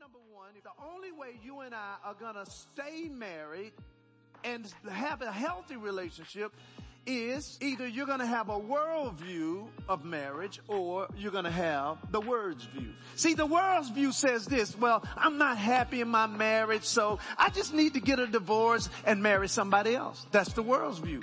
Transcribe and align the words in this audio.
number 0.00 0.18
one, 0.32 0.50
the 0.62 0.84
only 0.94 1.10
way 1.10 1.38
you 1.42 1.60
and 1.60 1.74
I 1.74 1.96
are 2.04 2.14
gonna 2.14 2.46
stay 2.46 3.08
married 3.08 3.72
and 4.44 4.72
have 4.88 5.22
a 5.22 5.32
healthy 5.32 5.76
relationship 5.76 6.52
is 7.04 7.58
either 7.60 7.86
you're 7.86 8.06
gonna 8.06 8.26
have 8.26 8.48
a 8.48 8.60
worldview 8.60 9.66
of 9.88 10.04
marriage 10.04 10.60
or 10.68 11.08
you're 11.16 11.32
gonna 11.32 11.50
have 11.50 11.96
the 12.12 12.20
world's 12.20 12.64
view. 12.66 12.92
See, 13.16 13.34
the 13.34 13.46
world's 13.46 13.88
view 13.90 14.12
says 14.12 14.46
this, 14.46 14.78
well, 14.78 15.02
I'm 15.16 15.36
not 15.38 15.58
happy 15.58 16.00
in 16.00 16.08
my 16.08 16.26
marriage, 16.26 16.84
so 16.84 17.18
I 17.36 17.48
just 17.50 17.74
need 17.74 17.94
to 17.94 18.00
get 18.00 18.20
a 18.20 18.26
divorce 18.26 18.88
and 19.04 19.20
marry 19.20 19.48
somebody 19.48 19.96
else. 19.96 20.24
That's 20.30 20.52
the 20.52 20.62
world's 20.62 20.98
view. 20.98 21.22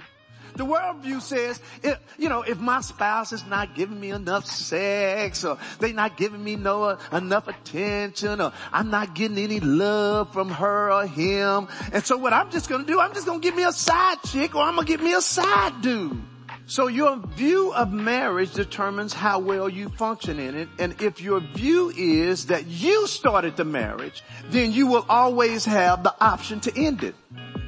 The 0.56 0.66
worldview 0.66 1.22
says, 1.22 1.60
if, 1.84 2.00
you 2.18 2.30
know, 2.30 2.42
if 2.42 2.60
my 2.60 2.82
spouse 2.82 3.34
is 3.34 3.46
not 3.46 3.76
giving 3.76 4.00
me 4.00 4.12
enough 4.12 4.46
sex 4.46 5.44
or 5.44 5.58
they 5.80 5.92
not 5.92 6.16
giving 6.16 6.44
me 6.44 6.56
no 6.56 6.84
uh, 6.84 7.00
enough 7.12 7.48
attention 7.48 8.40
or 8.40 8.54
I'm 8.72 8.90
not 8.90 9.16
getting 9.16 9.38
any 9.38 9.60
love 9.60 10.32
from 10.32 10.50
her 10.50 10.92
or 10.92 11.08
him. 11.08 11.68
And 11.92 12.04
so 12.06 12.18
what 12.18 12.32
I'm 12.32 12.52
just 12.52 12.70
going 12.70 12.86
to 12.86 12.88
do, 12.88 13.00
I'm 13.00 13.14
just 13.14 13.26
going 13.26 13.42
to 13.42 13.44
give 13.46 13.56
me 13.56 13.64
a 13.64 13.74
side 13.74 14.18
chick 14.28 14.56
or 14.56 14.62
I'm 14.62 14.76
going 14.76 14.88
to 14.88 14.92
give 14.92 15.02
me 15.02 15.14
a 15.14 15.22
side 15.22 15.82
dude. 15.82 16.22
So 16.68 16.88
your 16.88 17.18
view 17.18 17.74
of 17.74 17.92
marriage 17.92 18.54
determines 18.54 19.14
how 19.14 19.40
well 19.40 19.70
you 19.70 19.90
function 19.90 20.40
in 20.40 20.56
it. 20.56 20.70
And 20.80 21.00
if 21.02 21.22
your 21.22 21.40
view 21.40 21.92
is 21.96 22.48
that 22.48 22.66
you 22.66 23.08
started 23.08 23.58
the 23.58 23.66
marriage, 23.66 24.24
then 24.50 24.72
you 24.72 24.88
will 24.88 25.06
always 25.08 25.66
have 25.66 26.04
the 26.04 26.16
option 26.24 26.62
to 26.62 26.76
end 26.76 27.04
it. 27.04 27.14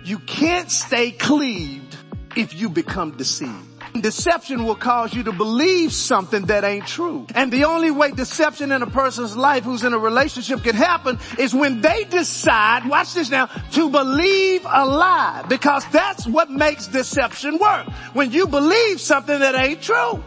You 0.03 0.19
can't 0.19 0.71
stay 0.71 1.11
cleaved 1.11 1.96
if 2.37 2.53
you 2.53 2.69
become 2.69 3.17
deceived. 3.17 3.77
Deception 4.01 4.65
will 4.65 4.75
cause 4.75 5.13
you 5.13 5.23
to 5.23 5.31
believe 5.31 5.91
something 5.91 6.45
that 6.45 6.63
ain't 6.63 6.85
true. 6.85 7.25
And 7.33 7.51
the 7.51 7.65
only 7.65 7.89
way 7.89 8.11
deception 8.11 8.71
in 8.71 8.83
a 8.83 8.87
person's 8.87 9.35
life 9.35 9.63
who's 9.63 9.83
in 9.83 9.93
a 9.93 9.97
relationship 9.97 10.61
can 10.63 10.75
happen 10.75 11.17
is 11.39 11.53
when 11.53 11.81
they 11.81 12.03
decide, 12.03 12.87
watch 12.87 13.13
this 13.13 13.31
now, 13.31 13.47
to 13.47 13.89
believe 13.89 14.65
a 14.65 14.85
lie. 14.85 15.45
Because 15.49 15.83
that's 15.91 16.27
what 16.27 16.51
makes 16.51 16.87
deception 16.87 17.57
work. 17.57 17.87
When 18.13 18.31
you 18.31 18.47
believe 18.47 19.01
something 19.01 19.39
that 19.39 19.55
ain't 19.55 19.81
true. 19.81 20.23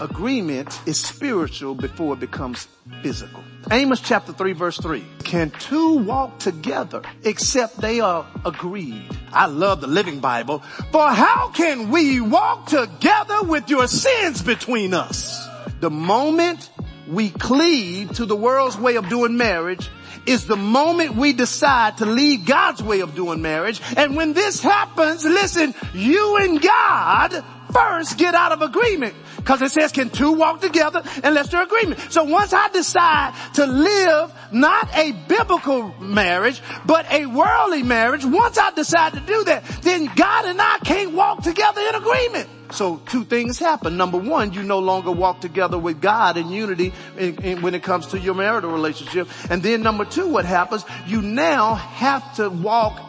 Agreement 0.00 0.80
is 0.86 0.98
spiritual 0.98 1.74
before 1.74 2.14
it 2.14 2.20
becomes 2.20 2.68
physical. 3.02 3.44
Amos 3.70 4.00
chapter 4.00 4.32
3 4.32 4.52
verse 4.54 4.78
3. 4.78 5.04
Can 5.24 5.50
two 5.50 5.98
walk 5.98 6.38
together 6.38 7.02
except 7.22 7.78
they 7.78 8.00
are 8.00 8.26
agreed? 8.46 9.06
I 9.30 9.46
love 9.46 9.82
the 9.82 9.86
Living 9.86 10.20
Bible. 10.20 10.60
For 10.90 11.06
how 11.10 11.50
can 11.50 11.90
we 11.90 12.18
walk 12.20 12.66
together 12.66 13.42
with 13.42 13.68
your 13.68 13.86
sins 13.86 14.40
between 14.40 14.94
us? 14.94 15.46
The 15.80 15.90
moment 15.90 16.70
we 17.06 17.28
cleave 17.28 18.12
to 18.12 18.24
the 18.24 18.36
world's 18.36 18.78
way 18.78 18.96
of 18.96 19.10
doing 19.10 19.36
marriage 19.36 19.90
is 20.26 20.46
the 20.46 20.56
moment 20.56 21.14
we 21.14 21.32
decide 21.34 21.98
to 21.98 22.06
leave 22.06 22.46
God's 22.46 22.82
way 22.82 23.00
of 23.00 23.14
doing 23.14 23.42
marriage. 23.42 23.80
And 23.96 24.16
when 24.16 24.32
this 24.32 24.60
happens, 24.60 25.24
listen, 25.24 25.74
you 25.92 26.36
and 26.36 26.60
God 26.60 27.44
first 27.72 28.18
get 28.18 28.34
out 28.34 28.52
of 28.52 28.62
agreement. 28.62 29.14
Cause 29.44 29.62
it 29.62 29.70
says, 29.70 29.92
can 29.92 30.10
two 30.10 30.32
walk 30.32 30.60
together 30.60 31.02
unless 31.24 31.48
they're 31.48 31.62
agreement? 31.62 32.00
So 32.10 32.24
once 32.24 32.52
I 32.52 32.68
decide 32.68 33.34
to 33.54 33.66
live 33.66 34.32
not 34.52 34.94
a 34.96 35.12
biblical 35.28 35.94
marriage, 36.00 36.60
but 36.86 37.10
a 37.10 37.26
worldly 37.26 37.82
marriage, 37.82 38.24
once 38.24 38.58
I 38.58 38.70
decide 38.72 39.14
to 39.14 39.20
do 39.20 39.44
that, 39.44 39.64
then 39.82 40.10
God 40.14 40.44
and 40.46 40.60
I 40.60 40.78
can't 40.84 41.12
walk 41.12 41.42
together 41.42 41.80
in 41.80 41.94
agreement. 41.94 42.48
So 42.72 42.98
two 43.06 43.24
things 43.24 43.58
happen. 43.58 43.96
Number 43.96 44.18
one, 44.18 44.52
you 44.52 44.62
no 44.62 44.78
longer 44.78 45.10
walk 45.10 45.40
together 45.40 45.78
with 45.78 46.00
God 46.00 46.36
in 46.36 46.50
unity 46.50 46.92
in, 47.18 47.42
in, 47.42 47.62
when 47.62 47.74
it 47.74 47.82
comes 47.82 48.08
to 48.08 48.18
your 48.18 48.34
marital 48.34 48.70
relationship. 48.70 49.28
And 49.50 49.62
then 49.62 49.82
number 49.82 50.04
two, 50.04 50.28
what 50.28 50.44
happens? 50.44 50.84
You 51.06 51.20
now 51.22 51.74
have 51.74 52.36
to 52.36 52.48
walk 52.48 53.00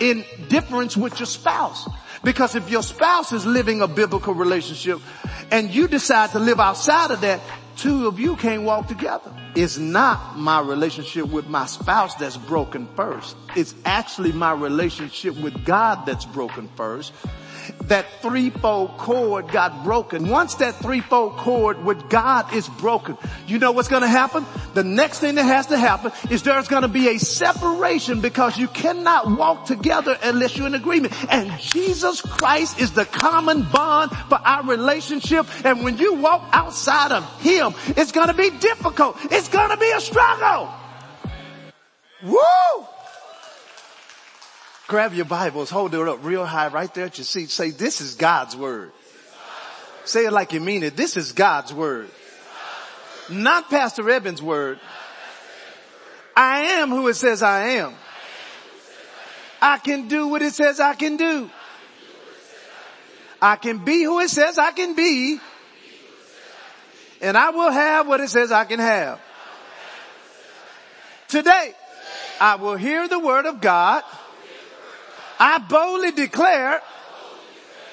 in 0.00 0.24
difference 0.48 0.96
with 0.96 1.20
your 1.20 1.26
spouse. 1.26 1.88
Because 2.24 2.54
if 2.54 2.70
your 2.70 2.82
spouse 2.82 3.32
is 3.32 3.44
living 3.44 3.80
a 3.80 3.88
biblical 3.88 4.34
relationship 4.34 5.00
and 5.50 5.70
you 5.74 5.88
decide 5.88 6.30
to 6.30 6.38
live 6.38 6.60
outside 6.60 7.10
of 7.10 7.20
that, 7.22 7.40
two 7.76 8.06
of 8.06 8.20
you 8.20 8.36
can't 8.36 8.62
walk 8.62 8.86
together. 8.86 9.32
It's 9.56 9.76
not 9.76 10.38
my 10.38 10.60
relationship 10.60 11.26
with 11.26 11.48
my 11.48 11.66
spouse 11.66 12.14
that's 12.14 12.36
broken 12.36 12.88
first. 12.94 13.36
It's 13.56 13.74
actually 13.84 14.32
my 14.32 14.52
relationship 14.52 15.36
with 15.38 15.64
God 15.64 16.06
that's 16.06 16.24
broken 16.24 16.68
first 16.76 17.12
that 17.84 18.06
threefold 18.20 18.96
cord 18.98 19.48
got 19.48 19.84
broken. 19.84 20.28
Once 20.28 20.56
that 20.56 20.74
threefold 20.76 21.36
cord 21.36 21.84
with 21.84 22.08
God 22.08 22.52
is 22.54 22.68
broken, 22.68 23.16
you 23.46 23.58
know 23.58 23.72
what's 23.72 23.88
gonna 23.88 24.08
happen? 24.08 24.44
The 24.74 24.84
next 24.84 25.20
thing 25.20 25.36
that 25.36 25.44
has 25.44 25.66
to 25.68 25.78
happen 25.78 26.12
is 26.30 26.42
there's 26.42 26.68
gonna 26.68 26.88
be 26.88 27.08
a 27.08 27.18
separation 27.18 28.20
because 28.20 28.58
you 28.58 28.68
cannot 28.68 29.30
walk 29.30 29.66
together 29.66 30.16
unless 30.22 30.56
you're 30.56 30.66
in 30.66 30.74
agreement. 30.74 31.14
And 31.30 31.58
Jesus 31.60 32.20
Christ 32.20 32.80
is 32.80 32.92
the 32.92 33.04
common 33.04 33.62
bond 33.62 34.10
for 34.28 34.38
our 34.38 34.64
relationship. 34.64 35.46
And 35.64 35.84
when 35.84 35.98
you 35.98 36.14
walk 36.14 36.48
outside 36.52 37.12
of 37.12 37.42
Him, 37.42 37.74
it's 37.88 38.12
gonna 38.12 38.34
be 38.34 38.50
difficult. 38.50 39.16
It's 39.30 39.48
gonna 39.48 39.76
be 39.76 39.90
a 39.90 40.00
struggle. 40.00 40.72
Woo! 42.22 42.86
Grab 44.92 45.14
your 45.14 45.24
Bibles, 45.24 45.70
hold 45.70 45.94
it 45.94 46.06
up 46.06 46.22
real 46.22 46.44
high 46.44 46.68
right 46.68 46.92
there 46.92 47.06
at 47.06 47.16
your 47.16 47.24
seat. 47.24 47.48
Say, 47.48 47.70
this 47.70 48.02
is 48.02 48.14
God's 48.14 48.54
word. 48.54 48.92
Say 50.04 50.26
it 50.26 50.34
like 50.34 50.52
you 50.52 50.60
mean 50.60 50.82
it. 50.82 50.98
This 50.98 51.16
is 51.16 51.32
God's 51.32 51.72
word. 51.72 52.10
Not 53.30 53.70
Pastor 53.70 54.10
Eben's 54.10 54.42
word. 54.42 54.78
I 56.36 56.64
am 56.72 56.90
who 56.90 57.08
it 57.08 57.14
says 57.14 57.42
I 57.42 57.68
am. 57.68 57.94
I 59.62 59.78
can 59.78 60.08
do 60.08 60.28
what 60.28 60.42
it 60.42 60.52
says 60.52 60.78
I 60.78 60.94
can 60.94 61.16
do. 61.16 61.48
I 63.40 63.56
can 63.56 63.78
be 63.86 64.02
who 64.02 64.20
it 64.20 64.28
says 64.28 64.58
I 64.58 64.72
can 64.72 64.94
be. 64.94 65.38
And 67.22 67.34
I 67.34 67.48
will 67.48 67.70
have 67.70 68.06
what 68.06 68.20
it 68.20 68.28
says 68.28 68.52
I 68.52 68.66
can 68.66 68.78
have. 68.78 69.18
Today, 71.28 71.72
I 72.38 72.56
will 72.56 72.76
hear 72.76 73.08
the 73.08 73.18
word 73.18 73.46
of 73.46 73.62
God 73.62 74.02
I 75.44 75.58
boldly 75.58 76.12
declare 76.12 76.80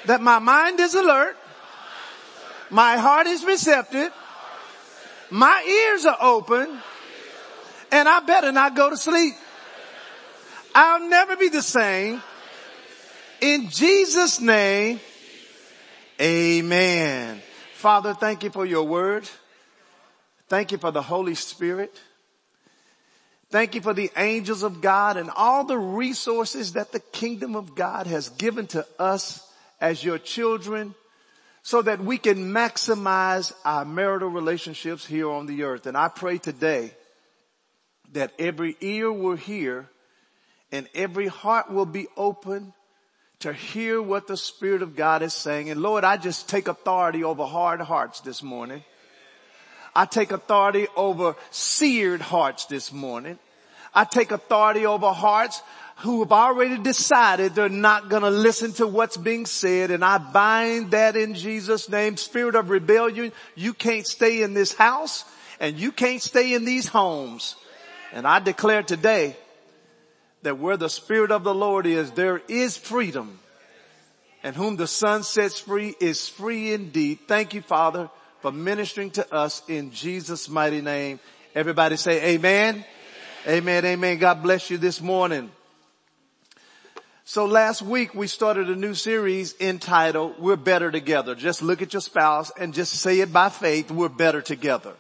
that 0.06 0.22
my 0.22 0.38
mind 0.38 0.80
is 0.80 0.94
alert. 0.94 1.36
My 2.70 2.98
heart 2.98 3.26
is 3.26 3.44
receptive. 3.44 4.14
My 5.32 5.66
ears 5.68 6.06
are 6.06 6.18
open 6.22 6.80
and 7.92 8.08
I 8.08 8.20
better 8.20 8.52
not 8.52 8.76
go 8.76 8.92
to 8.92 8.98
sleep. 8.98 9.34
I'll 10.76 11.10
never 11.10 11.36
be 11.38 11.50
the 11.50 11.64
same. 11.64 12.22
In 13.42 13.72
Jesus 13.72 14.40
name, 14.40 15.00
amen. 16.22 17.42
Father, 17.74 18.14
thank 18.14 18.44
you 18.44 18.52
for 18.52 18.68
your 18.68 18.84
word. 18.84 19.28
Thank 20.50 20.72
you 20.72 20.78
for 20.78 20.92
the 20.92 21.02
Holy 21.02 21.34
Spirit. 21.34 22.00
Thank 23.52 23.74
you 23.74 23.82
for 23.82 23.96
the 23.96 24.12
angels 24.16 24.62
of 24.62 24.80
God 24.80 25.18
and 25.18 25.32
all 25.36 25.64
the 25.64 25.78
resources 25.78 26.74
that 26.74 26.92
the 26.92 27.00
kingdom 27.00 27.56
of 27.56 27.74
God 27.74 28.06
has 28.06 28.30
given 28.30 28.68
to 28.68 28.86
us 29.00 29.44
as 29.82 30.04
your 30.04 30.20
children 30.20 30.94
so 31.64 31.82
that 31.82 32.00
we 32.00 32.18
can 32.20 32.52
maximize 32.52 33.52
our 33.66 33.86
marital 33.86 34.30
relationships 34.30 35.06
here 35.06 35.30
on 35.30 35.48
the 35.48 35.64
earth. 35.64 35.88
And 35.88 35.98
I 35.98 36.10
pray 36.10 36.38
today 36.38 36.92
that 38.12 38.34
every 38.38 38.78
ear 38.82 39.12
will 39.12 39.36
hear 39.36 39.90
and 40.72 40.88
every 40.94 41.28
heart 41.28 41.72
will 41.72 41.86
be 41.88 42.08
open 42.16 42.74
to 43.40 43.54
hear 43.54 44.02
what 44.02 44.28
the 44.28 44.38
Spirit 44.38 44.84
of 44.84 44.96
God 44.96 45.24
is 45.24 45.34
saying. 45.34 45.70
And 45.70 45.82
Lord, 45.82 46.04
I 46.04 46.18
just 46.18 46.50
take 46.50 46.68
authority 46.68 47.24
over 47.24 47.46
hard 47.46 47.82
hearts 47.82 48.20
this 48.22 48.44
morning. 48.44 48.84
I 49.96 50.06
take 50.06 50.32
authority 50.32 50.88
over 50.96 51.36
seared 51.52 52.22
hearts 52.22 52.66
this 52.66 52.92
morning. 52.92 53.40
I 53.94 54.06
take 54.06 54.32
authority 54.32 54.86
over 54.86 55.12
hearts 55.12 55.62
who 55.98 56.22
have 56.22 56.32
already 56.32 56.78
decided 56.78 57.56
they're 57.56 57.68
not 57.68 58.10
to 58.10 58.30
listen 58.30 58.72
to 58.74 58.88
what's 58.88 59.18
being 59.18 59.46
said 59.46 59.92
and 59.92 60.04
I 60.04 60.18
bind 60.18 60.92
that 60.92 61.16
in 61.16 61.34
Jesus 61.34 61.90
name. 61.90 62.16
Spirit 62.16 62.56
of 62.56 62.70
rebellion, 62.70 63.32
you 63.56 63.74
can't 63.74 64.08
stay 64.08 64.42
in 64.42 64.54
this 64.54 64.74
house 64.74 65.26
and 65.60 65.78
you 65.78 65.92
can't 65.92 66.22
stay 66.22 66.54
in 66.54 66.64
these 66.64 66.88
homes. 66.88 67.56
And 68.14 68.26
I 68.26 68.40
declare 68.40 68.84
today 68.84 69.36
that 70.44 70.58
where 70.58 70.78
the 70.78 70.90
Spirit 70.90 71.32
of 71.32 71.44
the 71.44 71.54
Lord 71.54 71.86
is, 71.86 72.12
there 72.12 72.42
is 72.48 72.78
freedom. 72.78 73.40
And 74.42 74.56
whom 74.56 74.78
the 74.78 74.88
Son 74.88 75.24
sets 75.24 75.60
free 75.60 75.96
is 76.00 76.30
free 76.30 76.72
indeed. 76.72 77.20
Thank 77.28 77.54
you, 77.54 77.62
Father, 77.62 78.10
for 78.42 78.52
ministering 78.52 79.12
to 79.12 79.34
us 79.34 79.62
in 79.68 79.92
Jesus' 79.92 80.50
mighty 80.50 80.82
name. 80.82 81.20
Everybody 81.56 81.98
say 81.98 82.36
amen. 82.36 82.86
Amen. 83.48 83.86
Amen. 83.86 84.18
God 84.18 84.44
bless 84.44 84.70
you 84.70 84.78
this 84.78 85.02
morning. 85.02 85.52
So 87.26 87.46
last 87.46 87.82
week 87.82 88.16
we 88.16 88.28
started 88.28 88.70
a 88.70 88.76
new 88.76 88.94
series 88.94 89.54
entitled 89.60 90.40
We're 90.40 90.56
Better 90.56 90.92
Together. 90.92 91.36
Just 91.36 91.62
look 91.62 91.82
at 91.82 91.94
your 91.94 92.02
spouse 92.02 92.52
and 92.58 92.74
just 92.74 92.94
say 92.94 93.20
it 93.20 93.32
by 93.32 93.50
faith. 93.50 93.92
We're 93.92 94.10
better 94.10 94.42
together. 94.42 94.94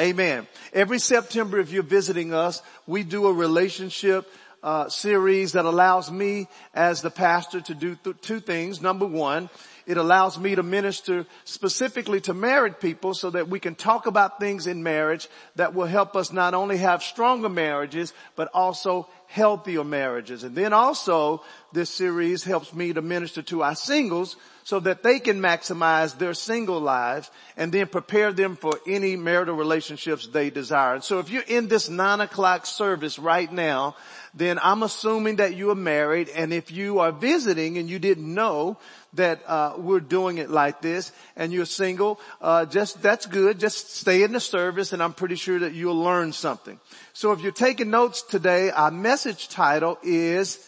Amen. 0.00 0.46
Every 0.72 0.98
September, 0.98 1.60
if 1.60 1.70
you're 1.70 1.82
visiting 1.82 2.34
us, 2.34 2.62
we 2.86 3.04
do 3.04 3.26
a 3.26 3.32
relationship 3.32 4.30
uh, 4.62 4.88
series 4.88 5.52
that 5.52 5.64
allows 5.64 6.10
me 6.10 6.48
as 6.74 7.02
the 7.02 7.10
pastor 7.10 7.60
to 7.60 7.74
do 7.74 7.96
th- 7.96 8.16
two 8.20 8.40
things. 8.40 8.80
Number 8.80 9.06
one, 9.06 9.50
it 9.86 9.96
allows 9.96 10.38
me 10.38 10.54
to 10.54 10.62
minister 10.62 11.26
specifically 11.44 12.20
to 12.22 12.34
married 12.34 12.80
people 12.80 13.14
so 13.14 13.30
that 13.30 13.48
we 13.48 13.60
can 13.60 13.74
talk 13.74 14.06
about 14.06 14.40
things 14.40 14.66
in 14.66 14.82
marriage 14.82 15.28
that 15.56 15.74
will 15.74 15.86
help 15.86 16.16
us 16.16 16.32
not 16.32 16.54
only 16.54 16.78
have 16.78 17.02
stronger 17.02 17.48
marriages, 17.48 18.12
but 18.36 18.48
also 18.54 19.08
healthier 19.26 19.84
marriages. 19.84 20.44
And 20.44 20.54
then 20.54 20.72
also 20.72 21.42
this 21.72 21.90
series 21.90 22.44
helps 22.44 22.74
me 22.74 22.92
to 22.92 23.02
minister 23.02 23.42
to 23.42 23.62
our 23.62 23.74
singles 23.74 24.36
so 24.64 24.80
that 24.80 25.02
they 25.02 25.18
can 25.18 25.40
maximize 25.40 26.16
their 26.18 26.34
single 26.34 26.80
lives 26.80 27.30
and 27.56 27.72
then 27.72 27.86
prepare 27.86 28.32
them 28.32 28.56
for 28.56 28.78
any 28.86 29.16
marital 29.16 29.56
relationships 29.56 30.26
they 30.26 30.50
desire. 30.50 30.94
And 30.94 31.04
so 31.04 31.18
if 31.18 31.30
you're 31.30 31.42
in 31.42 31.68
this 31.68 31.88
nine 31.88 32.20
o'clock 32.20 32.66
service 32.66 33.18
right 33.18 33.52
now, 33.52 33.96
then 34.34 34.58
I'm 34.62 34.82
assuming 34.82 35.36
that 35.36 35.56
you 35.56 35.70
are 35.70 35.76
married 35.76 36.28
and 36.30 36.52
if 36.52 36.70
you 36.70 37.00
are 37.00 37.12
visiting 37.12 37.76
and 37.76 37.88
you 37.88 37.98
didn't 37.98 38.32
know 38.32 38.78
that 39.14 39.42
uh, 39.46 39.74
we're 39.76 40.00
doing 40.00 40.38
it 40.38 40.48
like 40.48 40.80
this 40.80 41.12
and 41.36 41.52
you're 41.52 41.66
single, 41.66 42.18
uh, 42.40 42.64
just 42.64 43.02
that's 43.02 43.26
good. 43.26 43.58
Just 43.58 43.94
stay 43.94 44.22
in 44.22 44.32
the 44.32 44.40
service 44.40 44.92
and 44.94 45.02
I'm 45.02 45.12
pretty 45.12 45.34
sure 45.34 45.58
that 45.58 45.74
you'll 45.74 46.02
learn 46.02 46.32
something. 46.32 46.80
So 47.12 47.32
if 47.32 47.42
you're 47.42 47.52
taking 47.52 47.90
notes 47.90 48.22
today, 48.22 48.70
our 48.70 48.90
message 48.90 49.48
title 49.48 49.98
is 50.02 50.66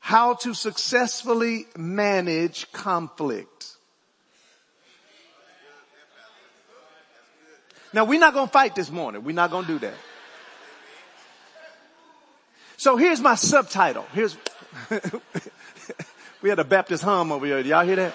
how 0.00 0.34
to 0.34 0.54
successfully 0.54 1.66
manage 1.76 2.70
conflict. 2.72 3.76
Now 7.92 8.04
we're 8.04 8.20
not 8.20 8.34
going 8.34 8.46
to 8.46 8.52
fight 8.52 8.74
this 8.74 8.90
morning. 8.90 9.24
We're 9.24 9.34
not 9.34 9.50
going 9.50 9.64
to 9.66 9.72
do 9.72 9.78
that. 9.80 9.94
So 12.76 12.96
here's 12.96 13.20
my 13.20 13.34
subtitle. 13.34 14.06
Here's, 14.12 14.36
we 16.42 16.48
had 16.48 16.58
a 16.58 16.64
Baptist 16.64 17.02
hum 17.02 17.32
over 17.32 17.44
here. 17.44 17.58
Y'all 17.60 17.84
hear 17.84 17.96
that? 17.96 18.14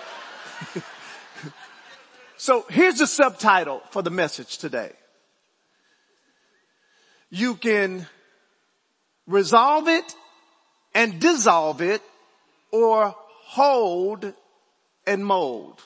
so 2.37 2.65
here's 2.69 2.99
the 2.99 3.07
subtitle 3.07 3.81
for 3.89 4.01
the 4.01 4.09
message 4.09 4.57
today. 4.59 4.93
You 7.29 7.55
can 7.55 8.07
resolve 9.27 9.87
it 9.87 10.15
and 10.93 11.19
dissolve 11.19 11.81
it 11.81 12.01
or 12.71 13.15
hold 13.45 14.33
and 15.05 15.25
mold. 15.25 15.81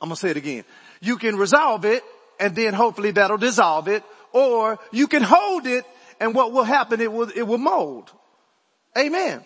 I'm 0.00 0.10
to 0.10 0.16
say 0.16 0.30
it 0.30 0.36
again. 0.36 0.64
You 1.00 1.16
can 1.16 1.36
resolve 1.36 1.84
it 1.84 2.02
and 2.40 2.54
then 2.56 2.74
hopefully 2.74 3.12
that'll 3.12 3.38
dissolve 3.38 3.88
it 3.88 4.02
or 4.32 4.78
you 4.90 5.06
can 5.06 5.22
hold 5.22 5.66
it 5.66 5.84
and 6.20 6.34
what 6.34 6.52
will 6.52 6.64
happen? 6.64 7.00
It 7.00 7.12
will, 7.12 7.30
it 7.34 7.42
will 7.42 7.58
mold. 7.58 8.10
Amen. 8.96 9.44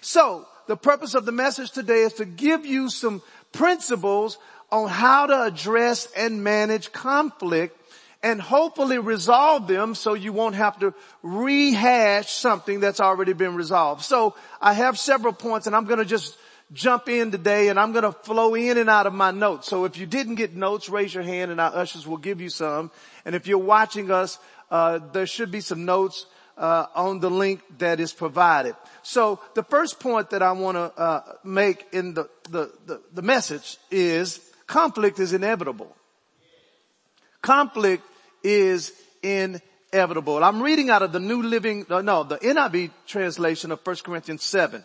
So 0.00 0.46
the 0.66 0.76
purpose 0.76 1.14
of 1.14 1.24
the 1.24 1.32
message 1.32 1.70
today 1.70 2.02
is 2.02 2.14
to 2.14 2.24
give 2.24 2.66
you 2.66 2.88
some 2.88 3.22
principles 3.52 4.38
on 4.70 4.88
how 4.88 5.26
to 5.26 5.42
address 5.42 6.08
and 6.16 6.42
manage 6.42 6.92
conflict 6.92 7.78
and 8.22 8.40
hopefully 8.40 8.98
resolve 8.98 9.66
them 9.66 9.94
so 9.94 10.14
you 10.14 10.32
won't 10.32 10.54
have 10.54 10.78
to 10.78 10.94
rehash 11.22 12.30
something 12.30 12.80
that's 12.80 13.00
already 13.00 13.32
been 13.32 13.56
resolved. 13.56 14.02
So 14.02 14.34
I 14.60 14.74
have 14.74 14.98
several 14.98 15.32
points 15.32 15.66
and 15.66 15.74
I'm 15.74 15.86
going 15.86 15.98
to 15.98 16.04
just 16.04 16.38
jump 16.72 17.08
in 17.08 17.30
today 17.30 17.68
and 17.68 17.78
I'm 17.78 17.92
going 17.92 18.04
to 18.04 18.12
flow 18.12 18.54
in 18.54 18.78
and 18.78 18.88
out 18.88 19.06
of 19.06 19.12
my 19.12 19.30
notes. 19.30 19.68
So 19.68 19.84
if 19.84 19.98
you 19.98 20.06
didn't 20.06 20.36
get 20.36 20.54
notes, 20.54 20.88
raise 20.88 21.12
your 21.12 21.24
hand 21.24 21.50
and 21.50 21.60
our 21.60 21.74
ushers 21.74 22.06
will 22.06 22.16
give 22.16 22.40
you 22.40 22.48
some. 22.48 22.90
And 23.24 23.34
if 23.34 23.46
you're 23.46 23.58
watching 23.58 24.10
us, 24.10 24.38
uh, 24.70 25.00
there 25.12 25.26
should 25.26 25.50
be 25.50 25.60
some 25.60 25.84
notes 25.84 26.26
uh, 26.56 26.86
on 26.94 27.18
the 27.18 27.30
link 27.30 27.60
that 27.78 27.98
is 27.98 28.12
provided. 28.12 28.76
So 29.02 29.40
the 29.54 29.64
first 29.64 29.98
point 29.98 30.30
that 30.30 30.42
I 30.42 30.52
want 30.52 30.76
to 30.76 31.00
uh, 31.00 31.22
make 31.42 31.86
in 31.92 32.14
the, 32.14 32.28
the, 32.50 32.72
the, 32.86 33.00
the 33.12 33.22
message 33.22 33.78
is 33.90 34.38
conflict 34.66 35.18
is 35.18 35.32
inevitable. 35.32 35.94
Conflict 37.42 38.04
is 38.42 38.92
inevitable. 39.22 40.42
I'm 40.42 40.62
reading 40.62 40.90
out 40.90 41.02
of 41.02 41.12
the 41.12 41.20
New 41.20 41.42
Living, 41.42 41.86
uh, 41.90 42.02
no, 42.02 42.24
the 42.24 42.38
NIV 42.38 42.90
translation 43.06 43.72
of 43.72 43.80
1 43.84 43.96
Corinthians 44.04 44.42
7. 44.42 44.82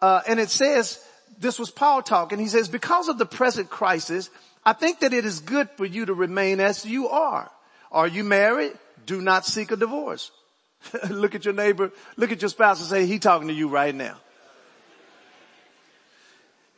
Uh, 0.00 0.20
and 0.26 0.40
it 0.40 0.50
says, 0.50 1.04
this 1.38 1.58
was 1.58 1.70
Paul 1.70 2.02
talking, 2.02 2.38
he 2.38 2.48
says, 2.48 2.68
because 2.68 3.08
of 3.08 3.18
the 3.18 3.26
present 3.26 3.70
crisis, 3.70 4.30
I 4.64 4.72
think 4.72 5.00
that 5.00 5.12
it 5.12 5.24
is 5.24 5.40
good 5.40 5.70
for 5.70 5.84
you 5.84 6.06
to 6.06 6.14
remain 6.14 6.60
as 6.60 6.84
you 6.84 7.08
are. 7.08 7.50
Are 7.90 8.08
you 8.08 8.24
married? 8.24 8.72
Do 9.06 9.20
not 9.20 9.46
seek 9.46 9.70
a 9.70 9.76
divorce. 9.76 10.30
look 11.10 11.34
at 11.34 11.44
your 11.44 11.54
neighbor, 11.54 11.90
look 12.16 12.32
at 12.32 12.42
your 12.42 12.48
spouse 12.48 12.80
and 12.80 12.88
say, 12.88 13.06
he 13.06 13.18
talking 13.18 13.48
to 13.48 13.54
you 13.54 13.68
right 13.68 13.94
now. 13.94 14.16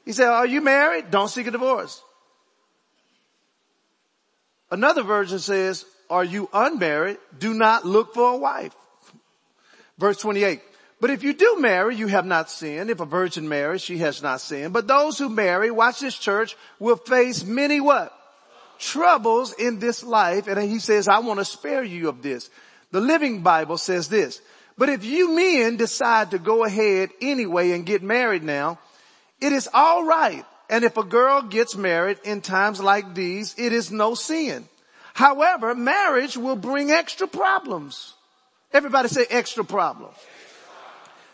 He 0.04 0.12
said, 0.12 0.28
are 0.28 0.46
you 0.46 0.60
married? 0.60 1.10
Don't 1.10 1.28
seek 1.28 1.46
a 1.46 1.50
divorce. 1.50 2.02
Another 4.70 5.02
version 5.02 5.38
says, 5.38 5.84
are 6.10 6.24
you 6.24 6.48
unmarried? 6.52 7.18
Do 7.38 7.54
not 7.54 7.86
look 7.86 8.12
for 8.12 8.34
a 8.34 8.36
wife. 8.36 8.74
Verse 9.98 10.18
28. 10.18 10.60
But 11.00 11.10
if 11.10 11.22
you 11.22 11.32
do 11.32 11.56
marry, 11.58 11.96
you 11.96 12.08
have 12.08 12.26
not 12.26 12.50
sinned. 12.50 12.90
If 12.90 13.00
a 13.00 13.06
virgin 13.06 13.48
marries, 13.48 13.80
she 13.80 13.98
has 13.98 14.22
not 14.22 14.40
sinned. 14.40 14.74
But 14.74 14.86
those 14.86 15.16
who 15.16 15.30
marry, 15.30 15.70
watch 15.70 16.00
this 16.00 16.18
church, 16.18 16.56
will 16.78 16.96
face 16.96 17.44
many 17.44 17.80
what? 17.80 18.12
Troubles 18.78 19.54
in 19.54 19.78
this 19.78 20.02
life. 20.02 20.46
And 20.46 20.60
he 20.60 20.78
says, 20.78 21.08
I 21.08 21.20
want 21.20 21.38
to 21.38 21.44
spare 21.44 21.82
you 21.82 22.08
of 22.08 22.22
this. 22.22 22.50
The 22.90 23.00
Living 23.00 23.40
Bible 23.42 23.78
says 23.78 24.08
this. 24.08 24.42
But 24.76 24.88
if 24.88 25.04
you 25.04 25.34
men 25.34 25.76
decide 25.76 26.32
to 26.32 26.38
go 26.38 26.64
ahead 26.64 27.10
anyway 27.20 27.72
and 27.72 27.86
get 27.86 28.02
married 28.02 28.42
now, 28.42 28.78
it 29.40 29.52
is 29.52 29.68
alright. 29.68 30.44
And 30.68 30.84
if 30.84 30.96
a 30.96 31.04
girl 31.04 31.42
gets 31.42 31.76
married 31.76 32.18
in 32.24 32.40
times 32.40 32.80
like 32.80 33.14
these, 33.14 33.54
it 33.58 33.72
is 33.72 33.90
no 33.90 34.14
sin. 34.14 34.68
However, 35.20 35.74
marriage 35.74 36.38
will 36.38 36.56
bring 36.56 36.90
extra 36.90 37.26
problems. 37.28 38.14
Everybody 38.72 39.08
say 39.08 39.26
extra 39.28 39.62
problems. 39.62 40.16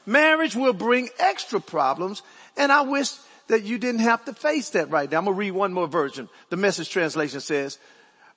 Marriage 0.05 0.56
will 0.56 0.73
bring 0.73 1.09
extra 1.21 1.61
problems 1.61 2.23
and 2.56 2.73
I 2.73 2.81
wish 2.81 3.12
that 3.47 3.62
you 3.62 3.79
didn't 3.79 4.00
have 4.00 4.25
to 4.25 4.35
face 4.35 4.71
that 4.71 4.91
right 4.91 5.09
now. 5.09 5.19
I'm 5.19 5.27
to 5.27 5.33
read 5.33 5.53
one 5.53 5.73
more 5.73 5.87
version. 5.87 6.29
The 6.50 6.56
message 6.56 6.91
translation 6.91 7.38
says, 7.38 7.79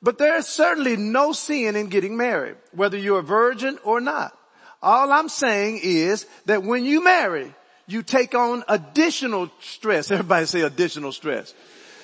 but 0.04 0.20
there 0.20 0.38
is 0.38 0.46
certainly 0.46 0.96
no 0.98 1.34
sin 1.34 1.76
in 1.76 1.88
getting 1.88 2.16
married, 2.16 2.58
whether 2.72 2.96
you're 2.96 3.22
a 3.22 3.24
virgin 3.24 3.80
or 3.84 4.00
not. 4.00 4.38
All 4.84 5.12
I'm 5.12 5.30
saying 5.30 5.80
is 5.82 6.28
that 6.46 6.62
when 6.62 6.86
you 6.86 7.04
marry, 7.04 7.56
you 7.88 8.04
take 8.04 8.36
on 8.36 8.64
additional 8.68 9.50
stress. 9.62 10.12
Everybody 10.12 10.46
say 10.46 10.62
additional 10.62 11.12
stress. 11.12 11.56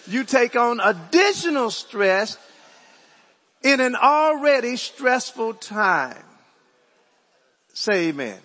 You 0.08 0.24
take 0.24 0.56
on 0.56 0.80
additional 0.80 1.70
stress 1.70 2.40
in 3.65 3.79
an 3.79 3.95
already 3.95 4.77
stressful 4.77 5.55
time. 5.55 6.24
Say 7.74 8.10
amen. 8.10 8.38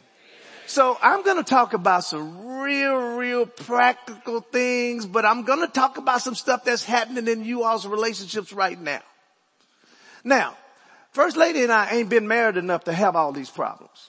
So 0.66 0.96
I'm 1.02 1.22
going 1.22 1.36
to 1.36 1.48
talk 1.48 1.74
about 1.74 2.04
some 2.04 2.60
real, 2.62 3.16
real 3.18 3.44
practical 3.44 4.40
things, 4.40 5.04
but 5.04 5.26
I'm 5.26 5.42
going 5.42 5.60
to 5.60 5.70
talk 5.70 5.98
about 5.98 6.22
some 6.22 6.34
stuff 6.34 6.64
that's 6.64 6.84
happening 6.84 7.28
in 7.28 7.44
you 7.44 7.64
all's 7.64 7.86
relationships 7.86 8.50
right 8.50 8.80
now. 8.80 9.02
Now, 10.24 10.56
First 11.12 11.36
Lady 11.36 11.62
and 11.64 11.72
I 11.72 11.90
ain't 11.90 12.08
been 12.08 12.26
married 12.26 12.56
enough 12.56 12.84
to 12.84 12.92
have 12.92 13.14
all 13.14 13.32
these 13.32 13.50
problems. 13.50 14.08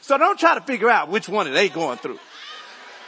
So 0.00 0.18
don't 0.18 0.38
try 0.38 0.56
to 0.56 0.62
figure 0.62 0.90
out 0.90 1.10
which 1.10 1.28
one 1.28 1.46
are 1.46 1.52
they 1.52 1.68
going 1.68 1.98
through. 1.98 2.18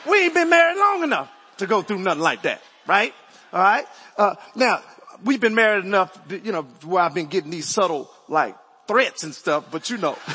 We 0.08 0.26
ain't 0.26 0.34
been 0.34 0.50
married 0.50 0.78
long 0.78 1.02
enough 1.02 1.30
to 1.56 1.66
go 1.66 1.82
through 1.82 1.98
nothing 1.98 2.22
like 2.22 2.42
that, 2.42 2.62
right? 2.86 3.12
All 3.52 3.60
right. 3.60 3.86
Uh, 4.16 4.34
now, 4.54 4.80
we've 5.24 5.40
been 5.40 5.54
married 5.54 5.84
enough, 5.84 6.18
you 6.30 6.52
know, 6.52 6.62
where 6.84 7.02
I've 7.02 7.14
been 7.14 7.26
getting 7.26 7.50
these 7.50 7.68
subtle 7.68 8.10
like 8.28 8.56
threats 8.86 9.24
and 9.24 9.34
stuff, 9.34 9.66
but 9.70 9.90
you 9.90 9.98
know. 9.98 10.16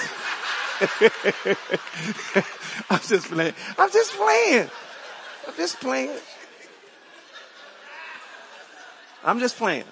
I'm 2.90 3.00
just 3.00 3.30
playing. 3.30 3.54
I'm 3.78 3.92
just 3.92 4.14
playing. 4.14 4.70
I'm 5.48 5.54
just 5.56 5.80
playing. 5.80 6.20
I'm 9.24 9.40
just 9.40 9.58
playing. 9.58 9.86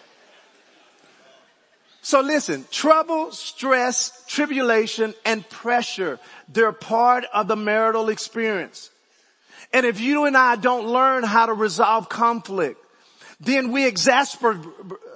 So 2.02 2.22
listen, 2.22 2.66
trouble, 2.70 3.32
stress, 3.32 4.24
tribulation, 4.28 5.16
and 5.26 5.48
pressure, 5.50 6.20
they're 6.48 6.72
part 6.72 7.26
of 7.34 7.48
the 7.48 7.56
marital 7.56 8.10
experience. 8.10 8.92
And 9.74 9.88
if 9.88 10.00
you 10.00 10.26
and 10.26 10.38
I 10.38 10.56
don't 10.56 10.88
learn 10.88 11.24
how 11.24 11.48
to 11.48 11.54
resolve 11.54 12.08
conflict, 12.08 12.80
then 13.40 13.72
we 13.72 13.86
exasperate, 13.86 14.60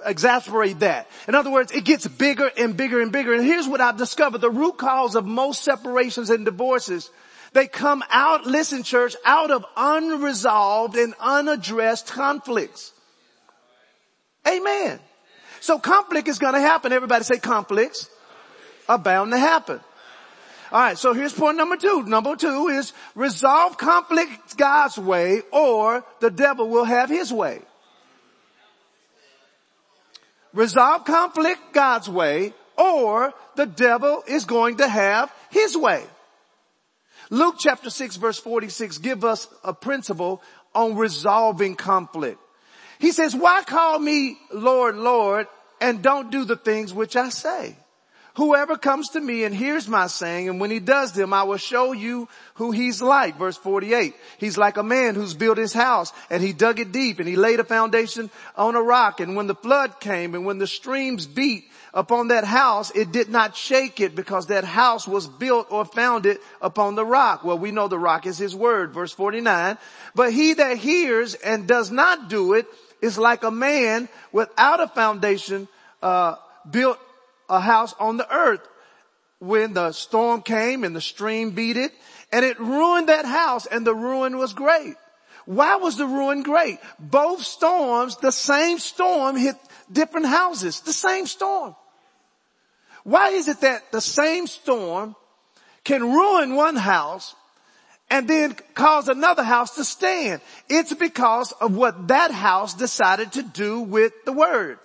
exasperate 0.04 0.80
that. 0.80 1.08
In 1.26 1.34
other 1.34 1.50
words, 1.50 1.72
it 1.72 1.84
gets 1.84 2.06
bigger 2.06 2.50
and 2.56 2.76
bigger 2.76 3.00
and 3.00 3.12
bigger. 3.12 3.32
And 3.32 3.44
here's 3.44 3.66
what 3.66 3.80
I've 3.80 3.96
discovered. 3.96 4.38
The 4.38 4.50
root 4.50 4.76
cause 4.76 5.14
of 5.14 5.24
most 5.24 5.64
separations 5.64 6.30
and 6.30 6.44
divorces, 6.44 7.10
they 7.52 7.66
come 7.66 8.04
out, 8.10 8.46
listen 8.46 8.82
church, 8.82 9.16
out 9.24 9.50
of 9.50 9.64
unresolved 9.76 10.96
and 10.96 11.14
unaddressed 11.18 12.08
conflicts. 12.08 12.92
Amen. 14.46 14.98
So 15.60 15.78
conflict 15.78 16.28
is 16.28 16.38
going 16.38 16.54
to 16.54 16.60
happen. 16.60 16.92
Everybody 16.92 17.24
say 17.24 17.38
conflicts 17.38 18.08
are 18.88 18.98
bound 18.98 19.32
to 19.32 19.38
happen. 19.38 19.80
Alright, 20.72 20.98
so 20.98 21.12
here's 21.14 21.32
point 21.32 21.56
number 21.56 21.76
two. 21.76 22.04
Number 22.04 22.36
two 22.36 22.68
is 22.68 22.92
resolve 23.14 23.76
conflict 23.76 24.56
God's 24.56 24.96
way 24.98 25.42
or 25.50 26.04
the 26.20 26.30
devil 26.30 26.68
will 26.68 26.84
have 26.84 27.10
his 27.10 27.32
way. 27.32 27.62
Resolve 30.52 31.04
conflict 31.04 31.60
God's 31.72 32.08
way 32.08 32.52
or 32.76 33.32
the 33.56 33.66
devil 33.66 34.24
is 34.26 34.44
going 34.44 34.78
to 34.78 34.88
have 34.88 35.32
his 35.50 35.76
way. 35.76 36.04
Luke 37.30 37.56
chapter 37.58 37.90
6 37.90 38.16
verse 38.16 38.38
46 38.38 38.98
give 38.98 39.24
us 39.24 39.46
a 39.62 39.72
principle 39.72 40.42
on 40.74 40.96
resolving 40.96 41.76
conflict. 41.76 42.40
He 42.98 43.12
says, 43.12 43.34
why 43.34 43.62
call 43.62 43.98
me 43.98 44.38
Lord, 44.52 44.96
Lord 44.96 45.46
and 45.80 46.02
don't 46.02 46.30
do 46.30 46.44
the 46.44 46.56
things 46.56 46.92
which 46.92 47.16
I 47.16 47.30
say? 47.30 47.76
Whoever 48.34 48.76
comes 48.76 49.10
to 49.10 49.20
me 49.20 49.44
and 49.44 49.54
hears 49.54 49.88
my 49.88 50.06
saying, 50.06 50.48
and 50.48 50.60
when 50.60 50.70
he 50.70 50.78
does 50.78 51.12
them, 51.12 51.32
I 51.32 51.42
will 51.42 51.56
show 51.56 51.92
you 51.92 52.28
who 52.54 52.70
he's 52.70 53.02
like. 53.02 53.36
Verse 53.36 53.56
48. 53.56 54.14
He's 54.38 54.56
like 54.56 54.76
a 54.76 54.82
man 54.82 55.16
who's 55.16 55.34
built 55.34 55.58
his 55.58 55.72
house 55.72 56.12
and 56.30 56.42
he 56.42 56.52
dug 56.52 56.78
it 56.78 56.92
deep 56.92 57.18
and 57.18 57.28
he 57.28 57.36
laid 57.36 57.58
a 57.58 57.64
foundation 57.64 58.30
on 58.56 58.76
a 58.76 58.82
rock. 58.82 59.20
And 59.20 59.34
when 59.34 59.48
the 59.48 59.54
flood 59.54 59.98
came 59.98 60.34
and 60.34 60.46
when 60.46 60.58
the 60.58 60.68
streams 60.68 61.26
beat 61.26 61.64
upon 61.92 62.28
that 62.28 62.44
house, 62.44 62.92
it 62.92 63.10
did 63.10 63.30
not 63.30 63.56
shake 63.56 63.98
it 63.98 64.14
because 64.14 64.46
that 64.46 64.64
house 64.64 65.08
was 65.08 65.26
built 65.26 65.66
or 65.70 65.84
founded 65.84 66.38
upon 66.62 66.94
the 66.94 67.04
rock. 67.04 67.42
Well, 67.42 67.58
we 67.58 67.72
know 67.72 67.88
the 67.88 67.98
rock 67.98 68.26
is 68.26 68.38
his 68.38 68.54
word. 68.54 68.92
Verse 68.92 69.12
49. 69.12 69.76
But 70.14 70.32
he 70.32 70.54
that 70.54 70.76
hears 70.76 71.34
and 71.34 71.66
does 71.66 71.90
not 71.90 72.28
do 72.28 72.52
it 72.52 72.66
is 73.02 73.18
like 73.18 73.42
a 73.42 73.50
man 73.50 74.08
without 74.30 74.80
a 74.80 74.86
foundation, 74.86 75.66
uh, 76.02 76.36
built 76.70 76.98
a 77.50 77.60
house 77.60 77.94
on 77.98 78.16
the 78.16 78.34
earth 78.34 78.66
when 79.40 79.74
the 79.74 79.92
storm 79.92 80.42
came 80.42 80.84
and 80.84 80.94
the 80.94 81.00
stream 81.00 81.50
beat 81.50 81.76
it 81.76 81.92
and 82.32 82.44
it 82.44 82.58
ruined 82.60 83.08
that 83.08 83.24
house 83.24 83.66
and 83.66 83.86
the 83.86 83.94
ruin 83.94 84.38
was 84.38 84.52
great. 84.52 84.94
Why 85.46 85.76
was 85.76 85.96
the 85.96 86.06
ruin 86.06 86.42
great? 86.42 86.78
Both 86.98 87.42
storms, 87.42 88.16
the 88.16 88.30
same 88.30 88.78
storm 88.78 89.36
hit 89.36 89.56
different 89.90 90.26
houses, 90.26 90.80
the 90.80 90.92
same 90.92 91.26
storm. 91.26 91.74
Why 93.02 93.30
is 93.30 93.48
it 93.48 93.60
that 93.62 93.90
the 93.92 94.00
same 94.00 94.46
storm 94.46 95.16
can 95.84 96.02
ruin 96.02 96.54
one 96.54 96.76
house 96.76 97.34
and 98.10 98.28
then 98.28 98.54
cause 98.74 99.08
another 99.08 99.42
house 99.42 99.76
to 99.76 99.84
stand? 99.84 100.42
It's 100.68 100.92
because 100.92 101.52
of 101.52 101.74
what 101.74 102.08
that 102.08 102.30
house 102.30 102.74
decided 102.74 103.32
to 103.32 103.42
do 103.42 103.80
with 103.80 104.12
the 104.26 104.32
word. 104.32 104.78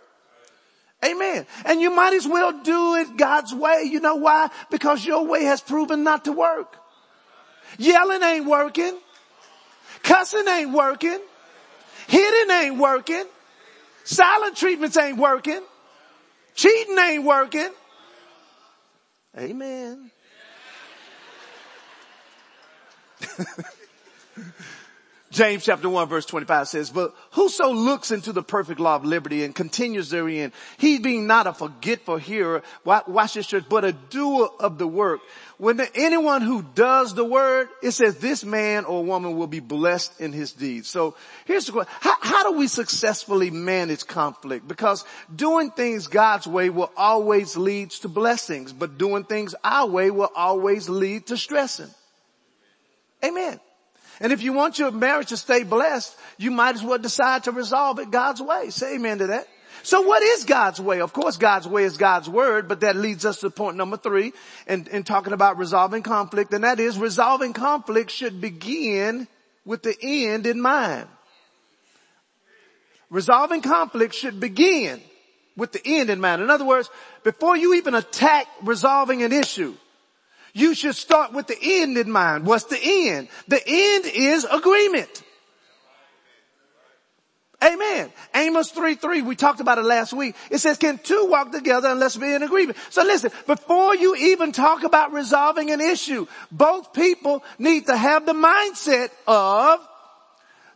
Amen. 1.03 1.45
And 1.65 1.81
you 1.81 1.91
might 1.91 2.13
as 2.13 2.27
well 2.27 2.51
do 2.63 2.95
it 2.95 3.17
God's 3.17 3.53
way. 3.53 3.83
You 3.83 3.99
know 3.99 4.15
why? 4.15 4.49
Because 4.71 5.05
your 5.05 5.25
way 5.25 5.43
has 5.43 5.61
proven 5.61 6.03
not 6.03 6.25
to 6.25 6.31
work. 6.31 6.77
Yelling 7.77 8.23
ain't 8.23 8.45
working. 8.45 8.97
Cussing 10.03 10.47
ain't 10.47 10.71
working. 10.71 11.19
Hitting 12.07 12.51
ain't 12.51 12.77
working. 12.77 13.25
Silent 14.03 14.55
treatments 14.55 14.95
ain't 14.97 15.17
working. 15.17 15.61
Cheating 16.53 16.97
ain't 16.97 17.23
working. 17.23 17.69
Amen. 19.37 20.11
James 25.35 25.65
chapter 25.65 25.89
1 25.89 26.07
verse 26.07 26.25
25 26.25 26.69
says, 26.69 26.89
but 26.89 27.13
whoso 27.31 27.71
looks 27.71 28.11
into 28.11 28.31
the 28.31 28.41
perfect 28.41 28.79
law 28.79 28.95
of 28.95 29.03
liberty 29.03 29.43
and 29.43 29.53
continues 29.53 30.09
therein, 30.09 30.53
he 30.77 30.97
being 30.97 31.27
not 31.27 31.45
a 31.45 31.51
forgetful 31.51 32.15
hearer, 32.15 32.63
watch 32.85 33.33
this 33.33 33.45
church, 33.45 33.65
but 33.67 33.83
a 33.83 33.91
doer 33.91 34.47
of 34.61 34.77
the 34.77 34.87
work. 34.87 35.19
When 35.57 35.75
the, 35.75 35.89
anyone 35.93 36.41
who 36.41 36.63
does 36.63 37.13
the 37.13 37.25
word, 37.25 37.67
it 37.83 37.91
says 37.91 38.17
this 38.17 38.45
man 38.45 38.85
or 38.85 39.03
woman 39.03 39.35
will 39.35 39.47
be 39.47 39.59
blessed 39.59 40.21
in 40.21 40.31
his 40.31 40.53
deeds. 40.53 40.87
So 40.87 41.15
here's 41.43 41.65
the 41.65 41.73
question. 41.73 41.93
How, 41.99 42.15
how 42.21 42.51
do 42.51 42.57
we 42.57 42.69
successfully 42.69 43.51
manage 43.51 44.07
conflict? 44.07 44.69
Because 44.69 45.03
doing 45.35 45.69
things 45.69 46.07
God's 46.07 46.47
way 46.47 46.69
will 46.69 46.91
always 46.95 47.57
lead 47.57 47.91
to 47.91 48.07
blessings, 48.07 48.71
but 48.71 48.97
doing 48.97 49.25
things 49.25 49.53
our 49.65 49.89
way 49.89 50.11
will 50.11 50.31
always 50.33 50.87
lead 50.87 51.27
to 51.27 51.35
stressing. 51.35 51.89
Amen. 53.21 53.59
And 54.19 54.31
if 54.31 54.41
you 54.41 54.53
want 54.53 54.79
your 54.79 54.91
marriage 54.91 55.29
to 55.29 55.37
stay 55.37 55.63
blessed, 55.63 56.15
you 56.37 56.51
might 56.51 56.75
as 56.75 56.83
well 56.83 56.97
decide 56.97 57.43
to 57.45 57.51
resolve 57.51 57.99
it 57.99 58.11
God's 58.11 58.41
way. 58.41 58.69
Say 58.69 58.95
amen 58.95 59.19
to 59.19 59.27
that. 59.27 59.47
So 59.83 60.01
what 60.01 60.23
is 60.23 60.45
God's 60.45 60.79
way? 60.79 61.01
Of 61.01 61.13
course 61.13 61.37
God's 61.37 61.67
way 61.67 61.83
is 61.83 61.97
God's 61.97 62.27
word, 62.27 62.67
but 62.67 62.79
that 62.79 62.95
leads 62.95 63.23
us 63.23 63.41
to 63.41 63.51
point 63.51 63.77
number 63.77 63.97
three 63.97 64.33
in 64.67 65.03
talking 65.03 65.33
about 65.33 65.57
resolving 65.57 66.01
conflict, 66.01 66.53
and 66.53 66.63
that 66.63 66.79
is 66.79 66.97
resolving 66.97 67.53
conflict 67.53 68.09
should 68.09 68.41
begin 68.41 69.27
with 69.63 69.83
the 69.83 69.95
end 70.01 70.47
in 70.47 70.59
mind. 70.59 71.07
Resolving 73.11 73.61
conflict 73.61 74.15
should 74.15 74.39
begin 74.39 75.01
with 75.55 75.71
the 75.71 75.81
end 75.85 76.09
in 76.09 76.19
mind. 76.19 76.41
In 76.41 76.49
other 76.49 76.65
words, 76.65 76.89
before 77.23 77.55
you 77.55 77.75
even 77.75 77.93
attack 77.93 78.47
resolving 78.63 79.21
an 79.21 79.31
issue, 79.31 79.75
you 80.55 80.73
should 80.73 80.95
start 80.95 81.33
with 81.33 81.47
the 81.47 81.57
end 81.61 81.97
in 81.97 82.09
mind. 82.09 82.45
What's 82.45 82.63
the 82.63 82.79
end? 82.81 83.27
The 83.47 83.61
end 83.67 84.05
is 84.05 84.45
agreement. 84.45 85.21
Amen. 87.63 88.11
Amos 88.33 88.71
3, 88.71 88.95
3, 88.95 89.21
we 89.21 89.35
talked 89.35 89.59
about 89.59 89.77
it 89.77 89.83
last 89.83 90.13
week. 90.13 90.35
It 90.49 90.59
says, 90.59 90.77
can 90.77 90.97
two 90.97 91.27
walk 91.29 91.51
together 91.51 91.89
unless 91.89 92.15
be 92.15 92.33
in 92.33 92.41
agreement? 92.41 92.77
So 92.89 93.03
listen, 93.03 93.31
before 93.47 93.95
you 93.95 94.15
even 94.15 94.51
talk 94.51 94.83
about 94.83 95.13
resolving 95.13 95.71
an 95.71 95.81
issue, 95.81 96.25
both 96.51 96.93
people 96.93 97.43
need 97.59 97.87
to 97.87 97.97
have 97.97 98.25
the 98.25 98.33
mindset 98.33 99.09
of 99.27 99.85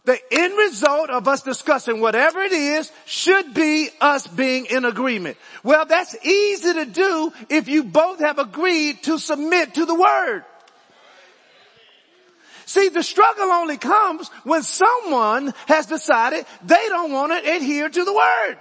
the 0.05 0.19
end 0.31 0.57
result 0.57 1.09
of 1.09 1.27
us 1.27 1.43
discussing 1.43 2.01
whatever 2.01 2.41
it 2.41 2.51
is 2.51 2.91
should 3.05 3.53
be 3.53 3.89
us 4.01 4.25
being 4.27 4.65
in 4.65 4.85
agreement. 4.85 5.37
Well, 5.63 5.85
that's 5.85 6.15
easy 6.25 6.73
to 6.73 6.85
do 6.85 7.33
if 7.49 7.67
you 7.67 7.83
both 7.83 8.19
have 8.19 8.39
agreed 8.39 9.03
to 9.03 9.19
submit 9.19 9.75
to 9.75 9.85
the 9.85 9.95
word. 9.95 10.43
See, 12.65 12.89
the 12.89 13.01
struggle 13.01 13.51
only 13.51 13.77
comes 13.77 14.29
when 14.43 14.61
someone 14.61 15.53
has 15.67 15.87
decided 15.87 16.45
they 16.63 16.87
don't 16.89 17.11
want 17.11 17.31
to 17.31 17.55
adhere 17.55 17.89
to 17.89 18.05
the 18.05 18.13
word. 18.13 18.57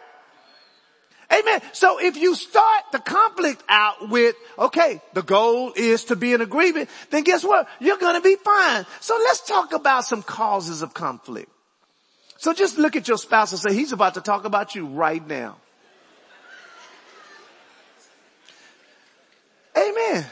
Amen. 1.30 1.60
So 1.72 2.00
if 2.00 2.16
you 2.16 2.34
start 2.34 2.84
the 2.90 3.00
conflict 3.00 3.62
out 3.68 4.08
with, 4.08 4.34
okay, 4.58 5.02
the 5.12 5.22
goal 5.22 5.72
is 5.76 6.04
to 6.04 6.16
be 6.16 6.32
in 6.32 6.40
agreement, 6.40 6.88
then 7.10 7.22
guess 7.22 7.44
what? 7.44 7.68
You're 7.80 7.98
going 7.98 8.14
to 8.14 8.22
be 8.22 8.36
fine. 8.36 8.86
So 9.00 9.14
let's 9.14 9.46
talk 9.46 9.72
about 9.74 10.04
some 10.04 10.22
causes 10.22 10.80
of 10.80 10.94
conflict. 10.94 11.50
So 12.38 12.54
just 12.54 12.78
look 12.78 12.96
at 12.96 13.08
your 13.08 13.18
spouse 13.18 13.52
and 13.52 13.60
say, 13.60 13.74
he's 13.74 13.92
about 13.92 14.14
to 14.14 14.20
talk 14.22 14.44
about 14.44 14.74
you 14.74 14.86
right 14.86 15.26
now. 15.26 15.56
Amen. 19.76 20.24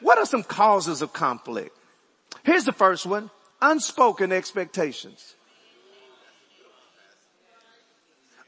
What 0.00 0.18
are 0.18 0.26
some 0.26 0.42
causes 0.42 1.02
of 1.02 1.12
conflict? 1.12 1.76
Here's 2.44 2.64
the 2.64 2.72
first 2.72 3.04
one. 3.04 3.30
Unspoken 3.60 4.32
expectations. 4.32 5.34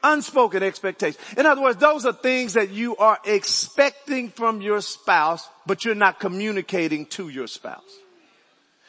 Unspoken 0.02 0.62
expectations. 0.62 1.22
In 1.36 1.46
other 1.46 1.62
words, 1.62 1.78
those 1.78 2.06
are 2.06 2.12
things 2.12 2.54
that 2.54 2.70
you 2.70 2.96
are 2.96 3.18
expecting 3.24 4.30
from 4.30 4.60
your 4.60 4.80
spouse, 4.80 5.48
but 5.66 5.84
you're 5.84 5.94
not 5.94 6.20
communicating 6.20 7.06
to 7.06 7.28
your 7.28 7.46
spouse. 7.46 7.82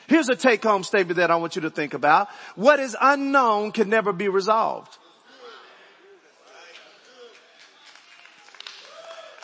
Here's 0.08 0.30
a 0.30 0.36
take 0.36 0.64
home 0.64 0.84
statement 0.84 1.18
that 1.18 1.32
I 1.32 1.38
want 1.38 1.56
you 1.56 1.62
to 1.64 1.70
think 1.70 1.94
about. 1.94 2.28
What 2.56 2.80
is 2.80 2.98
unknown 3.00 3.72
can 3.72 3.90
never 3.90 4.12
be 4.12 4.28
resolved. 4.28 4.98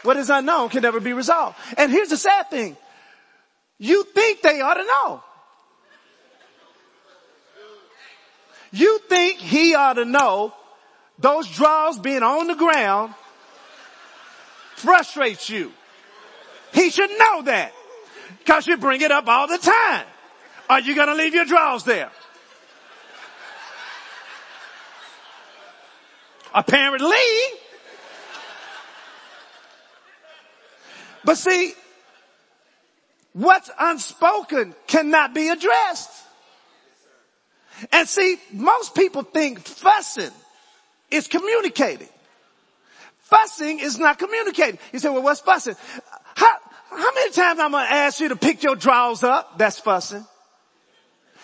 What 0.03 0.17
is 0.17 0.29
unknown 0.29 0.69
can 0.69 0.81
never 0.81 0.99
be 0.99 1.13
resolved. 1.13 1.57
And 1.77 1.91
here's 1.91 2.09
the 2.09 2.17
sad 2.17 2.49
thing. 2.49 2.77
You 3.79 4.03
think 4.03 4.41
they 4.41 4.61
ought 4.61 4.75
to 4.75 4.85
know. 4.85 5.23
You 8.71 8.99
think 9.09 9.39
he 9.39 9.75
ought 9.75 9.93
to 9.93 10.05
know 10.05 10.53
those 11.19 11.47
drawers 11.49 11.97
being 11.97 12.23
on 12.23 12.47
the 12.47 12.55
ground 12.55 13.13
frustrates 14.75 15.49
you. 15.49 15.71
He 16.73 16.89
should 16.89 17.09
know 17.09 17.41
that 17.43 17.73
because 18.39 18.67
you 18.67 18.77
bring 18.77 19.01
it 19.01 19.11
up 19.11 19.27
all 19.27 19.47
the 19.47 19.57
time. 19.57 20.05
Are 20.69 20.79
you 20.79 20.95
going 20.95 21.07
to 21.07 21.15
leave 21.15 21.33
your 21.33 21.45
drawers 21.45 21.83
there? 21.83 22.11
Apparently. 26.53 27.15
But 31.23 31.37
see, 31.37 31.73
what's 33.33 33.69
unspoken 33.79 34.75
cannot 34.87 35.33
be 35.33 35.49
addressed. 35.49 36.11
And 37.91 38.07
see, 38.07 38.37
most 38.53 38.95
people 38.95 39.23
think 39.23 39.59
fussing 39.59 40.31
is 41.11 41.27
communicating. 41.27 42.09
Fussing 43.19 43.79
is 43.79 43.99
not 43.99 44.19
communicating. 44.19 44.79
You 44.93 44.99
say, 44.99 45.09
well, 45.09 45.21
what's 45.21 45.41
fussing? 45.41 45.75
How, 46.35 46.55
how 46.89 47.13
many 47.13 47.31
times 47.31 47.59
I'm 47.59 47.71
going 47.71 47.85
to 47.85 47.91
ask 47.91 48.19
you 48.19 48.29
to 48.29 48.35
pick 48.35 48.63
your 48.63 48.75
drawers 48.75 49.23
up? 49.23 49.57
That's 49.57 49.79
fussing. 49.79 50.25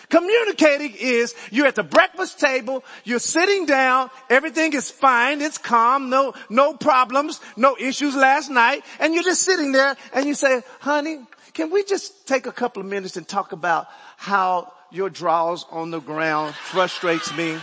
Communicating 0.08 0.94
is 0.98 1.34
you're 1.50 1.66
at 1.66 1.74
the 1.74 1.82
breakfast 1.82 2.38
table, 2.38 2.84
you're 3.04 3.18
sitting 3.18 3.66
down, 3.66 4.10
everything 4.28 4.72
is 4.74 4.90
fine, 4.90 5.40
it's 5.40 5.58
calm, 5.58 6.10
no, 6.10 6.34
no 6.50 6.74
problems, 6.74 7.40
no 7.56 7.76
issues 7.78 8.14
last 8.14 8.50
night, 8.50 8.84
and 9.00 9.14
you're 9.14 9.24
just 9.24 9.42
sitting 9.42 9.72
there 9.72 9.96
and 10.12 10.26
you 10.26 10.34
say, 10.34 10.62
honey, 10.80 11.18
can 11.54 11.70
we 11.70 11.84
just 11.84 12.26
take 12.26 12.46
a 12.46 12.52
couple 12.52 12.82
of 12.82 12.88
minutes 12.88 13.16
and 13.16 13.26
talk 13.26 13.52
about 13.52 13.86
how 14.16 14.72
your 14.90 15.08
drawers 15.08 15.64
on 15.70 15.90
the 15.90 16.00
ground 16.00 16.54
frustrates 16.54 17.34
me? 17.36 17.58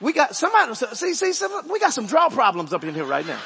We 0.00 0.12
got 0.12 0.36
somebody, 0.36 0.74
see, 0.74 1.14
see, 1.14 1.32
some, 1.32 1.68
we 1.68 1.80
got 1.80 1.92
some 1.92 2.06
draw 2.06 2.28
problems 2.28 2.72
up 2.72 2.84
in 2.84 2.94
here 2.94 3.04
right 3.04 3.26
now. 3.26 3.40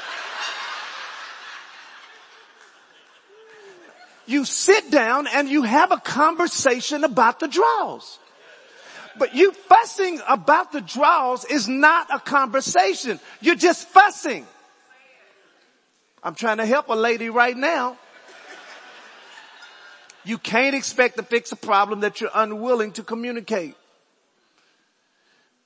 You 4.25 4.45
sit 4.45 4.91
down 4.91 5.27
and 5.27 5.49
you 5.49 5.63
have 5.63 5.91
a 5.91 5.97
conversation 5.97 7.03
about 7.03 7.39
the 7.39 7.47
draws. 7.47 8.19
But 9.17 9.35
you 9.35 9.51
fussing 9.51 10.21
about 10.27 10.71
the 10.71 10.81
draws 10.81 11.43
is 11.45 11.67
not 11.67 12.07
a 12.13 12.19
conversation. 12.19 13.19
You're 13.41 13.55
just 13.55 13.87
fussing. 13.89 14.47
I'm 16.23 16.35
trying 16.35 16.57
to 16.57 16.65
help 16.65 16.89
a 16.89 16.93
lady 16.93 17.29
right 17.29 17.55
now. 17.55 17.97
You 20.23 20.37
can't 20.37 20.75
expect 20.75 21.17
to 21.17 21.23
fix 21.23 21.51
a 21.51 21.55
problem 21.55 22.01
that 22.01 22.21
you're 22.21 22.29
unwilling 22.33 22.91
to 22.93 23.03
communicate. 23.03 23.75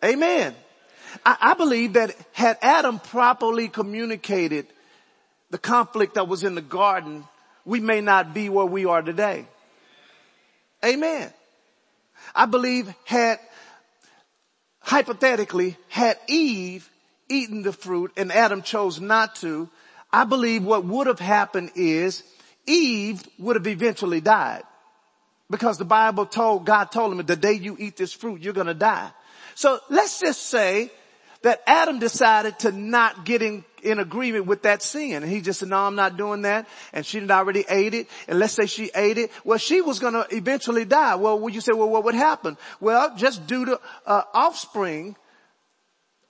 Amen. 0.04 0.56
I, 1.26 1.38
I 1.40 1.54
believe 1.54 1.94
that 1.94 2.16
had 2.34 2.58
Adam 2.62 3.00
properly 3.00 3.68
communicated 3.68 4.68
the 5.52 5.58
conflict 5.58 6.16
that 6.16 6.28
was 6.28 6.44
in 6.44 6.56
the 6.56 6.62
garden, 6.62 7.24
we 7.66 7.80
may 7.80 8.02
not 8.02 8.34
be 8.34 8.50
where 8.50 8.66
we 8.66 8.86
are 8.86 9.02
today. 9.02 9.46
Amen. 10.84 11.32
I 12.34 12.46
believe 12.46 12.94
had, 13.06 13.40
hypothetically, 14.80 15.78
had 15.90 16.18
Eve 16.28 16.90
eaten 17.30 17.64
the 17.64 17.74
fruit 17.74 18.12
and 18.18 18.32
Adam 18.32 18.62
chose 18.62 19.00
not 19.00 19.36
to, 19.38 19.70
I 20.12 20.26
believe 20.26 20.64
what 20.64 20.86
would 20.86 21.08
have 21.08 21.20
happened 21.20 21.72
is 21.76 22.24
Eve 22.66 23.24
would 23.40 23.56
have 23.56 23.68
eventually 23.68 24.22
died. 24.22 24.64
Because 25.50 25.78
the 25.78 25.86
Bible 25.86 26.26
told, 26.26 26.66
God 26.66 26.86
told 26.86 27.14
him 27.14 27.24
the 27.26 27.36
day 27.36 27.54
you 27.54 27.76
eat 27.80 27.98
this 27.98 28.14
fruit, 28.14 28.42
you're 28.42 28.54
gonna 28.54 28.74
die. 28.74 29.12
So 29.54 29.80
let's 29.90 30.20
just 30.20 30.44
say 30.44 30.92
that 31.46 31.62
Adam 31.68 32.00
decided 32.00 32.58
to 32.58 32.72
not 32.72 33.24
get 33.24 33.44
in, 33.44 33.64
in 33.84 34.00
agreement 34.00 34.48
with 34.48 34.64
that 34.64 34.82
sin. 34.82 35.22
And 35.22 35.32
he 35.32 35.42
just 35.42 35.60
said, 35.60 35.70
no, 35.70 35.78
I'm 35.78 35.94
not 35.94 36.18
doing 36.18 36.42
that. 36.42 36.68
And 36.92 37.06
she 37.06 37.20
had 37.20 37.30
already 37.30 37.64
ate 37.70 37.94
it. 37.94 38.10
And 38.28 38.40
let's 38.40 38.54
say 38.54 38.66
she 38.66 38.90
ate 38.96 39.20
it. 39.20 39.30
Well, 39.44 39.60
she 39.60 39.80
was 39.80 40.00
going 40.00 40.16
to 40.16 40.25
eventually 40.32 40.86
die. 40.86 41.14
Well, 41.14 41.38
would 41.38 41.54
you 41.54 41.62
say, 41.62 41.72
well, 41.72 41.88
what 41.88 42.04
would 42.04 42.16
happen? 42.16 42.58
Well, 42.80 43.16
just 43.16 43.46
due 43.46 43.64
to 43.66 43.80
uh, 44.08 44.24
offspring, 44.34 45.16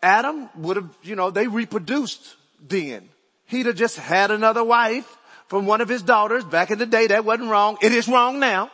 Adam 0.04 0.50
would 0.58 0.76
have, 0.76 0.90
you 1.02 1.16
know, 1.16 1.32
they 1.32 1.48
reproduced 1.48 2.36
then. 2.68 3.08
He'd 3.46 3.68
have 3.68 3.78
just 3.78 3.96
had 3.96 4.32
another 4.32 4.66
wife 4.66 5.08
from 5.48 5.66
one 5.66 5.80
of 5.80 5.88
his 5.88 6.02
daughters 6.02 6.44
back 6.44 6.72
in 6.72 6.78
the 6.78 6.86
day. 6.86 7.08
That 7.08 7.24
wasn't 7.24 7.50
wrong. 7.50 7.78
It 7.82 7.94
is 7.94 8.10
wrong 8.10 8.42
now. 8.42 8.70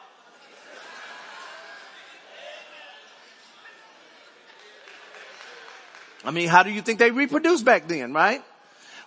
I 6.23 6.31
mean, 6.31 6.49
how 6.49 6.63
do 6.63 6.71
you 6.71 6.81
think 6.81 6.99
they 6.99 7.11
reproduced 7.11 7.65
back 7.65 7.87
then, 7.87 8.13
right? 8.13 8.43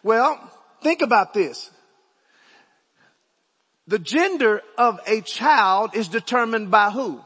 Well, 0.02 0.38
think 0.82 1.02
about 1.02 1.32
this. 1.32 1.70
The 3.86 3.98
gender 3.98 4.62
of 4.78 4.98
a 5.06 5.20
child 5.20 5.94
is 5.94 6.08
determined 6.08 6.70
by 6.70 6.90
who? 6.90 7.20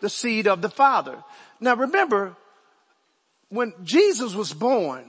The 0.00 0.08
seed 0.08 0.46
of 0.46 0.62
the 0.62 0.68
father. 0.68 1.22
Now 1.60 1.74
remember, 1.76 2.36
when 3.48 3.72
Jesus 3.82 4.34
was 4.34 4.52
born, 4.52 5.04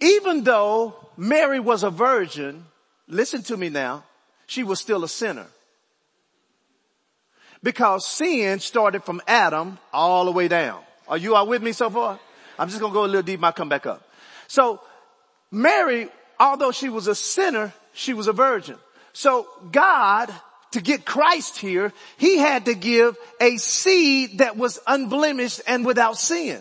even 0.00 0.44
though 0.44 0.94
Mary 1.16 1.60
was 1.60 1.82
a 1.82 1.90
virgin, 1.90 2.64
listen 3.08 3.42
to 3.44 3.56
me 3.56 3.68
now, 3.68 4.04
she 4.46 4.62
was 4.62 4.80
still 4.80 5.04
a 5.04 5.08
sinner. 5.08 5.46
Because 7.62 8.06
sin 8.06 8.60
started 8.60 9.04
from 9.04 9.22
Adam 9.26 9.78
all 9.92 10.26
the 10.26 10.32
way 10.32 10.48
down. 10.48 10.82
Are 11.08 11.18
you 11.18 11.34
all 11.34 11.46
with 11.46 11.62
me 11.62 11.72
so 11.72 11.90
far? 11.90 12.18
I'm 12.58 12.68
just 12.68 12.80
gonna 12.80 12.92
go 12.92 13.04
a 13.04 13.06
little 13.06 13.22
deep, 13.22 13.42
I'll 13.42 13.52
come 13.52 13.68
back 13.68 13.86
up. 13.86 14.08
So 14.48 14.80
Mary, 15.50 16.08
although 16.38 16.72
she 16.72 16.88
was 16.88 17.06
a 17.06 17.14
sinner, 17.14 17.72
she 17.92 18.14
was 18.14 18.26
a 18.26 18.32
virgin. 18.32 18.76
So 19.12 19.46
God, 19.70 20.32
to 20.72 20.80
get 20.80 21.04
Christ 21.04 21.58
here, 21.58 21.92
he 22.16 22.38
had 22.38 22.64
to 22.66 22.74
give 22.74 23.16
a 23.40 23.56
seed 23.56 24.38
that 24.38 24.56
was 24.56 24.80
unblemished 24.86 25.62
and 25.66 25.84
without 25.86 26.18
sin. 26.18 26.60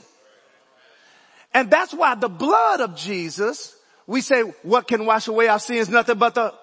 And 1.54 1.70
that's 1.70 1.94
why 1.94 2.16
the 2.16 2.30
blood 2.30 2.82
of 2.82 2.96
Jesus, 2.96 3.76
we 4.08 4.22
say, 4.22 4.42
what 4.64 4.88
can 4.88 5.06
wash 5.06 5.28
away 5.28 5.48
our 5.48 5.60
sins? 5.60 5.90
Nothing 5.90 6.18
but 6.18 6.36
the 6.36 6.54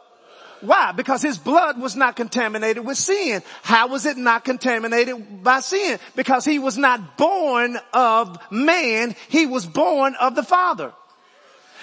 why? 0.61 0.93
Because 0.93 1.23
his 1.23 1.39
blood 1.39 1.81
was 1.81 1.97
not 1.97 2.17
contaminated 2.17 2.85
with 2.85 2.99
sin. 2.99 3.43
How 3.63 3.89
was 3.89 4.07
it 4.07 4.17
not 4.17 4.45
contaminated 4.45 5.43
by 5.43 5.61
sin? 5.61 5.99
Because 6.17 6.45
he 6.45 6.59
was 6.59 6.77
not 6.77 7.17
born 7.17 7.79
of 7.93 8.39
man, 8.51 9.15
he 9.29 9.47
was 9.47 9.67
born 9.67 10.15
of 10.21 10.35
the 10.35 10.43
Father. 10.43 10.93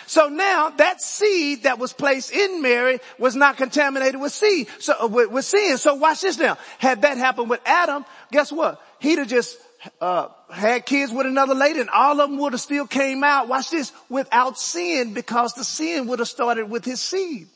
So 0.07 0.29
now 0.29 0.69
that 0.69 1.01
seed 1.01 1.63
that 1.63 1.79
was 1.79 1.91
placed 1.91 2.31
in 2.31 2.61
Mary 2.61 2.99
was 3.19 3.35
not 3.35 3.57
contaminated 3.57 4.19
with 4.19 4.31
seed, 4.31 4.69
so 4.79 4.93
uh, 5.03 5.07
with, 5.07 5.31
with 5.31 5.43
sin. 5.43 5.77
So 5.77 5.95
watch 5.95 6.21
this 6.21 6.37
now. 6.37 6.57
Had 6.77 7.01
that 7.01 7.17
happened 7.17 7.49
with 7.49 7.59
Adam, 7.65 8.05
guess 8.31 8.49
what? 8.49 8.81
He'd 8.99 9.19
have 9.19 9.27
just 9.27 9.57
uh, 9.99 10.29
had 10.49 10.85
kids 10.85 11.11
with 11.11 11.25
another 11.25 11.55
lady 11.55 11.81
and 11.81 11.89
all 11.89 12.21
of 12.21 12.29
them 12.29 12.39
would 12.39 12.53
have 12.53 12.61
still 12.61 12.87
came 12.87 13.21
out, 13.23 13.49
watch 13.49 13.69
this, 13.69 13.91
without 14.09 14.57
sin 14.57 15.13
because 15.13 15.53
the 15.53 15.65
sin 15.65 16.07
would 16.07 16.19
have 16.19 16.27
started 16.29 16.69
with 16.69 16.85
his 16.85 17.01
seed. 17.01 17.47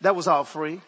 That 0.00 0.16
was 0.16 0.26
all 0.26 0.44
free. 0.44 0.80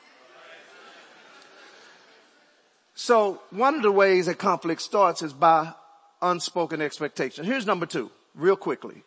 So 2.95 3.43
one 3.51 3.75
of 3.75 3.83
the 3.83 3.93
ways 3.93 4.27
that 4.27 4.39
conflict 4.39 4.81
starts 4.81 5.23
is 5.23 5.33
by 5.33 5.73
unspoken 6.21 6.81
expectation. 6.81 7.45
Here's 7.45 7.67
number 7.67 7.87
two, 7.87 8.11
real 8.35 8.57
quickly, 8.57 9.03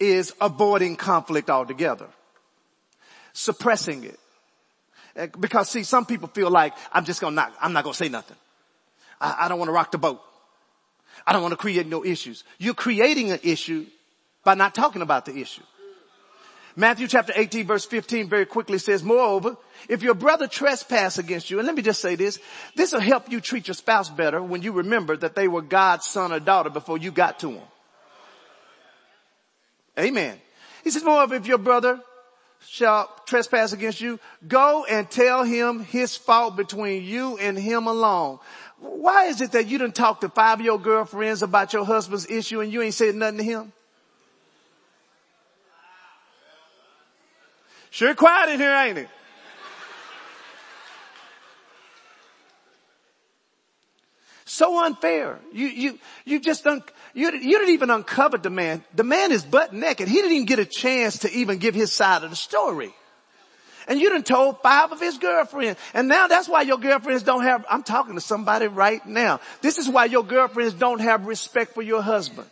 is 0.00 0.32
avoiding 0.40 0.96
conflict 0.96 1.50
altogether. 1.50 2.06
Suppressing 3.32 4.04
it. 4.04 4.18
Eh, 5.16 5.26
because 5.38 5.68
see, 5.68 5.82
some 5.82 6.06
people 6.06 6.28
feel 6.28 6.50
like, 6.50 6.72
I'm 6.92 7.04
just 7.04 7.20
gonna 7.20 7.36
not, 7.36 7.52
I'm 7.60 7.72
not 7.72 7.84
gonna 7.84 7.94
say 7.94 8.08
nothing. 8.08 8.36
I, 9.20 9.44
I 9.44 9.48
don't 9.48 9.58
wanna 9.58 9.72
rock 9.72 9.92
the 9.92 9.98
boat. 9.98 10.20
I 11.26 11.32
don't 11.32 11.42
wanna 11.42 11.56
create 11.56 11.86
no 11.86 12.04
issues. 12.04 12.44
You're 12.58 12.74
creating 12.74 13.30
an 13.30 13.40
issue 13.42 13.86
by 14.42 14.54
not 14.54 14.74
talking 14.74 15.02
about 15.02 15.26
the 15.26 15.36
issue. 15.36 15.62
Matthew 16.76 17.06
chapter 17.06 17.32
18 17.36 17.66
verse 17.66 17.84
15 17.84 18.28
very 18.28 18.46
quickly 18.46 18.78
says, 18.78 19.02
moreover, 19.02 19.56
if 19.88 20.02
your 20.02 20.14
brother 20.14 20.48
trespass 20.48 21.18
against 21.18 21.50
you, 21.50 21.58
and 21.58 21.66
let 21.66 21.76
me 21.76 21.82
just 21.82 22.00
say 22.00 22.16
this, 22.16 22.40
this 22.74 22.92
will 22.92 23.00
help 23.00 23.30
you 23.30 23.40
treat 23.40 23.68
your 23.68 23.74
spouse 23.74 24.10
better 24.10 24.42
when 24.42 24.62
you 24.62 24.72
remember 24.72 25.16
that 25.16 25.36
they 25.36 25.46
were 25.46 25.62
God's 25.62 26.06
son 26.06 26.32
or 26.32 26.40
daughter 26.40 26.70
before 26.70 26.98
you 26.98 27.12
got 27.12 27.38
to 27.40 27.52
them. 27.52 27.62
Amen. 29.98 30.36
He 30.82 30.90
says, 30.90 31.04
moreover, 31.04 31.36
if 31.36 31.46
your 31.46 31.58
brother 31.58 32.00
shall 32.66 33.08
trespass 33.26 33.72
against 33.72 34.00
you, 34.00 34.18
go 34.46 34.84
and 34.84 35.08
tell 35.08 35.44
him 35.44 35.84
his 35.84 36.16
fault 36.16 36.56
between 36.56 37.04
you 37.04 37.38
and 37.38 37.56
him 37.56 37.86
alone. 37.86 38.38
Why 38.80 39.26
is 39.26 39.40
it 39.40 39.52
that 39.52 39.66
you 39.68 39.78
didn't 39.78 39.94
talk 39.94 40.20
to 40.22 40.28
five 40.28 40.58
of 40.58 40.66
your 40.66 40.80
girlfriends 40.80 41.42
about 41.42 41.72
your 41.72 41.84
husband's 41.84 42.28
issue 42.28 42.60
and 42.60 42.72
you 42.72 42.82
ain't 42.82 42.94
said 42.94 43.14
nothing 43.14 43.38
to 43.38 43.44
him? 43.44 43.72
Sure 47.94 48.12
quiet 48.16 48.50
in 48.50 48.58
here, 48.58 48.74
ain't 48.74 48.98
it? 48.98 49.08
So 54.44 54.84
unfair. 54.84 55.38
You, 55.52 55.68
you, 55.68 55.98
you 56.24 56.40
just, 56.40 56.66
un, 56.66 56.82
you, 57.14 57.30
you 57.30 57.56
didn't 57.56 57.72
even 57.72 57.90
uncover 57.90 58.36
the 58.36 58.50
man. 58.50 58.82
The 58.96 59.04
man 59.04 59.30
is 59.30 59.44
butt 59.44 59.72
naked. 59.72 60.08
He 60.08 60.16
didn't 60.16 60.32
even 60.32 60.46
get 60.46 60.58
a 60.58 60.64
chance 60.64 61.18
to 61.18 61.30
even 61.30 61.58
give 61.58 61.76
his 61.76 61.92
side 61.92 62.24
of 62.24 62.30
the 62.30 62.36
story. 62.36 62.92
And 63.86 64.00
you 64.00 64.10
done 64.10 64.24
told 64.24 64.60
five 64.60 64.90
of 64.90 64.98
his 64.98 65.18
girlfriends. 65.18 65.78
And 65.94 66.08
now 66.08 66.26
that's 66.26 66.48
why 66.48 66.62
your 66.62 66.78
girlfriends 66.78 67.22
don't 67.22 67.44
have, 67.44 67.64
I'm 67.70 67.84
talking 67.84 68.16
to 68.16 68.20
somebody 68.20 68.66
right 68.66 69.06
now. 69.06 69.38
This 69.60 69.78
is 69.78 69.88
why 69.88 70.06
your 70.06 70.24
girlfriends 70.24 70.74
don't 70.74 71.00
have 71.00 71.26
respect 71.26 71.74
for 71.74 71.82
your 71.82 72.02
husband. 72.02 72.48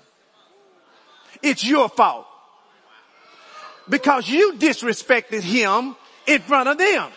It's 1.42 1.64
your 1.64 1.88
fault 1.88 2.28
because 3.88 4.28
you 4.28 4.54
disrespected 4.54 5.40
him 5.40 5.96
in 6.26 6.40
front 6.42 6.68
of 6.68 6.78
them. 6.78 7.10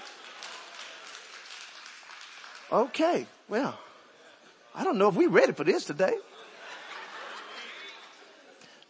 Okay, 2.71 3.25
well, 3.47 3.77
I 4.73 4.83
don't 4.83 4.97
know 4.97 5.09
if 5.09 5.15
we're 5.15 5.29
ready 5.29 5.53
for 5.53 5.63
this 5.63 5.85
today. 5.85 6.15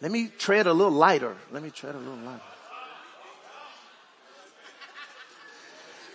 Let 0.01 0.11
me 0.11 0.29
tread 0.37 0.67
a 0.67 0.73
little 0.73 0.91
lighter. 0.91 1.35
Let 1.51 1.63
me 1.63 1.69
tread 1.69 1.95
a 1.95 1.97
little 1.97 2.15
lighter. 2.15 2.41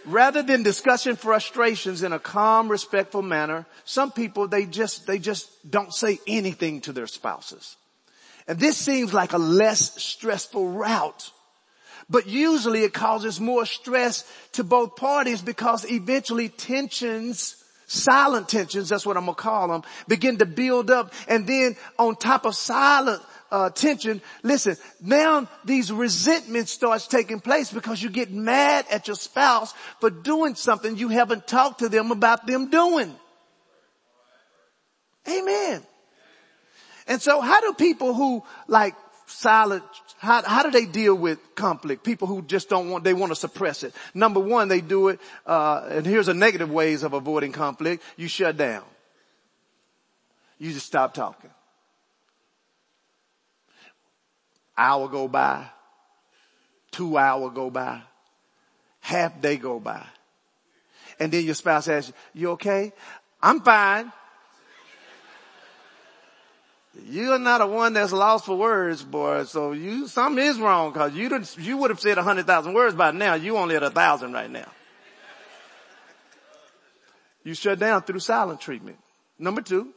Rather 0.06 0.42
than 0.42 0.62
discussing 0.62 1.16
frustrations 1.16 2.02
in 2.02 2.12
a 2.12 2.18
calm, 2.18 2.68
respectful 2.68 3.22
manner, 3.22 3.66
some 3.84 4.10
people, 4.10 4.48
they 4.48 4.64
just, 4.64 5.06
they 5.06 5.18
just 5.18 5.48
don't 5.70 5.92
say 5.92 6.18
anything 6.26 6.80
to 6.82 6.92
their 6.92 7.06
spouses. 7.06 7.76
And 8.48 8.58
this 8.58 8.76
seems 8.76 9.12
like 9.12 9.34
a 9.34 9.38
less 9.38 10.02
stressful 10.02 10.68
route. 10.70 11.30
But 12.10 12.26
usually 12.26 12.82
it 12.82 12.92
causes 12.92 13.40
more 13.40 13.64
stress 13.64 14.30
to 14.52 14.64
both 14.64 14.96
parties 14.96 15.40
because 15.40 15.88
eventually 15.90 16.48
tensions 16.48 17.56
silent 17.90 18.48
tensions, 18.48 18.88
that's 18.88 19.04
what 19.04 19.16
I'm 19.16 19.24
gonna 19.24 19.34
call 19.34 19.66
them, 19.66 19.82
begin 20.06 20.38
to 20.38 20.46
build 20.46 20.92
up 20.92 21.12
and 21.26 21.44
then 21.44 21.76
on 21.98 22.14
top 22.14 22.46
of 22.46 22.54
silent 22.54 23.20
uh, 23.50 23.70
tension, 23.70 24.22
listen, 24.44 24.76
now 25.00 25.48
these 25.64 25.90
resentments 25.90 26.70
starts 26.70 27.08
taking 27.08 27.40
place 27.40 27.72
because 27.72 28.00
you 28.00 28.08
get 28.08 28.30
mad 28.30 28.86
at 28.90 29.08
your 29.08 29.16
spouse 29.16 29.74
for 30.00 30.08
doing 30.08 30.54
something 30.54 30.96
you 30.96 31.08
haven't 31.08 31.48
talked 31.48 31.80
to 31.80 31.88
them 31.88 32.12
about 32.12 32.46
them 32.46 32.70
doing. 32.70 33.12
Amen. 35.28 35.82
And 37.08 37.20
so 37.20 37.40
how 37.40 37.60
do 37.60 37.74
people 37.74 38.14
who 38.14 38.44
like 38.68 38.94
silent, 39.26 39.82
how, 40.20 40.42
how 40.42 40.62
do 40.62 40.70
they 40.70 40.84
deal 40.84 41.14
with 41.14 41.38
conflict? 41.54 42.04
People 42.04 42.28
who 42.28 42.42
just 42.42 42.68
don't 42.68 42.90
want, 42.90 43.04
they 43.04 43.14
want 43.14 43.32
to 43.32 43.36
suppress 43.36 43.82
it. 43.82 43.94
Number 44.12 44.38
one, 44.38 44.68
they 44.68 44.82
do 44.82 45.08
it, 45.08 45.18
uh, 45.46 45.86
and 45.88 46.04
here's 46.04 46.28
a 46.28 46.34
negative 46.34 46.70
ways 46.70 47.02
of 47.02 47.14
avoiding 47.14 47.52
conflict. 47.52 48.02
You 48.18 48.28
shut 48.28 48.58
down. 48.58 48.82
You 50.58 50.74
just 50.74 50.84
stop 50.84 51.14
talking. 51.14 51.48
Hour 54.76 55.08
go 55.08 55.26
by, 55.26 55.64
two 56.90 57.16
hour 57.16 57.48
go 57.48 57.70
by, 57.70 58.02
half 59.00 59.40
day 59.40 59.56
go 59.56 59.80
by. 59.80 60.04
And 61.18 61.32
then 61.32 61.46
your 61.46 61.54
spouse 61.54 61.88
asks 61.88 62.12
you, 62.34 62.42
you 62.42 62.50
okay? 62.50 62.92
I'm 63.42 63.62
fine. 63.62 64.12
You're 67.08 67.38
not 67.38 67.60
a 67.60 67.66
one 67.66 67.92
that's 67.92 68.12
lost 68.12 68.46
for 68.46 68.56
words, 68.56 69.02
boy. 69.02 69.44
So 69.44 69.72
you, 69.72 70.06
something 70.06 70.44
is 70.44 70.58
wrong 70.58 70.92
because 70.92 71.14
you 71.14 71.42
you 71.58 71.76
would 71.78 71.90
have 71.90 72.00
said 72.00 72.18
a 72.18 72.22
hundred 72.22 72.46
thousand 72.46 72.74
words 72.74 72.94
by 72.94 73.10
now. 73.10 73.34
You 73.34 73.56
only 73.56 73.76
at 73.76 73.82
a 73.82 73.90
thousand 73.90 74.32
right 74.32 74.50
now. 74.50 74.68
You 77.42 77.54
shut 77.54 77.78
down 77.78 78.02
through 78.02 78.20
silent 78.20 78.60
treatment. 78.60 78.98
Number 79.38 79.62
two, 79.62 79.94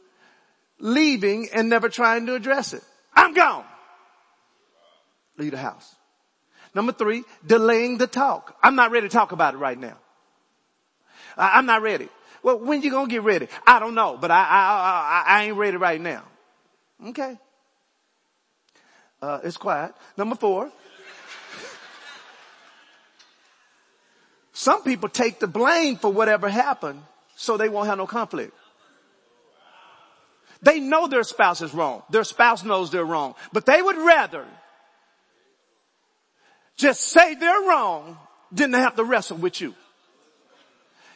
leaving 0.78 1.48
and 1.52 1.68
never 1.68 1.88
trying 1.88 2.26
to 2.26 2.34
address 2.34 2.72
it. 2.72 2.82
I'm 3.14 3.34
gone 3.34 3.64
leave 5.38 5.52
the 5.52 5.58
house. 5.58 5.94
Number 6.74 6.92
three, 6.92 7.24
delaying 7.46 7.98
the 7.98 8.06
talk. 8.06 8.56
I'm 8.62 8.74
not 8.74 8.90
ready 8.90 9.08
to 9.08 9.12
talk 9.12 9.32
about 9.32 9.54
it 9.54 9.58
right 9.58 9.78
now. 9.78 9.96
I'm 11.36 11.66
not 11.66 11.82
ready. 11.82 12.08
Well, 12.42 12.58
when 12.58 12.82
you 12.82 12.90
gonna 12.90 13.08
get 13.08 13.22
ready? 13.22 13.48
I 13.66 13.78
don't 13.78 13.94
know, 13.94 14.18
but 14.20 14.30
I, 14.30 14.42
I, 14.42 15.24
I, 15.26 15.38
I 15.38 15.44
ain't 15.44 15.56
ready 15.56 15.76
right 15.76 16.00
now. 16.00 16.24
Okay. 17.08 17.38
Uh, 19.22 19.40
it's 19.42 19.56
quiet. 19.56 19.94
Number 20.16 20.36
four. 20.36 20.70
Some 24.52 24.82
people 24.82 25.08
take 25.08 25.40
the 25.40 25.46
blame 25.46 25.96
for 25.96 26.12
whatever 26.12 26.48
happened 26.48 27.02
so 27.36 27.56
they 27.56 27.68
won't 27.68 27.88
have 27.88 27.98
no 27.98 28.06
conflict. 28.06 28.52
They 30.62 30.80
know 30.80 31.06
their 31.06 31.24
spouse 31.24 31.60
is 31.60 31.74
wrong. 31.74 32.02
Their 32.10 32.24
spouse 32.24 32.64
knows 32.64 32.90
they're 32.90 33.04
wrong, 33.04 33.34
but 33.52 33.66
they 33.66 33.80
would 33.80 33.96
rather 33.96 34.46
just 36.76 37.00
say 37.00 37.34
they're 37.34 37.68
wrong 37.68 38.18
than 38.52 38.72
to 38.72 38.78
have 38.78 38.96
to 38.96 39.04
wrestle 39.04 39.38
with 39.38 39.60
you. 39.60 39.74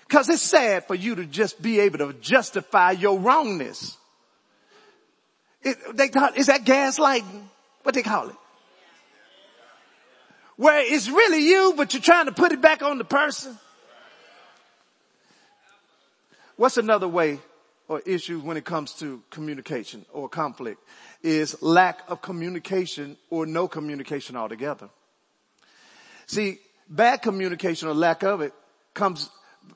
Cause 0.09 0.31
it's 0.31 0.43
sad 0.43 0.87
for 0.87 0.95
you 0.95 1.17
to 1.17 1.27
just 1.27 1.61
be 1.61 1.81
able 1.81 1.99
to 1.99 2.15
justify 2.15 2.93
your 2.93 3.19
wrongness. 3.19 3.98
They 5.63 6.09
call, 6.09 6.31
is 6.35 6.47
that 6.47 6.65
gaslighting? 6.65 7.43
What 7.83 7.95
they 7.95 8.03
call 8.03 8.29
it? 8.29 8.37
Where 10.57 10.81
it's 10.81 11.09
really 11.09 11.47
you, 11.47 11.75
but 11.77 11.95
you're 11.95 12.03
trying 12.03 12.27
to 12.27 12.33
put 12.33 12.53
it 12.53 12.61
back 12.61 12.83
on 12.83 12.99
the 12.99 13.05
person. 13.05 13.57
What's 16.57 16.77
another 16.77 17.07
way 17.07 17.39
or 17.89 18.01
issue 18.05 18.41
when 18.41 18.57
it 18.57 18.65
comes 18.65 18.93
to 18.95 19.23
communication 19.31 20.05
or 20.13 20.29
conflict 20.29 20.83
is 21.23 21.61
lack 21.63 22.03
of 22.09 22.21
communication 22.21 23.17
or 23.31 23.47
no 23.47 23.67
communication 23.67 24.37
altogether. 24.37 24.89
See, 26.27 26.59
bad 26.89 27.23
communication 27.23 27.89
or 27.89 27.95
lack 27.95 28.23
of 28.23 28.43
it 28.43 28.53
comes, 28.93 29.31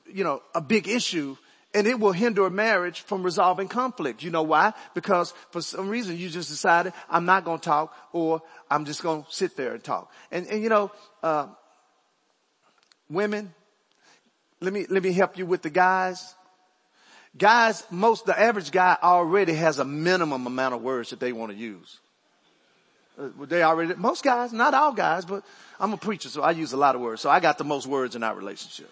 you 0.05 0.23
know, 0.23 0.41
a 0.53 0.61
big 0.61 0.87
issue 0.87 1.35
and 1.73 1.87
it 1.87 1.99
will 1.99 2.11
hinder 2.11 2.45
a 2.45 2.51
marriage 2.51 3.01
from 3.01 3.23
resolving 3.23 3.67
conflict. 3.67 4.21
You 4.21 4.29
know 4.29 4.43
why? 4.43 4.73
Because 4.93 5.33
for 5.51 5.61
some 5.61 5.89
reason 5.89 6.17
you 6.17 6.29
just 6.29 6.49
decided 6.49 6.93
I'm 7.09 7.25
not 7.25 7.45
going 7.45 7.59
to 7.59 7.65
talk 7.65 7.95
or 8.11 8.41
I'm 8.69 8.85
just 8.85 9.01
going 9.01 9.23
to 9.23 9.31
sit 9.31 9.55
there 9.55 9.73
and 9.73 9.83
talk. 9.83 10.11
And, 10.31 10.47
and 10.47 10.61
you 10.61 10.69
know, 10.69 10.91
uh, 11.23 11.47
women, 13.09 13.53
let 14.61 14.71
me, 14.71 14.85
let 14.89 15.03
me 15.03 15.13
help 15.13 15.37
you 15.37 15.45
with 15.45 15.61
the 15.61 15.69
guys. 15.69 16.35
Guys, 17.35 17.83
most, 17.89 18.25
the 18.25 18.39
average 18.39 18.71
guy 18.71 18.95
already 19.01 19.53
has 19.53 19.79
a 19.79 19.85
minimum 19.85 20.45
amount 20.45 20.75
of 20.75 20.81
words 20.81 21.09
that 21.09 21.19
they 21.19 21.33
want 21.33 21.51
to 21.51 21.57
use. 21.57 21.99
Uh, 23.17 23.29
they 23.45 23.63
already, 23.63 23.95
most 23.95 24.23
guys, 24.23 24.53
not 24.53 24.73
all 24.75 24.93
guys, 24.93 25.25
but 25.25 25.43
I'm 25.79 25.93
a 25.93 25.97
preacher, 25.97 26.29
so 26.29 26.43
I 26.43 26.51
use 26.51 26.73
a 26.73 26.77
lot 26.77 26.93
of 26.93 27.01
words. 27.01 27.21
So 27.21 27.29
I 27.29 27.39
got 27.39 27.57
the 27.57 27.63
most 27.63 27.87
words 27.87 28.15
in 28.15 28.23
our 28.23 28.35
relationship. 28.35 28.91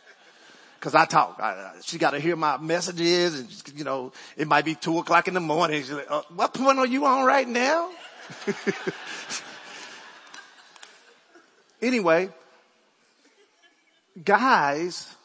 Cause 0.81 0.95
I 0.95 1.05
talk. 1.05 1.39
I, 1.39 1.73
she 1.83 1.99
got 1.99 2.11
to 2.11 2.19
hear 2.19 2.35
my 2.35 2.57
messages 2.57 3.39
and, 3.39 3.77
you 3.77 3.83
know, 3.83 4.11
it 4.35 4.47
might 4.47 4.65
be 4.65 4.73
two 4.73 4.97
o'clock 4.97 5.27
in 5.27 5.35
the 5.35 5.39
morning. 5.39 5.79
She's 5.79 5.91
like, 5.91 6.09
uh, 6.09 6.23
what 6.33 6.55
point 6.55 6.79
are 6.79 6.87
you 6.87 7.05
on 7.05 7.23
right 7.23 7.47
now? 7.47 7.91
anyway, 11.83 12.29
guys, 14.23 15.15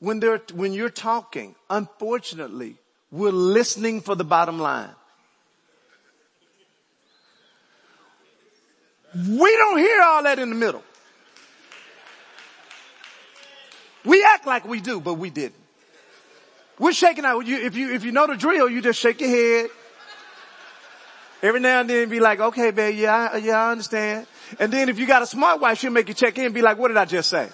when 0.00 0.18
they're, 0.18 0.42
when 0.54 0.72
you're 0.72 0.90
talking, 0.90 1.54
unfortunately, 1.70 2.74
we're 3.12 3.30
listening 3.30 4.00
for 4.00 4.16
the 4.16 4.24
bottom 4.24 4.58
line. 4.58 4.90
We 9.14 9.56
don't 9.56 9.78
hear 9.78 10.02
all 10.02 10.24
that 10.24 10.40
in 10.40 10.48
the 10.48 10.56
middle. 10.56 10.82
We 14.06 14.24
act 14.24 14.46
like 14.46 14.66
we 14.66 14.80
do, 14.80 15.00
but 15.00 15.14
we 15.14 15.30
didn't. 15.30 15.54
We're 16.78 16.92
shaking 16.92 17.24
out. 17.24 17.46
If 17.46 17.76
you, 17.76 17.92
if 17.92 18.04
you 18.04 18.12
know 18.12 18.26
the 18.26 18.36
drill, 18.36 18.68
you 18.68 18.80
just 18.80 19.00
shake 19.00 19.20
your 19.20 19.30
head. 19.30 19.70
Every 21.42 21.60
now 21.60 21.80
and 21.80 21.90
then 21.90 22.08
be 22.08 22.20
like, 22.20 22.40
okay, 22.40 22.70
babe, 22.70 22.96
yeah, 22.96 23.36
yeah, 23.36 23.58
I 23.58 23.72
understand. 23.72 24.26
And 24.58 24.72
then 24.72 24.88
if 24.88 24.98
you 24.98 25.06
got 25.06 25.22
a 25.22 25.26
smart 25.26 25.60
wife, 25.60 25.78
she'll 25.78 25.90
make 25.90 26.08
you 26.08 26.14
check 26.14 26.38
in 26.38 26.46
and 26.46 26.54
be 26.54 26.62
like, 26.62 26.78
what 26.78 26.88
did 26.88 26.96
I 26.96 27.04
just 27.04 27.28
say? 27.28 27.48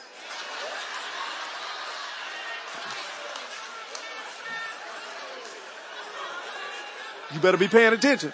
You 7.32 7.40
better 7.40 7.56
be 7.56 7.68
paying 7.68 7.94
attention. 7.94 8.32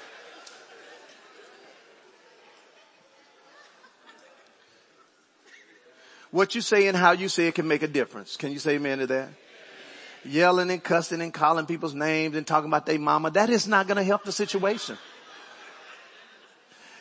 What 6.38 6.54
you 6.54 6.60
say 6.60 6.86
and 6.86 6.96
how 6.96 7.10
you 7.10 7.28
say 7.28 7.48
it 7.48 7.56
can 7.56 7.66
make 7.66 7.82
a 7.82 7.88
difference. 7.88 8.36
Can 8.36 8.52
you 8.52 8.60
say 8.60 8.76
amen 8.76 8.98
to 8.98 9.08
that? 9.08 9.30
Yelling 10.24 10.70
and 10.70 10.80
cussing 10.80 11.20
and 11.20 11.34
calling 11.34 11.66
people's 11.66 11.94
names 11.94 12.36
and 12.36 12.46
talking 12.46 12.70
about 12.70 12.86
their 12.86 12.96
mama, 12.96 13.32
that 13.32 13.50
is 13.50 13.66
not 13.66 13.88
going 13.88 13.96
to 13.96 14.04
help 14.04 14.22
the 14.22 14.30
situation. 14.30 14.96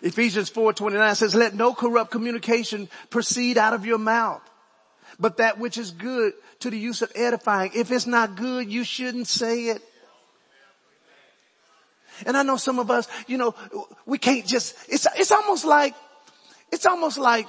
Ephesians 0.02 0.50
4:29 0.50 1.16
says, 1.16 1.36
"Let 1.36 1.54
no 1.54 1.76
corrupt 1.76 2.10
communication 2.10 2.90
proceed 3.12 3.60
out 3.60 3.76
of 3.76 3.86
your 3.86 4.00
mouth, 4.00 4.42
but 5.20 5.38
that 5.38 5.60
which 5.60 5.78
is 5.78 5.92
good 5.92 6.34
to 6.62 6.72
the 6.72 6.80
use 6.80 7.04
of 7.04 7.12
edifying. 7.14 7.70
If 7.76 7.92
it's 7.92 8.08
not 8.08 8.38
good, 8.38 8.72
you 8.72 8.84
shouldn't 8.84 9.28
say 9.28 9.66
it." 9.66 9.84
And 12.26 12.36
I 12.36 12.42
know 12.42 12.58
some 12.58 12.80
of 12.80 12.90
us, 12.90 13.08
you 13.28 13.38
know, 13.38 13.54
we 14.08 14.18
can't 14.18 14.48
just, 14.48 14.74
it's, 14.90 15.06
it's 15.16 15.32
almost 15.32 15.64
like, 15.64 15.94
it's 16.72 16.88
almost 16.88 17.20
like 17.20 17.46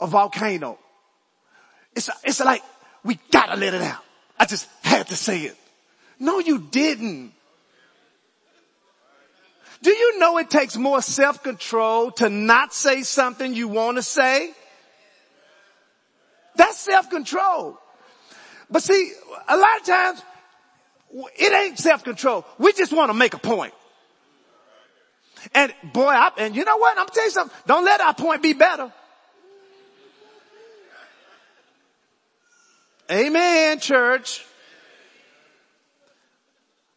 a 0.00 0.08
volcano. 0.08 0.80
It's, 1.96 2.10
it's 2.22 2.40
like, 2.40 2.62
we 3.02 3.18
gotta 3.32 3.56
let 3.56 3.72
it 3.72 3.80
out. 3.80 4.04
I 4.38 4.44
just 4.44 4.68
had 4.82 5.08
to 5.08 5.16
say 5.16 5.40
it. 5.40 5.56
No, 6.20 6.38
you 6.38 6.58
didn't. 6.58 7.32
Do 9.82 9.90
you 9.90 10.18
know 10.18 10.38
it 10.38 10.50
takes 10.50 10.76
more 10.76 11.00
self-control 11.00 12.12
to 12.12 12.28
not 12.28 12.74
say 12.74 13.02
something 13.02 13.54
you 13.54 13.68
want 13.68 13.96
to 13.96 14.02
say? 14.02 14.52
That's 16.54 16.78
self-control. 16.78 17.78
But 18.70 18.82
see, 18.82 19.12
a 19.48 19.56
lot 19.56 19.80
of 19.80 19.86
times 19.86 20.22
it 21.38 21.52
ain't 21.52 21.78
self-control. 21.78 22.44
We 22.58 22.72
just 22.74 22.92
want 22.92 23.10
to 23.10 23.14
make 23.14 23.34
a 23.34 23.38
point. 23.38 23.72
And 25.54 25.72
boy, 25.92 26.08
I, 26.08 26.30
and 26.38 26.56
you 26.56 26.64
know 26.64 26.76
what? 26.76 26.98
I'm 26.98 27.06
gonna 27.06 27.10
tell 27.14 27.24
you 27.24 27.30
something. 27.30 27.56
Don't 27.66 27.84
let 27.84 28.00
our 28.00 28.14
point 28.14 28.42
be 28.42 28.52
better. 28.52 28.92
Amen, 33.10 33.78
church. 33.78 34.44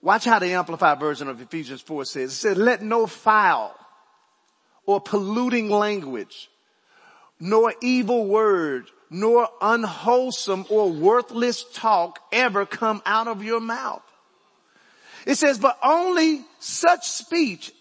Watch 0.02 0.26
how 0.26 0.40
the 0.40 0.54
amplified 0.54 1.00
version 1.00 1.28
of 1.28 1.42
Ephesians 1.42 1.82
4 1.82 2.06
says. 2.06 2.32
It 2.32 2.36
says, 2.36 2.58
let 2.58 2.82
no 2.82 3.06
foul 3.06 3.76
or 4.86 5.02
polluting 5.02 5.70
language, 5.70 6.50
nor 7.40 7.74
evil 7.82 8.26
word, 8.26 8.86
nor 9.10 9.50
unwholesome 9.62 10.66
or 10.70 10.90
worthless 10.92 11.66
talk 11.74 12.20
ever 12.32 12.66
come 12.66 13.02
out 13.06 13.28
of 13.28 13.44
your 13.44 13.60
mouth. 13.60 14.02
It 15.26 15.36
says, 15.36 15.60
but 15.60 15.78
only 15.84 16.42
such 16.60 17.08
speech 17.08 17.72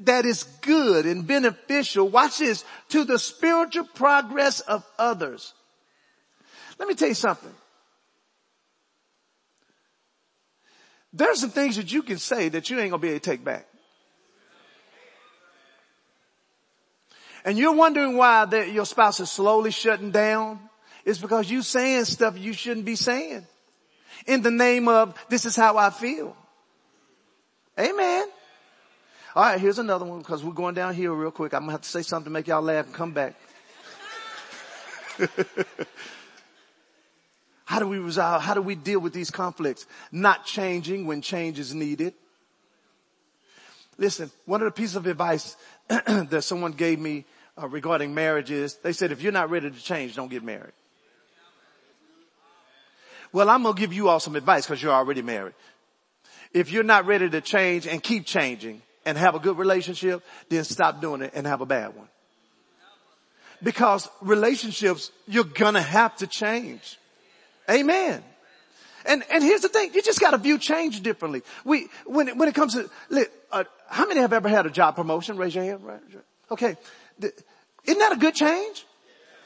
that 0.00 0.24
is 0.24 0.42
good 0.42 1.06
and 1.06 1.26
beneficial, 1.26 2.08
watch 2.08 2.38
this, 2.38 2.64
to 2.88 3.04
the 3.04 3.18
spiritual 3.18 3.84
progress 3.94 4.60
of 4.60 4.84
others. 4.98 5.54
Let 6.78 6.88
me 6.88 6.94
tell 6.94 7.08
you 7.08 7.14
something. 7.14 7.52
There's 11.12 11.40
some 11.40 11.50
things 11.50 11.76
that 11.76 11.92
you 11.92 12.02
can 12.02 12.18
say 12.18 12.48
that 12.50 12.70
you 12.70 12.78
ain't 12.78 12.90
gonna 12.90 13.00
be 13.00 13.08
able 13.08 13.20
to 13.20 13.30
take 13.30 13.44
back. 13.44 13.66
And 17.44 17.58
you're 17.58 17.74
wondering 17.74 18.16
why 18.16 18.44
that 18.44 18.70
your 18.70 18.84
spouse 18.84 19.18
is 19.20 19.30
slowly 19.30 19.70
shutting 19.70 20.10
down. 20.10 20.60
It's 21.04 21.18
because 21.18 21.50
you 21.50 21.62
saying 21.62 22.04
stuff 22.04 22.38
you 22.38 22.52
shouldn't 22.52 22.86
be 22.86 22.96
saying. 22.96 23.46
In 24.26 24.42
the 24.42 24.50
name 24.50 24.88
of, 24.88 25.14
this 25.28 25.46
is 25.46 25.56
how 25.56 25.78
I 25.78 25.90
feel. 25.90 26.36
Amen. 27.78 28.28
All 29.34 29.44
right, 29.44 29.60
here's 29.60 29.78
another 29.78 30.04
one 30.04 30.18
because 30.18 30.44
we're 30.44 30.52
going 30.52 30.74
down 30.74 30.94
here 30.94 31.12
real 31.12 31.30
quick. 31.30 31.54
I'm 31.54 31.60
gonna 31.62 31.72
have 31.72 31.82
to 31.82 31.88
say 31.88 32.02
something 32.02 32.24
to 32.24 32.30
make 32.30 32.46
y'all 32.48 32.60
laugh 32.60 32.86
and 32.86 32.94
come 32.94 33.12
back. 33.12 33.34
how 37.80 37.86
do 37.86 37.90
we 37.90 37.98
resolve? 37.98 38.42
How 38.42 38.52
do 38.52 38.60
we 38.60 38.74
deal 38.74 39.00
with 39.00 39.14
these 39.14 39.30
conflicts? 39.30 39.86
Not 40.12 40.44
changing 40.44 41.06
when 41.06 41.22
change 41.22 41.58
is 41.58 41.74
needed. 41.74 42.12
Listen, 43.96 44.30
one 44.44 44.60
of 44.60 44.66
the 44.66 44.70
pieces 44.70 44.96
of 44.96 45.06
advice 45.06 45.56
that 45.88 46.44
someone 46.44 46.72
gave 46.72 46.98
me 46.98 47.24
uh, 47.56 47.66
regarding 47.68 48.14
is: 48.18 48.74
they 48.82 48.92
said, 48.92 49.12
if 49.12 49.22
you're 49.22 49.32
not 49.32 49.48
ready 49.48 49.70
to 49.70 49.82
change, 49.82 50.14
don't 50.14 50.30
get 50.30 50.42
married. 50.42 50.74
Well, 53.32 53.48
I'm 53.48 53.62
going 53.62 53.74
to 53.74 53.80
give 53.80 53.94
you 53.94 54.10
all 54.10 54.20
some 54.20 54.36
advice 54.36 54.66
because 54.66 54.82
you're 54.82 54.92
already 54.92 55.22
married. 55.22 55.54
If 56.52 56.70
you're 56.70 56.82
not 56.82 57.06
ready 57.06 57.30
to 57.30 57.40
change 57.40 57.86
and 57.86 58.02
keep 58.02 58.26
changing 58.26 58.82
and 59.06 59.16
have 59.16 59.34
a 59.34 59.38
good 59.38 59.56
relationship, 59.56 60.22
then 60.50 60.64
stop 60.64 61.00
doing 61.00 61.22
it 61.22 61.30
and 61.34 61.46
have 61.46 61.62
a 61.62 61.66
bad 61.66 61.96
one. 61.96 62.08
Because 63.62 64.06
relationships, 64.20 65.12
you're 65.26 65.44
gonna 65.44 65.80
have 65.80 66.16
to 66.16 66.26
change. 66.26 66.98
Amen. 67.70 68.22
And, 69.06 69.22
and 69.30 69.42
here's 69.42 69.62
the 69.62 69.68
thing, 69.68 69.92
you 69.94 70.02
just 70.02 70.20
gotta 70.20 70.38
view 70.38 70.58
change 70.58 71.00
differently. 71.02 71.42
We, 71.64 71.88
when 72.04 72.28
it, 72.28 72.36
when 72.36 72.48
it 72.48 72.54
comes 72.54 72.74
to, 72.74 72.90
uh, 73.50 73.64
how 73.88 74.06
many 74.06 74.20
have 74.20 74.32
ever 74.32 74.48
had 74.48 74.66
a 74.66 74.70
job 74.70 74.96
promotion? 74.96 75.36
Raise 75.36 75.54
your 75.54 75.64
hand. 75.64 75.82
Okay. 76.50 76.76
Isn't 77.20 77.98
that 77.98 78.12
a 78.12 78.16
good 78.16 78.34
change? 78.34 78.84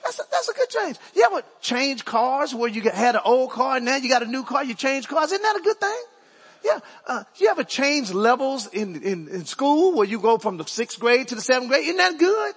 That's 0.03 0.19
a, 0.19 0.23
that's 0.31 0.49
a 0.49 0.53
good 0.55 0.69
change. 0.69 0.97
You 1.15 1.25
ever 1.25 1.43
change 1.61 2.05
cars 2.05 2.55
where 2.55 2.69
you 2.69 2.83
had 2.91 3.15
an 3.15 3.23
old 3.25 3.53
car 3.53 3.77
and 3.77 3.85
now 3.85 3.97
you 3.97 4.09
got 4.09 4.23
a 4.23 4.27
new 4.27 4.43
car, 4.43 4.65
you 4.65 4.75
change 4.75 5.09
cars. 5.09 5.33
Isn't 5.33 5.43
that 5.43 5.57
a 5.57 5.63
good 5.63 5.81
thing? 5.81 6.03
Yeah. 6.65 6.79
Uh, 7.07 7.25
you 7.37 7.49
ever 7.49 7.65
change 7.65 8.13
levels 8.13 8.67
in, 8.67 9.03
in, 9.03 9.29
in 9.29 9.45
school 9.45 9.97
where 9.97 10.07
you 10.07 10.19
go 10.19 10.39
from 10.39 10.57
the 10.57 10.65
sixth 10.65 10.99
grade 10.99 11.29
to 11.29 11.35
the 11.35 11.41
seventh 11.41 11.71
grade? 11.71 11.85
Isn't 11.85 11.97
that 11.99 12.19
good? 12.19 12.55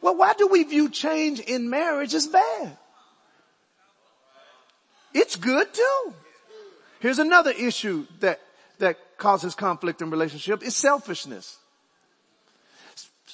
Well, 0.00 0.16
why 0.16 0.34
do 0.34 0.46
we 0.46 0.62
view 0.62 0.88
change 0.88 1.40
in 1.40 1.68
marriage 1.68 2.14
as 2.14 2.26
bad? 2.26 2.78
It's 5.12 5.36
good 5.36 5.72
too. 5.72 6.14
Here's 7.00 7.18
another 7.18 7.50
issue 7.50 8.06
that, 8.20 8.40
that 8.78 8.98
causes 9.16 9.54
conflict 9.54 10.02
in 10.02 10.10
relationship 10.10 10.62
is 10.62 10.76
selfishness. 10.76 11.58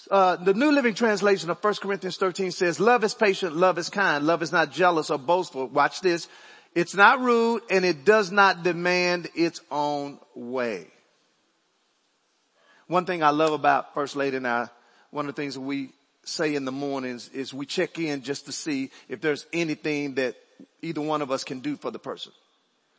Uh, 0.08 0.36
the 0.36 0.54
New 0.54 0.70
Living 0.70 0.94
Translation 0.94 1.50
of 1.50 1.62
1 1.62 1.74
Corinthians 1.74 2.16
13 2.16 2.52
says, 2.52 2.78
love 2.78 3.02
is 3.02 3.12
patient, 3.12 3.56
love 3.56 3.76
is 3.76 3.90
kind, 3.90 4.24
love 4.24 4.40
is 4.42 4.52
not 4.52 4.70
jealous 4.70 5.10
or 5.10 5.18
boastful. 5.18 5.66
Watch 5.66 6.00
this. 6.00 6.28
It's 6.76 6.94
not 6.94 7.20
rude 7.20 7.62
and 7.70 7.84
it 7.84 8.04
does 8.04 8.30
not 8.30 8.62
demand 8.62 9.28
its 9.34 9.60
own 9.70 10.18
way. 10.34 10.86
One 12.86 13.04
thing 13.04 13.22
I 13.22 13.30
love 13.30 13.52
about 13.52 13.94
First 13.94 14.14
Lady 14.14 14.36
and 14.36 14.46
I, 14.46 14.68
one 15.10 15.28
of 15.28 15.34
the 15.34 15.42
things 15.42 15.58
we 15.58 15.90
say 16.22 16.54
in 16.54 16.64
the 16.64 16.72
mornings 16.72 17.28
is 17.30 17.52
we 17.52 17.66
check 17.66 17.98
in 17.98 18.22
just 18.22 18.46
to 18.46 18.52
see 18.52 18.90
if 19.08 19.20
there's 19.20 19.46
anything 19.52 20.14
that 20.14 20.36
either 20.82 21.00
one 21.00 21.22
of 21.22 21.30
us 21.30 21.44
can 21.44 21.60
do 21.60 21.76
for 21.76 21.90
the 21.90 21.98
person. 21.98 22.32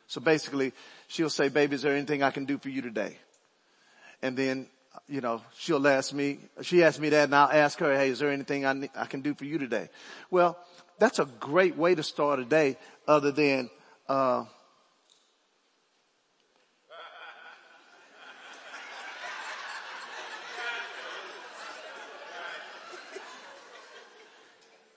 So 0.06 0.20
basically 0.20 0.72
she'll 1.06 1.30
say, 1.30 1.48
baby, 1.48 1.74
is 1.74 1.82
there 1.82 1.94
anything 1.94 2.22
I 2.22 2.30
can 2.30 2.44
do 2.44 2.58
for 2.58 2.68
you 2.68 2.82
today? 2.82 3.18
And 4.22 4.36
then 4.36 4.68
you 5.06 5.20
know, 5.20 5.42
she'll 5.56 5.86
ask 5.86 6.12
me, 6.12 6.38
she 6.62 6.82
asked 6.82 6.98
me 7.00 7.10
that 7.10 7.24
and 7.24 7.34
I'll 7.34 7.50
ask 7.50 7.78
her, 7.78 7.94
hey, 7.96 8.08
is 8.08 8.18
there 8.18 8.30
anything 8.30 8.66
I, 8.66 8.72
need, 8.72 8.90
I 8.96 9.04
can 9.06 9.20
do 9.20 9.34
for 9.34 9.44
you 9.44 9.58
today? 9.58 9.90
Well, 10.30 10.58
that's 10.98 11.18
a 11.18 11.26
great 11.26 11.76
way 11.76 11.94
to 11.94 12.02
start 12.02 12.40
a 12.40 12.44
day 12.44 12.76
other 13.06 13.30
than, 13.30 13.70
uh, 14.08 14.44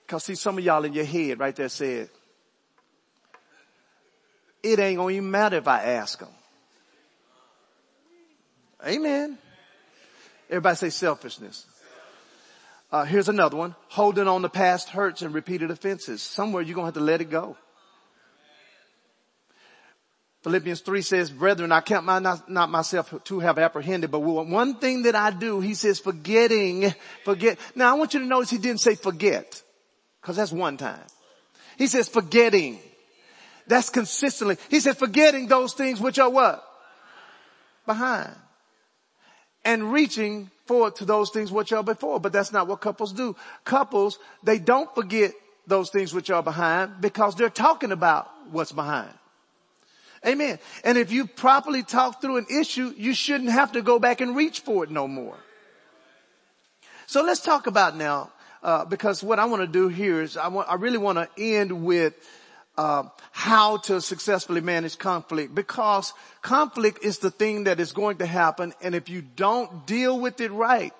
Cause 0.07 0.23
see 0.25 0.35
some 0.35 0.57
of 0.57 0.63
y'all 0.63 0.83
in 0.83 0.93
your 0.93 1.05
head 1.05 1.39
right 1.39 1.55
there 1.55 1.69
said, 1.69 2.09
it 4.63 4.79
ain't 4.79 4.97
gonna 4.97 5.11
even 5.11 5.31
matter 5.31 5.57
if 5.57 5.67
I 5.67 5.83
ask 5.83 6.19
them. 6.19 6.29
Amen. 8.85 9.37
Everybody 10.49 10.75
say 10.75 10.89
selfishness. 10.89 11.65
Uh, 12.91 13.05
here's 13.05 13.29
another 13.29 13.55
one. 13.55 13.75
Holding 13.87 14.27
on 14.27 14.41
to 14.41 14.49
past 14.49 14.89
hurts 14.89 15.21
and 15.21 15.33
repeated 15.33 15.71
offenses. 15.71 16.21
Somewhere 16.21 16.61
you're 16.61 16.75
to 16.75 16.83
have 16.83 16.93
to 16.95 16.99
let 16.99 17.21
it 17.21 17.29
go. 17.29 17.55
Philippians 20.43 20.81
3 20.81 21.01
says, 21.03 21.29
brethren, 21.29 21.71
I 21.71 21.81
count 21.81 22.03
my, 22.03 22.17
not, 22.17 22.49
not, 22.49 22.69
myself 22.69 23.13
to 23.25 23.39
have 23.39 23.59
apprehended, 23.59 24.09
but 24.09 24.21
one 24.21 24.75
thing 24.75 25.03
that 25.03 25.13
I 25.13 25.29
do, 25.29 25.59
he 25.59 25.75
says, 25.75 25.99
forgetting, 25.99 26.93
forget. 27.23 27.59
Now 27.75 27.91
I 27.91 27.97
want 27.97 28.15
you 28.15 28.21
to 28.21 28.25
notice 28.25 28.49
he 28.49 28.57
didn't 28.57 28.81
say 28.81 28.95
forget, 28.95 29.61
cause 30.21 30.35
that's 30.35 30.51
one 30.51 30.77
time. 30.77 30.99
He 31.77 31.85
says 31.85 32.09
forgetting. 32.09 32.79
That's 33.67 33.89
consistently. 33.89 34.57
He 34.69 34.79
said 34.79 34.97
forgetting 34.97 35.47
those 35.47 35.73
things 35.73 35.99
which 35.99 36.19
are 36.19 36.29
what? 36.29 36.63
Behind 37.85 38.35
and 39.63 39.91
reaching 39.91 40.49
forward 40.65 40.95
to 40.97 41.05
those 41.05 41.29
things 41.29 41.51
which 41.51 41.71
are 41.73 41.83
before. 41.83 42.19
But 42.19 42.33
that's 42.33 42.51
not 42.51 42.67
what 42.67 42.81
couples 42.81 43.13
do. 43.13 43.35
Couples, 43.63 44.19
they 44.43 44.59
don't 44.59 44.93
forget 44.95 45.31
those 45.67 45.89
things 45.89 46.13
which 46.13 46.29
are 46.29 46.43
behind 46.43 47.01
because 47.01 47.35
they're 47.35 47.49
talking 47.49 47.91
about 47.91 48.29
what's 48.49 48.71
behind. 48.71 49.13
Amen. 50.25 50.59
And 50.83 50.97
if 50.97 51.11
you 51.11 51.25
properly 51.25 51.81
talk 51.83 52.21
through 52.21 52.37
an 52.37 52.45
issue, 52.49 52.93
you 52.95 53.13
shouldn't 53.13 53.49
have 53.49 53.71
to 53.71 53.81
go 53.81 53.97
back 53.97 54.21
and 54.21 54.35
reach 54.35 54.59
for 54.59 54.83
it 54.83 54.91
no 54.91 55.07
more. 55.07 55.35
So 57.07 57.23
let's 57.23 57.41
talk 57.41 57.67
about 57.67 57.97
now, 57.97 58.31
uh, 58.63 58.85
because 58.85 59.23
what 59.23 59.39
I 59.39 59.45
want 59.45 59.63
to 59.63 59.67
do 59.67 59.87
here 59.87 60.21
is 60.21 60.37
I 60.37 60.47
want, 60.47 60.69
I 60.69 60.75
really 60.75 60.99
want 60.99 61.17
to 61.17 61.27
end 61.37 61.83
with 61.83 62.13
uh, 62.77 63.03
how 63.31 63.77
to 63.77 64.01
successfully 64.01 64.61
manage 64.61 64.97
conflict 64.97 65.53
because 65.53 66.13
conflict 66.41 67.03
is 67.03 67.19
the 67.19 67.31
thing 67.31 67.65
that 67.65 67.79
is 67.79 67.91
going 67.91 68.17
to 68.17 68.25
happen 68.25 68.73
and 68.81 68.95
if 68.95 69.09
you 69.09 69.21
don't 69.21 69.85
deal 69.85 70.19
with 70.19 70.39
it 70.41 70.51
right, 70.51 70.93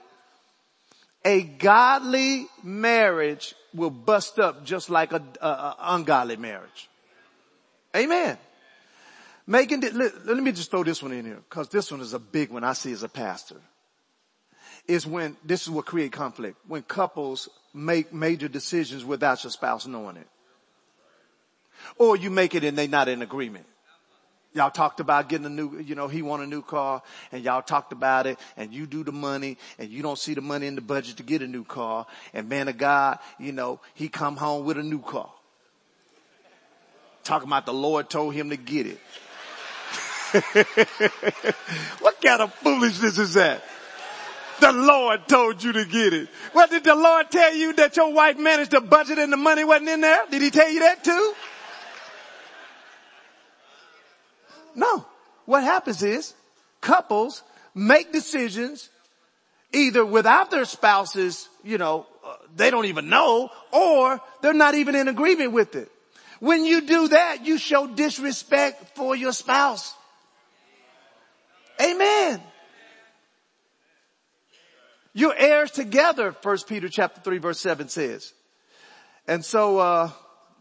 a 1.24 1.44
godly 1.44 2.48
marriage 2.64 3.56
will 3.74 3.90
bust 3.90 4.40
up 4.40 4.66
just 4.66 4.90
like 4.90 5.14
a, 5.14 5.24
a, 5.40 5.48
a 5.48 5.76
ungodly 5.80 6.36
marriage. 6.36 6.90
Amen. 7.96 8.38
Making 9.48 9.84
it, 9.84 9.94
let, 9.94 10.26
let 10.26 10.38
me 10.38 10.52
just 10.52 10.72
throw 10.72 10.84
this 10.84 11.02
one 11.02 11.12
in 11.12 11.26
here 11.26 11.40
because 11.50 11.70
this 11.70 11.92
one 11.92 12.02
is 12.02 12.14
a 12.14 12.20
big 12.20 12.52
one 12.52 12.64
I 12.64 12.74
see 12.74 12.92
as 12.92 13.04
a 13.04 13.10
pastor. 13.10 13.58
Is 14.88 15.06
when, 15.06 15.38
this 15.46 15.62
is 15.62 15.70
what 15.70 15.86
create 15.86 16.12
conflict. 16.12 16.58
When 16.68 16.82
couples 16.84 17.50
make 17.74 18.14
major 18.14 18.48
decisions 18.48 19.06
without 19.06 19.44
your 19.44 19.52
spouse 19.52 19.86
knowing 19.86 20.18
it. 20.18 20.28
Or 21.98 22.16
you 22.16 22.30
make 22.30 22.56
it 22.56 22.64
and 22.64 22.78
they 22.78 22.88
not 22.88 23.08
in 23.08 23.22
agreement. 23.22 23.66
Y'all 24.54 24.70
talked 24.70 25.00
about 25.00 25.30
getting 25.30 25.46
a 25.46 25.50
new, 25.50 25.80
you 25.80 25.96
know, 25.96 26.10
he 26.10 26.22
want 26.22 26.44
a 26.44 26.46
new 26.46 26.62
car 26.62 27.02
and 27.32 27.42
y'all 27.42 27.62
talked 27.62 27.94
about 27.94 28.28
it 28.28 28.38
and 28.58 28.74
you 28.74 28.86
do 28.86 29.02
the 29.04 29.12
money 29.12 29.58
and 29.80 29.90
you 29.90 30.02
don't 30.04 30.20
see 30.20 30.34
the 30.34 30.42
money 30.42 30.68
in 30.68 30.76
the 30.76 30.82
budget 30.82 31.18
to 31.18 31.24
get 31.24 31.42
a 31.42 31.48
new 31.48 31.64
car. 31.64 32.06
And 32.34 32.50
man 32.50 32.68
of 32.68 32.78
God, 32.78 33.20
you 33.40 33.54
know, 33.54 33.80
he 33.94 34.10
come 34.10 34.36
home 34.36 34.66
with 34.66 34.78
a 34.78 34.84
new 34.84 35.00
car. 35.00 35.32
Talking 37.24 37.48
about 37.48 37.66
the 37.66 37.74
Lord 37.74 38.10
told 38.10 38.34
him 38.34 38.50
to 38.50 38.58
get 38.58 38.88
it. 38.88 39.00
what 42.00 42.22
kind 42.22 42.42
of 42.42 42.54
foolishness 42.56 43.18
is 43.20 43.36
that? 43.36 43.64
The 44.60 44.72
Lord 44.72 45.28
told 45.28 45.64
you 45.64 45.72
to 45.74 45.86
get 45.86 46.14
it. 46.14 46.30
Well, 46.54 46.68
did 46.68 46.84
the 46.84 46.96
Lord 46.96 47.32
tell 47.32 47.54
you 47.56 47.74
that 47.74 47.96
your 47.96 48.14
wife 48.14 48.38
managed 48.38 48.72
the 48.72 48.82
budget 48.82 49.18
and 49.18 49.32
the 49.32 49.38
money 49.38 49.64
wasn't 49.64 49.90
in 49.90 50.02
there? 50.02 50.24
Did 50.30 50.42
he 50.42 50.52
tell 50.52 50.70
you 50.70 50.82
that 50.82 51.04
too? 51.04 51.34
No. 54.76 55.06
What 55.46 55.64
happens 55.64 56.04
is 56.04 56.34
couples 56.80 57.44
make 57.74 58.12
decisions 58.12 58.90
either 59.74 60.06
without 60.06 60.52
their 60.52 60.66
spouses, 60.66 61.48
you 61.64 61.78
know, 61.78 62.06
uh, 62.26 62.36
they 62.56 62.70
don't 62.70 62.86
even 62.86 63.10
know, 63.10 63.50
or 63.72 64.20
they're 64.42 64.54
not 64.54 64.76
even 64.76 64.96
in 64.96 65.08
agreement 65.08 65.52
with 65.52 65.76
it. 65.76 65.90
When 66.40 66.66
you 66.66 66.82
do 66.82 67.08
that, 67.10 67.46
you 67.46 67.58
show 67.58 67.88
disrespect 67.88 68.96
for 68.96 69.16
your 69.16 69.32
spouse. 69.32 69.94
Amen. 71.82 72.42
You're 75.14 75.36
heirs 75.36 75.72
together, 75.72 76.36
1 76.42 76.58
Peter 76.68 76.90
chapter 76.90 77.22
3 77.22 77.38
verse 77.40 77.60
7 77.60 77.90
says. 77.90 78.34
And 79.28 79.44
so, 79.44 79.80
uh, 79.80 80.12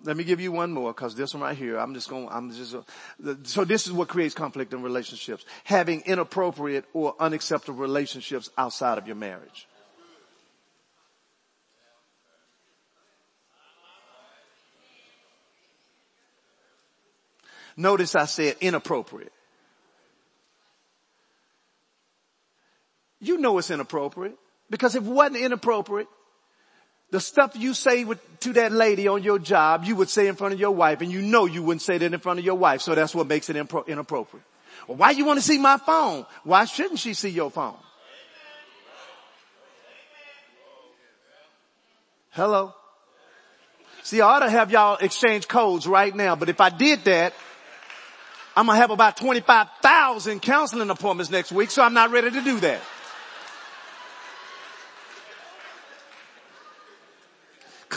let 0.04 0.16
me 0.16 0.24
give 0.24 0.40
you 0.40 0.52
one 0.52 0.72
more 0.72 0.92
because 0.92 1.14
this 1.14 1.34
one 1.34 1.42
right 1.42 1.56
here, 1.56 1.78
I'm 1.78 1.94
just 1.94 2.08
going, 2.08 2.28
I'm 2.30 2.50
just, 2.52 2.74
uh, 2.74 3.34
so 3.42 3.64
this 3.64 3.86
is 3.86 3.92
what 3.92 4.08
creates 4.08 4.34
conflict 4.34 4.72
in 4.72 4.82
relationships. 4.82 5.44
Having 5.64 6.02
inappropriate 6.02 6.84
or 6.92 7.14
unacceptable 7.20 7.78
relationships 7.78 8.50
outside 8.56 8.98
of 8.98 9.06
your 9.06 9.16
marriage. 9.16 9.66
Notice 17.76 18.14
I 18.14 18.26
said 18.26 18.56
inappropriate. 18.60 19.32
You 23.20 23.38
know 23.38 23.58
it's 23.58 23.70
inappropriate 23.70 24.36
because 24.70 24.94
if 24.94 25.04
it 25.04 25.08
wasn't 25.08 25.36
inappropriate, 25.36 26.08
the 27.10 27.20
stuff 27.20 27.56
you 27.56 27.74
say 27.74 28.04
with, 28.04 28.20
to 28.40 28.52
that 28.54 28.72
lady 28.72 29.08
on 29.08 29.22
your 29.22 29.38
job, 29.38 29.84
you 29.84 29.96
would 29.96 30.08
say 30.08 30.28
in 30.28 30.36
front 30.36 30.54
of 30.54 30.60
your 30.60 30.70
wife 30.70 31.00
and 31.00 31.10
you 31.10 31.22
know 31.22 31.46
you 31.46 31.62
wouldn't 31.62 31.82
say 31.82 31.98
that 31.98 32.12
in 32.12 32.20
front 32.20 32.38
of 32.38 32.44
your 32.44 32.54
wife. 32.54 32.80
So 32.82 32.94
that's 32.94 33.14
what 33.14 33.26
makes 33.26 33.50
it 33.50 33.56
impro- 33.56 33.86
inappropriate. 33.86 34.44
Well, 34.86 34.96
why 34.96 35.10
you 35.10 35.24
want 35.24 35.38
to 35.38 35.44
see 35.44 35.58
my 35.58 35.76
phone? 35.76 36.24
Why 36.44 36.64
shouldn't 36.64 37.00
she 37.00 37.14
see 37.14 37.28
your 37.28 37.50
phone? 37.50 37.76
Hello? 42.30 42.74
See, 44.02 44.20
I 44.20 44.26
ought 44.26 44.38
to 44.40 44.50
have 44.50 44.70
y'all 44.70 44.96
exchange 44.96 45.48
codes 45.48 45.86
right 45.86 46.14
now, 46.14 46.36
but 46.36 46.48
if 46.48 46.60
I 46.60 46.70
did 46.70 47.04
that, 47.04 47.34
I'm 48.56 48.66
gonna 48.66 48.78
have 48.78 48.90
about 48.90 49.16
25,000 49.16 50.40
counseling 50.40 50.90
appointments 50.90 51.30
next 51.30 51.52
week, 51.52 51.70
so 51.70 51.82
I'm 51.82 51.94
not 51.94 52.10
ready 52.10 52.30
to 52.30 52.40
do 52.40 52.60
that. 52.60 52.80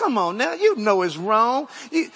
Come 0.03 0.17
on 0.17 0.37
now, 0.37 0.51
you 0.51 0.75
know 0.75 1.01
it's 1.03 1.15
wrong. 1.15 1.69
You, 1.89 2.11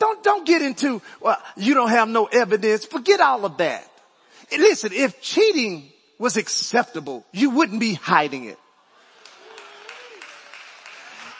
don't, 0.00 0.24
don't 0.24 0.44
get 0.44 0.62
into, 0.62 1.00
well, 1.20 1.40
you 1.56 1.74
don't 1.74 1.90
have 1.90 2.08
no 2.08 2.24
evidence. 2.24 2.84
Forget 2.84 3.20
all 3.20 3.44
of 3.44 3.56
that. 3.58 3.88
Listen, 4.50 4.90
if 4.92 5.22
cheating 5.22 5.92
was 6.18 6.36
acceptable, 6.36 7.24
you 7.30 7.50
wouldn't 7.50 7.78
be 7.78 7.94
hiding 7.94 8.46
it. 8.46 8.58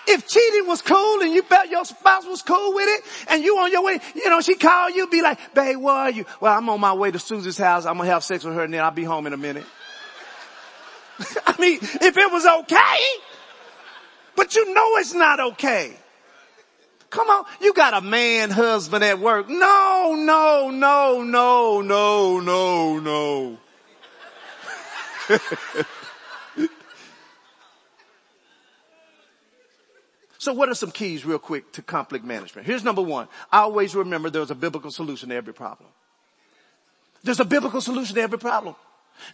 If 0.06 0.28
cheating 0.28 0.68
was 0.68 0.80
cool 0.80 1.22
and 1.22 1.34
you 1.34 1.42
felt 1.42 1.68
your 1.68 1.84
spouse 1.84 2.24
was 2.24 2.42
cool 2.42 2.72
with 2.72 2.86
it 2.88 3.04
and 3.32 3.42
you 3.42 3.58
on 3.58 3.72
your 3.72 3.82
way, 3.82 3.98
you 4.14 4.30
know, 4.30 4.40
she 4.40 4.54
called 4.54 4.94
you, 4.94 5.08
be 5.08 5.22
like, 5.22 5.54
babe, 5.54 5.76
where 5.78 5.92
are 5.92 6.10
you? 6.10 6.24
Well, 6.40 6.56
I'm 6.56 6.68
on 6.68 6.78
my 6.78 6.92
way 6.92 7.10
to 7.10 7.18
Susie's 7.18 7.58
house. 7.58 7.84
I'm 7.84 7.96
gonna 7.96 8.10
have 8.10 8.22
sex 8.22 8.44
with 8.44 8.54
her 8.54 8.62
and 8.62 8.72
then 8.72 8.84
I'll 8.84 8.92
be 8.92 9.02
home 9.02 9.26
in 9.26 9.32
a 9.32 9.36
minute. 9.36 9.66
I 11.46 11.60
mean, 11.60 11.80
if 11.82 12.16
it 12.16 12.30
was 12.30 12.46
okay, 12.46 12.98
but 14.40 14.56
you 14.56 14.72
know 14.72 14.96
it's 14.96 15.12
not 15.12 15.38
okay. 15.38 15.92
Come 17.10 17.28
on, 17.28 17.44
you 17.60 17.74
got 17.74 17.92
a 17.92 18.00
man 18.00 18.48
husband 18.48 19.04
at 19.04 19.18
work. 19.18 19.50
No, 19.50 20.14
no, 20.16 20.70
no, 20.70 21.22
no, 21.22 21.82
no, 21.82 22.40
no, 22.40 22.98
no. 22.98 23.58
so 30.38 30.54
what 30.54 30.70
are 30.70 30.74
some 30.74 30.90
keys 30.90 31.26
real 31.26 31.38
quick 31.38 31.70
to 31.72 31.82
conflict 31.82 32.24
management? 32.24 32.66
Here's 32.66 32.82
number 32.82 33.02
one. 33.02 33.28
Always 33.52 33.94
remember 33.94 34.30
there's 34.30 34.50
a 34.50 34.54
biblical 34.54 34.90
solution 34.90 35.28
to 35.28 35.34
every 35.34 35.52
problem. 35.52 35.90
There's 37.22 37.40
a 37.40 37.44
biblical 37.44 37.82
solution 37.82 38.14
to 38.14 38.22
every 38.22 38.38
problem. 38.38 38.74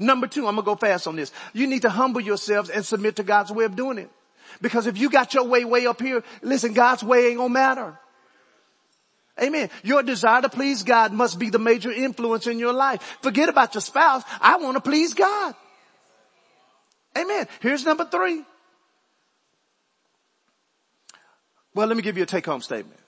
Number 0.00 0.26
two, 0.26 0.48
I'm 0.48 0.56
gonna 0.56 0.64
go 0.64 0.74
fast 0.74 1.06
on 1.06 1.14
this. 1.14 1.30
You 1.52 1.68
need 1.68 1.82
to 1.82 1.90
humble 1.90 2.22
yourselves 2.22 2.70
and 2.70 2.84
submit 2.84 3.14
to 3.16 3.22
God's 3.22 3.52
way 3.52 3.66
of 3.66 3.76
doing 3.76 3.98
it. 3.98 4.10
Because 4.60 4.86
if 4.86 4.98
you 4.98 5.10
got 5.10 5.34
your 5.34 5.44
way 5.44 5.64
way 5.64 5.86
up 5.86 6.00
here, 6.00 6.22
listen, 6.42 6.72
God's 6.72 7.02
way 7.02 7.28
ain't 7.28 7.38
gonna 7.38 7.48
matter. 7.48 7.98
Amen. 9.42 9.68
Your 9.82 10.02
desire 10.02 10.42
to 10.42 10.48
please 10.48 10.82
God 10.82 11.12
must 11.12 11.38
be 11.38 11.50
the 11.50 11.58
major 11.58 11.92
influence 11.92 12.46
in 12.46 12.58
your 12.58 12.72
life. 12.72 13.18
Forget 13.20 13.48
about 13.48 13.74
your 13.74 13.82
spouse. 13.82 14.22
I 14.40 14.56
want 14.56 14.76
to 14.76 14.80
please 14.80 15.12
God. 15.12 15.54
Amen. 17.16 17.46
Here's 17.60 17.84
number 17.84 18.06
three. 18.06 18.42
Well, 21.74 21.86
let 21.86 21.96
me 21.96 22.02
give 22.02 22.16
you 22.16 22.22
a 22.22 22.26
take 22.26 22.46
home 22.46 22.62
statement. 22.62 22.98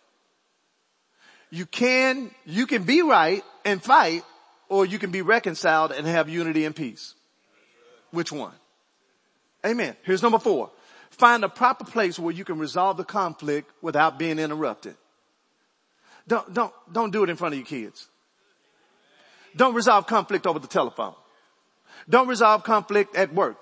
You 1.50 1.64
can, 1.64 2.30
you 2.44 2.66
can 2.66 2.82
be 2.82 3.00
right 3.00 3.42
and 3.64 3.82
fight, 3.82 4.22
or 4.68 4.84
you 4.84 4.98
can 4.98 5.10
be 5.10 5.22
reconciled 5.22 5.92
and 5.92 6.06
have 6.06 6.28
unity 6.28 6.66
and 6.66 6.76
peace. 6.76 7.14
Which 8.10 8.30
one? 8.30 8.52
Amen. 9.64 9.96
Here's 10.02 10.22
number 10.22 10.38
four. 10.38 10.70
Find 11.10 11.44
a 11.44 11.48
proper 11.48 11.84
place 11.84 12.18
where 12.18 12.34
you 12.34 12.44
can 12.44 12.58
resolve 12.58 12.96
the 12.96 13.04
conflict 13.04 13.70
without 13.82 14.18
being 14.18 14.38
interrupted. 14.38 14.96
Don't, 16.26 16.52
don't, 16.52 16.72
don't 16.92 17.10
do 17.10 17.24
it 17.24 17.30
in 17.30 17.36
front 17.36 17.54
of 17.54 17.58
your 17.58 17.66
kids. 17.66 18.08
Don't 19.56 19.74
resolve 19.74 20.06
conflict 20.06 20.46
over 20.46 20.58
the 20.58 20.68
telephone. 20.68 21.14
Don't 22.08 22.28
resolve 22.28 22.62
conflict 22.64 23.16
at 23.16 23.34
work. 23.34 23.56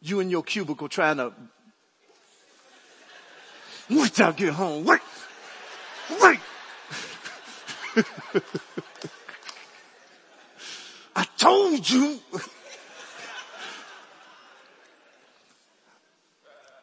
You 0.00 0.20
in 0.20 0.30
your 0.30 0.42
cubicle 0.42 0.88
trying 0.88 1.16
to, 1.16 1.32
wait 3.90 4.14
till 4.14 4.26
I 4.26 4.32
get 4.32 4.52
home. 4.52 4.84
Wait, 4.84 5.00
wait. 6.20 6.40
I 11.16 11.24
told 11.38 11.88
you. 11.88 12.20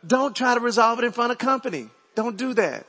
Don't 0.05 0.35
try 0.35 0.55
to 0.55 0.59
resolve 0.59 0.99
it 0.99 1.05
in 1.05 1.11
front 1.11 1.31
of 1.31 1.37
company. 1.37 1.87
Don't 2.15 2.37
do 2.37 2.53
that. 2.55 2.85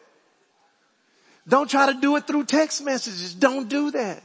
Don't 1.47 1.69
try 1.69 1.93
to 1.93 2.01
do 2.01 2.17
it 2.17 2.27
through 2.27 2.45
text 2.45 2.85
messages. 2.85 3.35
Don't 3.35 3.69
do 3.69 3.91
that. 3.91 4.23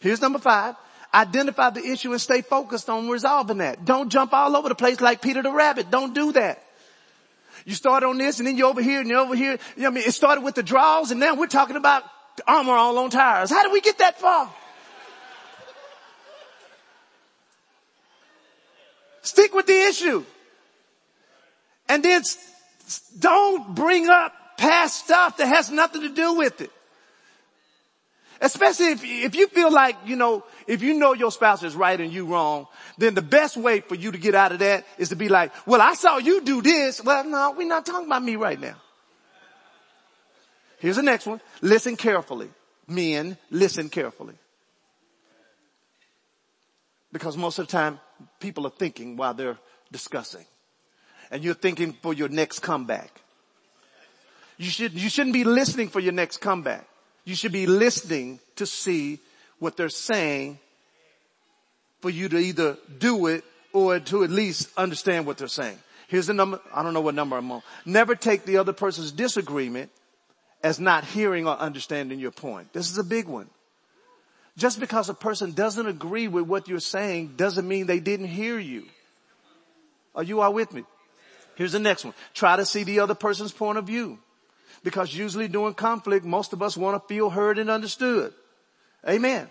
Here's 0.00 0.20
number 0.20 0.38
five. 0.38 0.74
Identify 1.12 1.70
the 1.70 1.84
issue 1.84 2.12
and 2.12 2.20
stay 2.20 2.40
focused 2.40 2.88
on 2.88 3.08
resolving 3.08 3.58
that. 3.58 3.84
Don't 3.84 4.10
jump 4.10 4.32
all 4.32 4.56
over 4.56 4.68
the 4.68 4.74
place 4.74 5.00
like 5.00 5.20
Peter 5.20 5.42
the 5.42 5.50
rabbit. 5.50 5.90
Don't 5.90 6.14
do 6.14 6.32
that. 6.32 6.62
You 7.66 7.74
start 7.74 8.04
on 8.04 8.16
this 8.16 8.38
and 8.38 8.46
then 8.46 8.56
you're 8.56 8.68
over 8.68 8.80
here 8.80 9.00
and 9.00 9.08
you're 9.08 9.18
over 9.18 9.34
here. 9.34 9.58
You 9.76 9.82
know 9.82 9.88
I 9.88 9.90
mean? 9.90 10.04
It 10.06 10.14
started 10.14 10.42
with 10.42 10.54
the 10.54 10.62
draws 10.62 11.10
and 11.10 11.20
now 11.20 11.34
we're 11.34 11.46
talking 11.46 11.76
about 11.76 12.04
armor 12.46 12.72
all 12.72 12.96
on 12.98 13.10
tires. 13.10 13.50
How 13.50 13.62
did 13.62 13.72
we 13.72 13.80
get 13.80 13.98
that 13.98 14.18
far? 14.18 14.50
Stick 19.22 19.52
with 19.54 19.66
the 19.66 19.78
issue. 19.78 20.24
And 21.90 22.04
then 22.04 22.22
don't 23.18 23.74
bring 23.74 24.08
up 24.08 24.32
past 24.56 25.04
stuff 25.04 25.38
that 25.38 25.48
has 25.48 25.72
nothing 25.72 26.02
to 26.02 26.08
do 26.08 26.34
with 26.34 26.60
it. 26.60 26.70
Especially 28.40 28.92
if, 28.92 29.02
if 29.02 29.34
you 29.34 29.48
feel 29.48 29.72
like, 29.72 29.96
you 30.06 30.14
know, 30.14 30.44
if 30.68 30.82
you 30.82 30.94
know 30.94 31.14
your 31.14 31.32
spouse 31.32 31.64
is 31.64 31.74
right 31.74 32.00
and 32.00 32.12
you 32.12 32.26
wrong, 32.26 32.68
then 32.96 33.14
the 33.14 33.22
best 33.22 33.56
way 33.56 33.80
for 33.80 33.96
you 33.96 34.12
to 34.12 34.18
get 34.18 34.36
out 34.36 34.52
of 34.52 34.60
that 34.60 34.86
is 34.98 35.08
to 35.08 35.16
be 35.16 35.28
like, 35.28 35.50
well, 35.66 35.82
I 35.82 35.94
saw 35.94 36.18
you 36.18 36.42
do 36.42 36.62
this. 36.62 37.02
Well, 37.02 37.24
no, 37.24 37.54
we're 37.58 37.66
not 37.66 37.84
talking 37.84 38.06
about 38.06 38.22
me 38.22 38.36
right 38.36 38.58
now. 38.58 38.76
Here's 40.78 40.96
the 40.96 41.02
next 41.02 41.26
one. 41.26 41.40
Listen 41.60 41.96
carefully. 41.96 42.50
Men, 42.86 43.36
listen 43.50 43.88
carefully. 43.88 44.34
Because 47.12 47.36
most 47.36 47.58
of 47.58 47.66
the 47.66 47.72
time, 47.72 47.98
people 48.38 48.64
are 48.64 48.70
thinking 48.70 49.16
while 49.16 49.34
they're 49.34 49.58
discussing 49.90 50.46
and 51.30 51.44
you're 51.44 51.54
thinking 51.54 51.92
for 51.92 52.12
your 52.12 52.28
next 52.28 52.60
comeback. 52.60 53.20
You 54.58 54.68
should, 54.68 54.92
you 54.92 55.08
shouldn't 55.08 55.32
be 55.32 55.44
listening 55.44 55.88
for 55.88 56.00
your 56.00 56.12
next 56.12 56.38
comeback. 56.38 56.86
You 57.24 57.34
should 57.34 57.52
be 57.52 57.66
listening 57.66 58.40
to 58.56 58.66
see 58.66 59.18
what 59.58 59.76
they're 59.76 59.88
saying 59.88 60.58
for 62.00 62.10
you 62.10 62.28
to 62.28 62.38
either 62.38 62.76
do 62.98 63.26
it 63.26 63.44
or 63.72 64.00
to 64.00 64.24
at 64.24 64.30
least 64.30 64.68
understand 64.76 65.26
what 65.26 65.38
they're 65.38 65.48
saying. 65.48 65.78
Here's 66.08 66.26
the 66.26 66.34
number. 66.34 66.60
I 66.74 66.82
don't 66.82 66.92
know 66.92 67.00
what 67.00 67.14
number 67.14 67.36
I'm 67.36 67.52
on. 67.52 67.62
Never 67.84 68.14
take 68.14 68.44
the 68.44 68.56
other 68.56 68.72
person's 68.72 69.12
disagreement 69.12 69.90
as 70.62 70.80
not 70.80 71.04
hearing 71.04 71.46
or 71.46 71.56
understanding 71.56 72.18
your 72.18 72.32
point. 72.32 72.72
This 72.72 72.90
is 72.90 72.98
a 72.98 73.04
big 73.04 73.28
one. 73.28 73.48
Just 74.56 74.80
because 74.80 75.08
a 75.08 75.14
person 75.14 75.52
doesn't 75.52 75.86
agree 75.86 76.28
with 76.28 76.44
what 76.44 76.68
you're 76.68 76.80
saying 76.80 77.34
doesn't 77.36 77.66
mean 77.66 77.86
they 77.86 78.00
didn't 78.00 78.26
hear 78.26 78.58
you. 78.58 78.86
Are 80.14 80.22
you 80.22 80.40
all 80.40 80.52
with 80.52 80.72
me? 80.72 80.84
Here's 81.60 81.72
the 81.72 81.78
next 81.78 82.06
one. 82.06 82.14
Try 82.32 82.56
to 82.56 82.64
see 82.64 82.84
the 82.84 83.00
other 83.00 83.14
person's 83.14 83.52
point 83.52 83.76
of 83.76 83.86
view. 83.86 84.18
Because 84.82 85.14
usually 85.14 85.46
during 85.46 85.74
conflict, 85.74 86.24
most 86.24 86.54
of 86.54 86.62
us 86.62 86.74
want 86.74 86.96
to 86.96 87.06
feel 87.06 87.28
heard 87.28 87.58
and 87.58 87.68
understood. 87.68 88.32
Amen. 89.06 89.46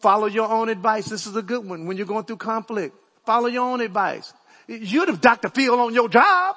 Follow 0.00 0.26
your 0.26 0.50
own 0.50 0.68
advice. 0.68 1.06
This 1.06 1.28
is 1.28 1.36
a 1.36 1.42
good 1.42 1.64
one 1.64 1.86
when 1.86 1.96
you're 1.96 2.04
going 2.04 2.24
through 2.24 2.38
conflict. 2.38 2.96
Follow 3.24 3.46
your 3.46 3.62
own 3.62 3.80
advice. 3.80 4.34
You'd 4.66 5.06
have 5.06 5.20
Dr. 5.20 5.50
Phil 5.50 5.78
on 5.78 5.94
your 5.94 6.08
job. 6.08 6.56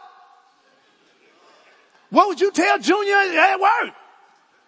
What 2.10 2.30
would 2.30 2.42
you 2.42 2.50
tell 2.50 2.80
Junior 2.80 3.14
at 3.14 3.60
work? 3.60 3.94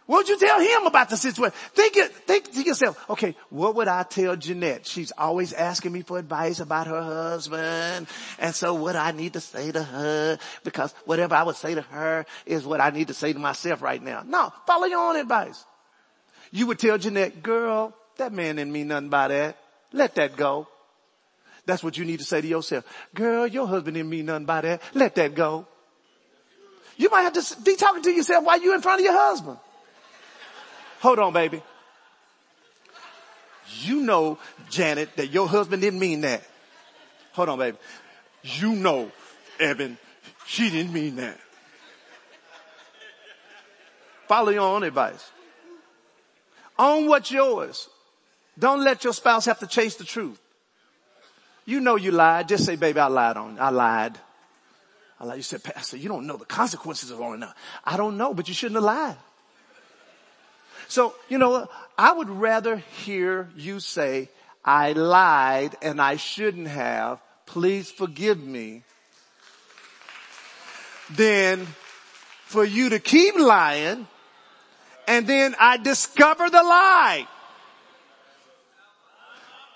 What 0.05 0.17
would 0.17 0.29
you 0.29 0.37
tell 0.37 0.59
him 0.59 0.85
about 0.85 1.09
the 1.09 1.15
situation? 1.15 1.55
Think 1.73 1.95
it, 1.95 2.11
think 2.11 2.51
to 2.51 2.61
yourself, 2.61 3.09
okay, 3.09 3.35
what 3.49 3.75
would 3.75 3.87
I 3.87 4.03
tell 4.03 4.35
Jeanette? 4.35 4.85
She's 4.85 5.13
always 5.17 5.53
asking 5.53 5.93
me 5.93 6.01
for 6.01 6.19
advice 6.19 6.59
about 6.59 6.87
her 6.87 7.01
husband. 7.01 8.07
And 8.37 8.53
so 8.53 8.73
what 8.73 8.97
I 8.97 9.11
need 9.11 9.33
to 9.33 9.39
say 9.39 9.71
to 9.71 9.81
her, 9.81 10.37
because 10.65 10.93
whatever 11.05 11.35
I 11.35 11.43
would 11.43 11.55
say 11.55 11.75
to 11.75 11.81
her 11.81 12.25
is 12.45 12.65
what 12.65 12.81
I 12.81 12.89
need 12.89 13.07
to 13.07 13.13
say 13.13 13.31
to 13.31 13.39
myself 13.39 13.81
right 13.81 14.03
now. 14.03 14.23
No, 14.25 14.51
follow 14.67 14.87
your 14.87 14.99
own 14.99 15.15
advice. 15.15 15.63
You 16.51 16.67
would 16.67 16.79
tell 16.79 16.97
Jeanette, 16.97 17.41
girl, 17.41 17.95
that 18.17 18.33
man 18.33 18.57
didn't 18.57 18.73
mean 18.73 18.89
nothing 18.89 19.09
by 19.09 19.29
that. 19.29 19.57
Let 19.93 20.15
that 20.15 20.35
go. 20.35 20.67
That's 21.65 21.81
what 21.81 21.97
you 21.97 22.03
need 22.03 22.19
to 22.19 22.25
say 22.25 22.41
to 22.41 22.47
yourself. 22.47 22.83
Girl, 23.15 23.47
your 23.47 23.67
husband 23.67 23.95
didn't 23.95 24.09
mean 24.09 24.25
nothing 24.25 24.45
by 24.45 24.61
that. 24.61 24.81
Let 24.93 25.15
that 25.15 25.33
go. 25.33 25.65
You 26.97 27.09
might 27.09 27.21
have 27.21 27.33
to 27.33 27.61
be 27.61 27.77
talking 27.77 28.03
to 28.03 28.11
yourself 28.11 28.43
while 28.43 28.61
you're 28.61 28.75
in 28.75 28.81
front 28.81 28.99
of 28.99 29.05
your 29.05 29.17
husband. 29.17 29.57
Hold 31.03 31.19
on, 31.19 31.33
baby. 31.33 31.61
You 33.81 34.03
know, 34.03 34.39
Janet, 34.69 35.17
that 35.17 35.31
your 35.31 35.49
husband 35.49 35.81
didn't 35.81 35.99
mean 35.99 36.21
that. 36.21 36.41
Hold 37.33 37.49
on, 37.49 37.59
baby. 37.59 37.77
You 38.41 38.73
know, 38.73 39.11
Evan, 39.59 39.97
she 40.45 40.69
didn't 40.69 40.93
mean 40.93 41.17
that. 41.17 41.37
Follow 44.29 44.51
your 44.51 44.61
own 44.61 44.83
advice. 44.83 45.29
Own 46.79 47.09
what's 47.09 47.29
yours. 47.31 47.89
Don't 48.57 48.81
let 48.81 49.03
your 49.03 49.11
spouse 49.11 49.43
have 49.43 49.59
to 49.59 49.67
chase 49.67 49.95
the 49.95 50.05
truth. 50.05 50.39
You 51.65 51.81
know 51.81 51.97
you 51.97 52.11
lied. 52.11 52.47
Just 52.47 52.63
say, 52.63 52.77
baby, 52.77 53.01
I 53.01 53.07
lied 53.07 53.35
on. 53.35 53.59
I 53.59 53.71
lied. 53.71 54.17
I 55.19 55.25
lied. 55.25 55.35
You 55.35 55.43
said, 55.43 55.65
Pastor, 55.65 55.97
you 55.97 56.07
don't 56.07 56.25
know 56.25 56.37
the 56.37 56.45
consequences 56.45 57.11
of 57.11 57.19
owning 57.19 57.41
that. 57.41 57.57
I 57.83 57.97
don't 57.97 58.15
know, 58.15 58.33
but 58.33 58.47
you 58.47 58.53
shouldn't 58.53 58.77
have 58.77 58.85
lied. 58.85 59.17
So, 60.87 61.15
you 61.29 61.37
know, 61.37 61.67
I 61.97 62.13
would 62.13 62.29
rather 62.29 62.77
hear 62.77 63.49
you 63.55 63.79
say, 63.79 64.29
I 64.63 64.93
lied 64.93 65.75
and 65.81 66.01
I 66.01 66.15
shouldn't 66.15 66.67
have. 66.67 67.19
Please 67.45 67.91
forgive 67.91 68.39
me. 68.39 68.83
Than 71.15 71.67
for 72.45 72.63
you 72.63 72.89
to 72.89 72.99
keep 72.99 73.35
lying 73.35 74.07
and 75.07 75.27
then 75.27 75.55
I 75.59 75.77
discover 75.77 76.49
the 76.49 76.63
lie. 76.63 77.27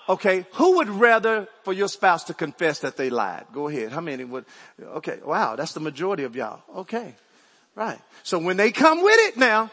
Okay, 0.08 0.46
who 0.52 0.76
would 0.76 0.88
rather 0.88 1.48
for 1.64 1.72
your 1.74 1.88
spouse 1.88 2.24
to 2.24 2.34
confess 2.34 2.78
that 2.80 2.96
they 2.96 3.10
lied? 3.10 3.44
Go 3.52 3.68
ahead. 3.68 3.92
How 3.92 4.00
many 4.00 4.24
would? 4.24 4.46
Okay, 4.82 5.18
wow, 5.22 5.54
that's 5.54 5.74
the 5.74 5.80
majority 5.80 6.24
of 6.24 6.34
y'all. 6.34 6.62
Okay, 6.78 7.14
right. 7.74 8.00
So 8.22 8.38
when 8.38 8.56
they 8.56 8.70
come 8.70 9.02
with 9.02 9.18
it 9.28 9.36
now, 9.36 9.70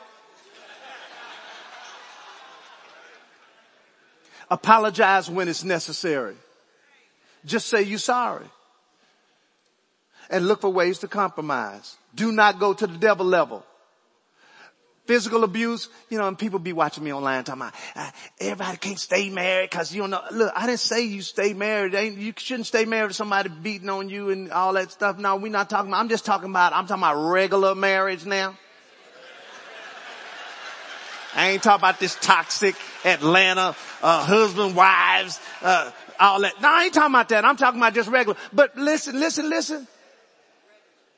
Apologize 4.50 5.30
when 5.30 5.48
it's 5.48 5.64
necessary. 5.64 6.36
Just 7.46 7.68
say 7.68 7.84
you're 7.84 8.00
sorry. 8.00 8.46
And 10.30 10.48
look 10.48 10.62
for 10.62 10.70
ways 10.72 11.00
to 11.00 11.08
compromise. 11.08 11.98
Do 12.16 12.32
not 12.32 12.60
go 12.60 12.74
to 12.74 12.88
the 12.88 12.98
devil 12.98 13.26
level. 13.26 13.64
Physical 15.06 15.44
abuse, 15.44 15.88
you 16.10 16.18
know, 16.18 16.28
and 16.28 16.38
people 16.38 16.58
be 16.58 16.74
watching 16.74 17.04
me 17.04 17.14
online 17.14 17.44
talking 17.44 17.62
about, 17.62 17.76
uh, 17.96 18.10
everybody 18.40 18.78
can't 18.78 18.98
stay 18.98 19.30
married 19.30 19.70
cause 19.70 19.94
you 19.94 20.02
don't 20.02 20.10
know, 20.10 20.22
look, 20.32 20.52
I 20.56 20.66
didn't 20.66 20.80
say 20.80 21.04
you 21.04 21.22
stay 21.22 21.54
married. 21.54 21.94
You 21.94 22.34
shouldn't 22.36 22.66
stay 22.66 22.86
married 22.86 23.10
to 23.10 23.14
somebody 23.14 23.50
beating 23.50 23.90
on 23.90 24.10
you 24.10 24.32
and 24.32 24.52
all 24.52 24.74
that 24.74 24.92
stuff. 24.92 25.20
No, 25.20 25.36
we're 25.36 25.52
not 25.52 25.70
talking 25.70 25.92
about, 25.92 26.00
I'm 26.00 26.10
just 26.10 26.26
talking 26.26 26.50
about, 26.50 26.74
I'm 26.74 26.88
talking 26.88 27.04
about 27.04 27.30
regular 27.30 27.76
marriage 27.76 28.26
now. 28.26 28.58
I 31.36 31.50
ain't 31.50 31.64
talking 31.64 31.82
about 31.82 32.00
this 32.00 32.16
toxic 32.16 32.76
Atlanta, 33.04 33.76
uh, 34.02 34.24
husband, 34.24 34.76
wives, 34.76 35.40
uh, 35.62 35.92
all 36.20 36.42
that. 36.42 36.62
No, 36.62 36.70
I 36.70 36.86
ain't 36.86 36.94
talking 36.94 37.14
about 37.14 37.30
that. 37.30 37.44
I'm 37.44 37.58
talking 37.58 37.80
about 37.80 37.94
just 37.94 38.10
regular. 38.10 38.38
But 38.54 38.78
listen, 38.78 39.20
listen, 39.20 39.50
listen. 39.50 39.88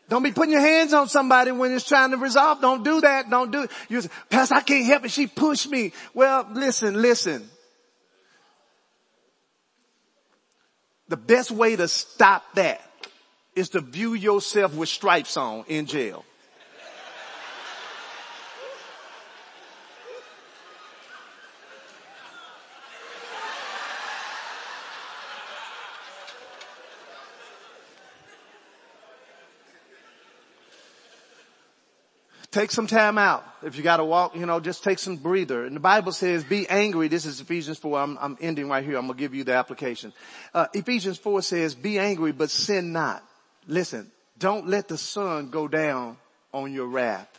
Don't 0.10 0.24
be 0.24 0.32
putting 0.32 0.54
your 0.54 0.62
hands 0.62 0.94
on 0.94 1.10
somebody 1.10 1.52
when 1.52 1.72
it's 1.74 1.88
trying 1.88 2.12
to 2.12 2.18
resolve. 2.18 2.62
Don't 2.62 2.84
do 2.84 3.02
that. 3.02 3.30
Don't 3.30 3.52
do 3.52 3.64
it. 3.64 3.72
You 3.90 4.02
say, 4.02 4.10
Pastor, 4.30 4.56
I 4.56 4.62
can't 4.62 4.86
help 4.86 5.06
it. 5.06 5.12
She 5.12 5.28
pushed 5.28 5.70
me. 5.70 5.92
Well, 6.14 6.48
listen, 6.54 7.02
listen. 7.02 7.48
The 11.10 11.18
best 11.18 11.52
way 11.52 11.76
to 11.76 11.88
stop 11.88 12.44
that 12.56 12.82
is 13.56 13.70
to 13.70 13.82
view 13.82 14.14
yourself 14.14 14.76
with 14.76 14.90
stripes 14.90 15.36
on 15.36 15.66
in 15.68 15.86
jail. 15.86 16.24
Take 32.52 32.72
some 32.72 32.88
time 32.88 33.18
out. 33.18 33.46
If 33.62 33.76
you 33.76 33.84
gotta 33.84 34.06
walk, 34.06 34.36
you 34.36 34.46
know, 34.46 34.60
just 34.60 34.84
take 34.84 35.00
some 35.00 35.18
breather. 35.18 35.66
And 35.66 35.76
the 35.76 35.82
Bible 35.82 36.12
says, 36.14 36.44
be 36.44 36.68
angry. 36.70 37.10
This 37.10 37.26
is 37.26 37.42
Ephesians 37.42 37.78
4. 37.78 38.00
I'm, 38.00 38.18
I'm 38.20 38.38
ending 38.40 38.70
right 38.70 38.84
here. 38.84 38.98
I'm 38.98 39.08
gonna 39.08 39.20
give 39.20 39.36
you 39.36 39.44
the 39.44 39.54
application. 39.54 40.14
Uh, 40.54 40.68
Ephesians 40.74 41.18
4 41.18 41.42
says, 41.42 41.76
be 41.76 42.00
angry, 42.00 42.32
but 42.32 42.50
sin 42.50 42.94
not. 42.94 43.24
Listen, 43.68 44.10
don't 44.40 44.68
let 44.68 44.88
the 44.88 44.98
sun 44.98 45.50
go 45.50 45.68
down 45.68 46.18
on 46.54 46.72
your 46.74 46.88
wrath. 46.88 47.37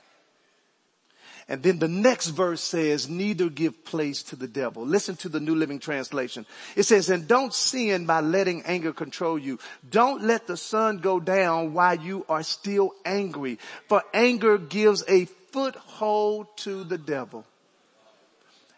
And 1.49 1.63
then 1.63 1.79
the 1.79 1.89
next 1.89 2.29
verse 2.29 2.61
says, 2.61 3.09
neither 3.09 3.49
give 3.49 3.85
place 3.87 4.23
to 4.25 4.37
the 4.37 4.47
devil. 4.47 4.85
Listen 4.85 5.17
to 5.17 5.31
the 5.31 5.41
New 5.41 5.55
Living 5.55 5.79
Translation. 5.79 6.45
It 6.77 6.83
says, 6.83 7.09
and 7.09 7.27
don't 7.27 7.55
sin 7.55 8.05
by 8.05 8.21
letting 8.21 8.65
anger 8.65 8.93
control 8.93 9.39
you. 9.39 9.59
Don't 9.89 10.25
let 10.25 10.47
the 10.47 10.59
sun 10.59 10.99
go 10.99 11.19
down 11.21 11.73
while 11.73 11.95
you 11.95 12.27
are 12.29 12.43
still 12.43 12.93
angry. 13.07 13.59
For 13.89 14.03
anger 14.13 14.59
gives 14.59 15.03
a 15.09 15.25
foothold 15.25 16.55
to 16.59 16.85
the 16.85 16.99
devil. 16.99 17.47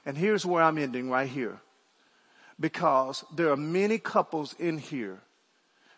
And 0.07 0.17
here's 0.17 0.47
where 0.47 0.63
I'm 0.63 0.79
ending 0.79 1.11
right 1.11 1.29
here. 1.29 1.59
Because 2.61 3.25
there 3.35 3.51
are 3.51 3.57
many 3.57 3.99
couples 3.99 4.55
in 4.61 4.79
here 4.79 5.19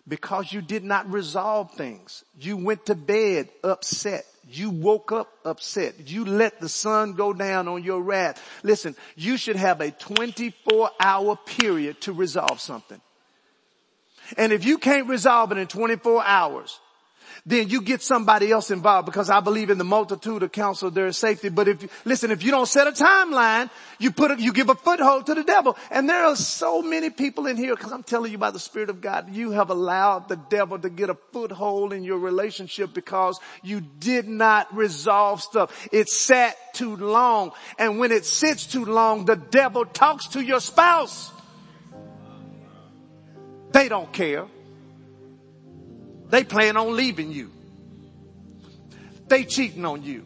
because 0.09 0.53
you 0.53 0.63
did 0.63 0.85
not 0.85 1.13
resolve 1.13 1.73
things. 1.73 2.25
You 2.39 2.57
went 2.57 2.87
to 2.87 2.95
bed 2.95 3.49
upset. 3.63 4.25
You 4.49 4.71
woke 4.71 5.13
up 5.13 5.33
upset. 5.45 6.11
You 6.11 6.25
let 6.25 6.61
the 6.61 6.69
sun 6.69 7.13
go 7.13 7.33
down 7.33 7.69
on 7.69 7.85
your 7.85 8.01
wrath. 8.01 8.43
Listen, 8.63 8.97
you 9.17 9.37
should 9.37 9.57
have 9.57 9.81
a 9.81 9.91
24 9.91 10.91
hour 11.01 11.37
period 11.47 12.01
to 12.03 12.13
resolve 12.13 12.61
something. 12.61 13.01
And 14.37 14.53
if 14.53 14.65
you 14.65 14.79
can't 14.79 15.09
resolve 15.09 15.53
it 15.53 15.59
in 15.59 15.67
24 15.67 16.25
hours, 16.25 16.81
then 17.45 17.69
you 17.69 17.83
get 17.83 18.03
somebody 18.03 18.53
else 18.53 18.71
involved 18.71 19.07
because 19.07 19.29
I 19.29 19.41
believe 19.41 19.71
in 19.71 19.79
the 19.79 19.85
multitude 19.85 20.45
of 20.45 20.53
counsel 20.53 20.93
there 20.93 21.09
is 21.09 21.19
safety. 21.19 21.49
But 21.49 21.67
if, 21.67 22.07
listen, 22.07 22.31
if 22.31 22.45
you 22.45 22.53
don't 22.53 22.67
set 22.67 22.87
a 22.87 22.93
timeline, 22.93 23.69
you 23.99 24.13
put 24.13 24.31
a, 24.31 24.41
you 24.41 24.53
give 24.53 24.69
a 24.69 24.77
foothold 24.77 25.27
to 25.27 25.35
the 25.35 25.43
devil. 25.43 25.77
And 25.91 26.09
there 26.09 26.25
are 26.25 26.37
so 26.37 26.83
many 26.83 27.11
people 27.11 27.47
in 27.47 27.57
here 27.57 27.75
because 27.75 27.91
I'm 27.91 28.05
telling 28.05 28.31
you 28.31 28.39
by 28.39 28.53
the 28.53 28.61
Spirit 28.61 28.91
of 28.91 29.01
God, 29.01 29.35
you 29.35 29.51
have 29.51 29.71
allowed 29.71 30.29
the 30.29 30.37
devil 30.37 30.79
to 30.79 30.89
get 30.89 31.11
a 31.11 31.17
foothold 31.33 31.93
in 31.93 32.05
your 32.05 32.19
relationship 32.19 32.95
because 32.95 33.41
you 33.65 33.81
did 33.81 34.29
not 34.29 34.73
resolve 34.77 35.43
stuff. 35.43 35.89
It 35.91 36.09
sat 36.09 36.57
too 36.75 36.97
long. 36.97 37.51
And 37.77 37.99
when 37.99 38.13
it 38.13 38.25
sits 38.25 38.67
too 38.67 38.85
long, 38.85 39.25
the 39.25 39.37
devil 39.37 39.85
talks 39.85 40.29
to 40.29 40.41
your 40.41 40.61
spouse. 40.61 41.33
They 43.73 43.89
don't 43.89 44.13
care. 44.13 44.47
They 46.33 46.45
plan 46.45 46.79
on 46.79 46.97
leaving 46.97 47.31
you. 47.31 47.53
They 49.29 49.45
cheating 49.45 49.85
on 49.85 50.03
you. 50.03 50.25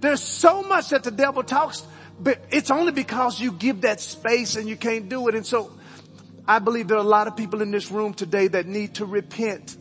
There's 0.00 0.20
so 0.20 0.64
much 0.64 0.88
that 0.88 1.04
the 1.04 1.12
devil 1.12 1.44
talks, 1.44 1.86
but 2.18 2.40
it's 2.50 2.68
only 2.68 2.90
because 2.90 3.40
you 3.40 3.52
give 3.52 3.82
that 3.82 4.00
space 4.00 4.56
and 4.56 4.68
you 4.68 4.76
can't 4.76 5.08
do 5.08 5.28
it. 5.28 5.36
And 5.36 5.46
so 5.46 5.70
I 6.48 6.58
believe 6.58 6.88
there 6.88 6.96
are 6.96 7.00
a 7.00 7.04
lot 7.04 7.28
of 7.28 7.36
people 7.36 7.62
in 7.62 7.70
this 7.70 7.92
room 7.92 8.12
today 8.12 8.48
that 8.48 8.66
need 8.66 8.96
to 8.96 9.06
repent. 9.06 9.76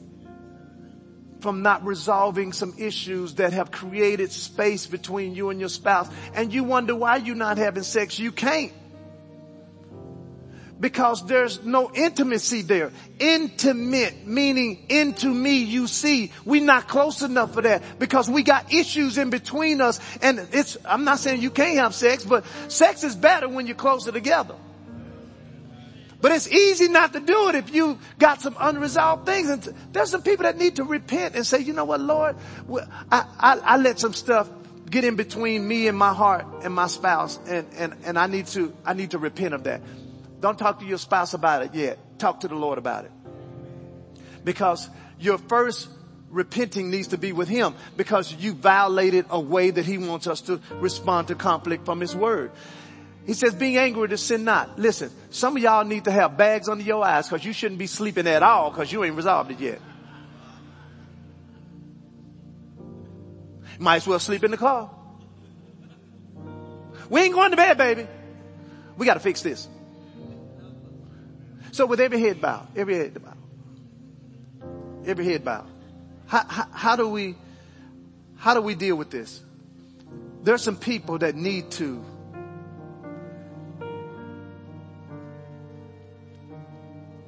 from 1.41 1.63
not 1.63 1.83
resolving 1.83 2.53
some 2.53 2.73
issues 2.77 3.35
that 3.35 3.53
have 3.53 3.71
created 3.71 4.31
space 4.31 4.85
between 4.85 5.33
you 5.33 5.49
and 5.49 5.59
your 5.59 5.69
spouse 5.69 6.07
and 6.35 6.53
you 6.53 6.63
wonder 6.63 6.95
why 6.95 7.15
you're 7.15 7.35
not 7.35 7.57
having 7.57 7.83
sex, 7.83 8.19
you 8.19 8.31
can't. 8.31 8.71
Because 10.81 11.25
there's 11.27 11.63
no 11.63 11.91
intimacy 11.93 12.63
there. 12.63 12.91
Intimate, 13.19 14.27
meaning 14.27 14.83
into 14.89 15.27
me 15.27 15.63
you 15.63 15.87
see. 15.87 16.31
We're 16.43 16.65
not 16.65 16.87
close 16.87 17.21
enough 17.21 17.53
for 17.53 17.61
that 17.61 17.99
because 17.99 18.29
we 18.29 18.43
got 18.43 18.73
issues 18.73 19.17
in 19.17 19.29
between 19.29 19.79
us 19.79 19.99
and 20.21 20.39
it's, 20.51 20.77
I'm 20.83 21.05
not 21.05 21.19
saying 21.19 21.41
you 21.41 21.51
can't 21.51 21.77
have 21.77 21.93
sex, 21.95 22.25
but 22.25 22.43
sex 22.67 23.03
is 23.03 23.15
better 23.15 23.47
when 23.47 23.67
you're 23.67 23.75
closer 23.75 24.11
together. 24.11 24.55
But 26.19 26.31
it's 26.31 26.47
easy 26.47 26.87
not 26.87 27.13
to 27.13 27.19
do 27.19 27.49
it 27.49 27.55
if 27.55 27.73
you 27.73 27.99
got 28.19 28.41
some 28.41 28.55
unresolved 28.59 29.25
things. 29.25 29.49
And 29.49 29.75
there's 29.91 30.09
some 30.09 30.21
people 30.21 30.43
that 30.43 30.57
need 30.57 30.75
to 30.75 30.83
repent 30.83 31.35
and 31.35 31.45
say, 31.45 31.59
you 31.59 31.73
know 31.73 31.85
what, 31.85 31.99
Lord, 31.99 32.35
I, 33.11 33.25
I, 33.39 33.59
I 33.59 33.77
let 33.77 33.99
some 33.99 34.13
stuff 34.13 34.49
get 34.89 35.03
in 35.03 35.15
between 35.15 35.67
me 35.67 35.87
and 35.87 35.97
my 35.97 36.13
heart 36.13 36.45
and 36.63 36.73
my 36.73 36.87
spouse 36.87 37.39
and, 37.47 37.65
and, 37.77 37.95
and 38.03 38.19
I 38.19 38.27
need 38.27 38.47
to, 38.47 38.73
I 38.85 38.93
need 38.93 39.11
to 39.11 39.17
repent 39.17 39.53
of 39.53 39.63
that. 39.63 39.81
Don't 40.41 40.57
talk 40.57 40.79
to 40.79 40.85
your 40.85 40.97
spouse 40.97 41.33
about 41.33 41.61
it 41.61 41.75
yet. 41.75 42.19
Talk 42.19 42.41
to 42.41 42.47
the 42.47 42.55
Lord 42.55 42.77
about 42.77 43.05
it. 43.05 43.11
Because 44.43 44.89
your 45.19 45.37
first 45.37 45.87
repenting 46.29 46.89
needs 46.89 47.09
to 47.09 47.17
be 47.17 47.31
with 47.31 47.47
Him 47.47 47.75
because 47.95 48.33
you 48.33 48.53
violated 48.53 49.25
a 49.29 49.39
way 49.39 49.69
that 49.69 49.85
He 49.85 49.97
wants 49.97 50.25
us 50.27 50.41
to 50.41 50.59
respond 50.73 51.27
to 51.27 51.35
conflict 51.35 51.85
from 51.85 51.99
His 51.99 52.15
Word. 52.15 52.51
He 53.27 53.33
says 53.33 53.53
being 53.53 53.77
angry 53.77 54.09
to 54.09 54.17
sin 54.17 54.43
not. 54.43 54.79
Listen, 54.79 55.11
some 55.29 55.55
of 55.55 55.61
y'all 55.61 55.85
need 55.85 56.05
to 56.05 56.11
have 56.11 56.37
bags 56.37 56.67
under 56.67 56.83
your 56.83 57.05
eyes 57.05 57.29
because 57.29 57.45
you 57.45 57.53
shouldn't 57.53 57.77
be 57.77 57.85
sleeping 57.85 58.25
at 58.25 58.41
all 58.41 58.71
because 58.71 58.91
you 58.91 59.03
ain't 59.03 59.15
resolved 59.15 59.51
it 59.51 59.59
yet. 59.59 59.79
Might 63.77 63.97
as 63.97 64.07
well 64.07 64.19
sleep 64.19 64.43
in 64.43 64.51
the 64.51 64.57
car. 64.57 64.89
We 67.09 67.21
ain't 67.21 67.33
going 67.33 67.51
to 67.51 67.57
bed, 67.57 67.77
baby. 67.77 68.07
We 68.97 69.05
got 69.05 69.15
to 69.15 69.19
fix 69.19 69.41
this. 69.41 69.67
So 71.71 71.85
with 71.85 71.99
every 71.99 72.19
head 72.19 72.41
bowed, 72.41 72.67
every 72.75 72.95
head 72.95 73.21
bowed, 73.23 73.37
every 75.05 75.25
head 75.25 75.43
bowed, 75.43 75.67
how, 76.27 76.45
how, 76.47 76.67
how 76.71 76.95
do 76.95 77.07
we, 77.07 77.35
how 78.35 78.53
do 78.53 78.61
we 78.61 78.75
deal 78.75 78.95
with 78.95 79.09
this? 79.09 79.41
There's 80.43 80.61
some 80.61 80.75
people 80.75 81.17
that 81.19 81.35
need 81.35 81.71
to 81.71 82.03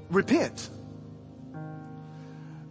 repent 0.10 0.70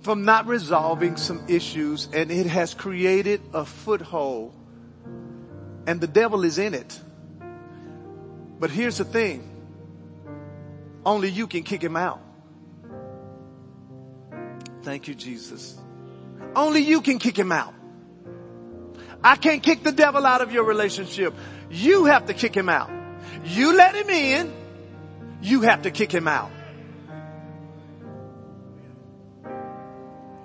from 0.03 0.25
not 0.25 0.47
resolving 0.47 1.17
some 1.17 1.45
issues 1.49 2.09
and 2.13 2.31
it 2.31 2.47
has 2.47 2.75
created 2.75 3.41
a 3.55 3.65
foothold 3.65 4.55
and 5.87 6.01
the 6.01 6.07
devil 6.07 6.45
is 6.45 6.59
in 6.59 6.75
it. 6.75 7.01
But 8.59 8.71
here's 8.71 8.99
the 8.99 9.05
thing. 9.05 9.52
Only 11.05 11.29
you 11.29 11.47
can 11.47 11.63
kick 11.63 11.83
him 11.83 11.97
out. 11.97 12.21
Thank 14.83 15.09
you, 15.09 15.15
Jesus. 15.15 15.77
Only 16.55 16.81
you 16.81 17.01
can 17.01 17.19
kick 17.19 17.39
him 17.39 17.53
out. 17.53 17.75
I 19.25 19.37
can't 19.37 19.63
kick 19.63 19.85
the 19.85 19.93
devil 19.93 20.27
out 20.27 20.41
of 20.41 20.53
your 20.53 20.65
relationship. 20.65 21.35
You 21.71 22.07
have 22.07 22.27
to 22.27 22.35
kick 22.35 22.55
him 22.55 22.69
out. 22.69 22.91
You 23.45 23.77
let 23.77 23.95
him 23.95 24.11
in. 24.11 24.53
You 25.41 25.63
have 25.63 25.83
to 25.83 25.91
kick 25.91 26.13
him 26.13 26.29
out. 26.29 26.51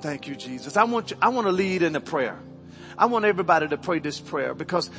Thank 0.02 0.28
you, 0.28 0.36
Jesus. 0.36 0.78
I 0.78 0.84
want 0.84 1.12
you, 1.12 1.18
I 1.22 1.30
want 1.30 1.48
to 1.48 1.52
lead 1.52 1.82
in 1.82 1.96
a 1.96 2.02
prayer. 2.02 2.40
I 2.98 3.08
want 3.08 3.26
everybody 3.26 3.68
to 3.68 3.78
pray 3.78 4.00
this 4.00 4.20
prayer 4.20 4.54
because 4.54 4.90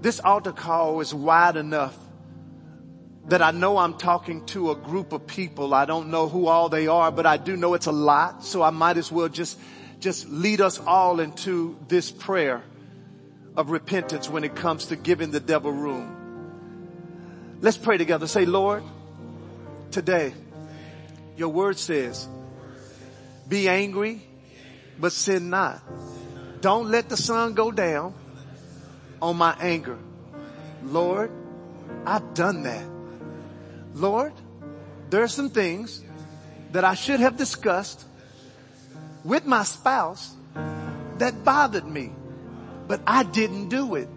this 0.00 0.20
altar 0.20 0.52
call 0.52 1.00
is 1.00 1.12
wide 1.12 1.56
enough 1.56 1.96
that 3.28 3.42
I 3.42 3.50
know 3.50 3.78
I'm 3.78 3.94
talking 3.94 4.44
to 4.46 4.70
a 4.70 4.74
group 4.74 5.12
of 5.12 5.26
people. 5.26 5.74
I 5.74 5.84
don't 5.84 6.10
know 6.10 6.28
who 6.28 6.46
all 6.46 6.68
they 6.68 6.86
are, 6.86 7.12
but 7.12 7.26
I 7.26 7.36
do 7.36 7.56
know 7.56 7.74
it's 7.74 7.86
a 7.86 7.92
lot. 7.92 8.44
So 8.44 8.62
I 8.62 8.70
might 8.70 8.96
as 8.96 9.12
well 9.12 9.28
just, 9.28 9.58
just 10.00 10.28
lead 10.28 10.60
us 10.60 10.78
all 10.78 11.20
into 11.20 11.78
this 11.88 12.10
prayer 12.10 12.62
of 13.56 13.70
repentance 13.70 14.28
when 14.28 14.44
it 14.44 14.54
comes 14.56 14.86
to 14.86 14.96
giving 14.96 15.30
the 15.30 15.40
devil 15.40 15.70
room. 15.70 16.16
Let's 17.60 17.76
pray 17.76 17.98
together. 17.98 18.26
Say, 18.26 18.46
Lord, 18.46 18.82
today 19.90 20.32
your 21.36 21.50
word 21.50 21.78
says 21.78 22.28
be 23.48 23.68
angry, 23.68 24.22
but 24.98 25.12
sin 25.12 25.50
not. 25.50 25.82
Don't 26.60 26.90
let 26.90 27.08
the 27.08 27.16
sun 27.16 27.54
go 27.54 27.70
down 27.70 28.14
on 29.20 29.36
my 29.36 29.56
anger. 29.60 29.98
Lord, 30.82 31.30
I've 32.06 32.34
done 32.34 32.62
that. 32.62 32.99
Lord, 33.94 34.32
there 35.10 35.22
are 35.22 35.28
some 35.28 35.50
things 35.50 36.02
that 36.72 36.84
I 36.84 36.94
should 36.94 37.20
have 37.20 37.36
discussed 37.36 38.04
with 39.24 39.44
my 39.44 39.64
spouse 39.64 40.34
that 41.18 41.44
bothered 41.44 41.86
me, 41.86 42.12
but 42.86 43.00
I 43.06 43.24
didn't 43.24 43.68
do 43.68 43.96
it. 43.96 44.08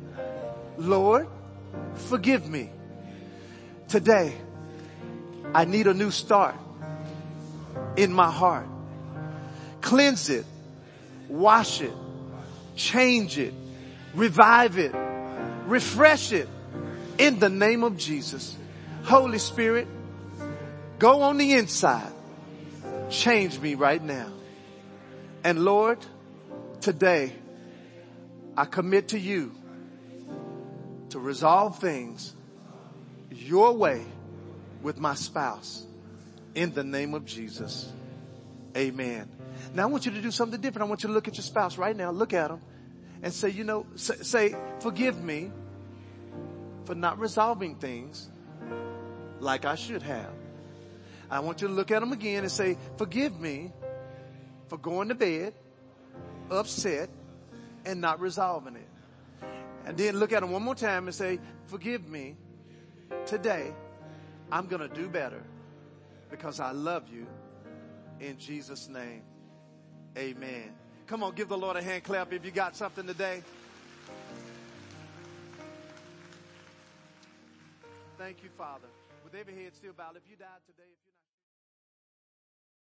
Lord, 0.78 1.28
forgive 1.96 2.48
me. 2.48 2.70
Today, 3.88 4.34
I 5.54 5.66
need 5.66 5.88
a 5.88 5.94
new 5.94 6.12
start 6.12 6.56
in 7.96 8.14
my 8.14 8.32
heart. 8.32 8.68
Cleanse 9.82 10.30
it. 10.30 10.46
Wash 11.28 11.82
it. 11.82 11.94
Change 12.76 13.38
it. 13.38 13.54
Revive 14.14 14.78
it. 14.78 14.94
Refresh 15.66 16.32
it. 16.32 16.48
In 17.18 17.40
the 17.40 17.50
name 17.50 17.84
of 17.84 17.98
Jesus. 17.98 18.56
Holy 19.04 19.38
Spirit, 19.38 19.88
go 20.98 21.22
on 21.24 21.38
the 21.38 21.54
inside. 21.54 22.12
Change 23.10 23.60
me 23.60 23.76
right 23.76 24.02
now. 24.02 24.32
And 25.44 25.64
Lord, 25.64 26.00
today 26.80 27.34
I 28.56 28.66
commit 28.66 29.10
to 29.10 29.20
you 29.20 29.54
to 31.10 31.20
resolve 31.20 31.80
things 31.80 32.34
your 33.30 33.74
way 33.74 34.04
with 34.82 34.98
my 35.00 35.16
spouse 35.16 35.86
in 36.56 36.74
the 36.74 36.84
name 36.84 37.14
of 37.14 37.26
Jesus. 37.26 37.92
Amen. 38.76 39.30
Now 39.74 39.84
I 39.84 39.86
want 39.88 40.06
you 40.06 40.12
to 40.14 40.22
do 40.22 40.32
something 40.32 40.60
different. 40.62 40.86
I 40.86 40.90
want 40.90 41.04
you 41.04 41.08
to 41.08 41.14
look 41.14 41.28
at 41.28 41.36
your 41.36 41.44
spouse 41.44 41.78
right 41.78 41.96
now. 41.96 42.12
Look 42.12 42.34
at 42.34 42.48
them 42.48 42.62
and 43.22 43.34
say, 43.34 43.50
you 43.50 43.64
know, 43.64 43.86
say, 43.96 44.16
say 44.16 44.56
forgive 44.80 45.22
me 45.22 45.52
for 46.86 46.96
not 46.96 47.20
resolving 47.20 47.76
things 47.76 48.30
like 49.44 49.66
I 49.66 49.76
should 49.76 50.02
have. 50.02 50.34
I 51.30 51.40
want 51.40 51.62
you 51.62 51.68
to 51.68 51.74
look 51.74 51.92
at 51.92 52.00
them 52.00 52.12
again 52.12 52.44
and 52.44 52.52
say, 52.52 52.78
forgive 52.98 53.40
me 53.40 53.72
for 54.68 54.78
going 54.78 55.10
to 55.10 55.16
bed 55.16 55.54
upset 56.50 57.10
and 57.86 58.02
not 58.02 58.20
resolving 58.20 58.76
it. 58.76 58.88
And 59.86 59.98
then 59.98 60.18
look 60.18 60.32
at 60.32 60.42
them 60.42 60.52
one 60.52 60.64
more 60.64 60.76
time 60.76 61.08
and 61.08 61.16
say, 61.16 61.40
forgive 61.68 62.08
me 62.08 62.36
today. 63.26 63.74
I'm 64.52 64.68
going 64.68 64.88
to 64.88 64.94
do 64.94 65.10
better 65.10 65.44
because 66.30 66.60
I 66.60 66.72
love 66.72 67.10
you 67.12 67.28
in 68.20 68.38
Jesus 68.38 68.88
name. 68.88 69.24
Amen. 70.18 70.72
Come 71.08 71.24
on, 71.24 71.34
give 71.34 71.50
the 71.50 71.58
Lord 71.58 71.76
a 71.76 71.82
hand 71.82 72.04
clap 72.04 72.32
if 72.32 72.46
you 72.46 72.52
got 72.52 72.76
something 72.76 73.06
today. 73.06 73.42
Thank 78.18 78.44
you, 78.44 78.50
Father. 78.58 78.93
With 79.34 79.42
every 79.50 79.64
head 79.64 79.74
still 79.74 79.94
bowed, 79.98 80.14
if 80.16 80.30
you 80.30 80.38
died 80.38 80.62
today, 80.70 80.94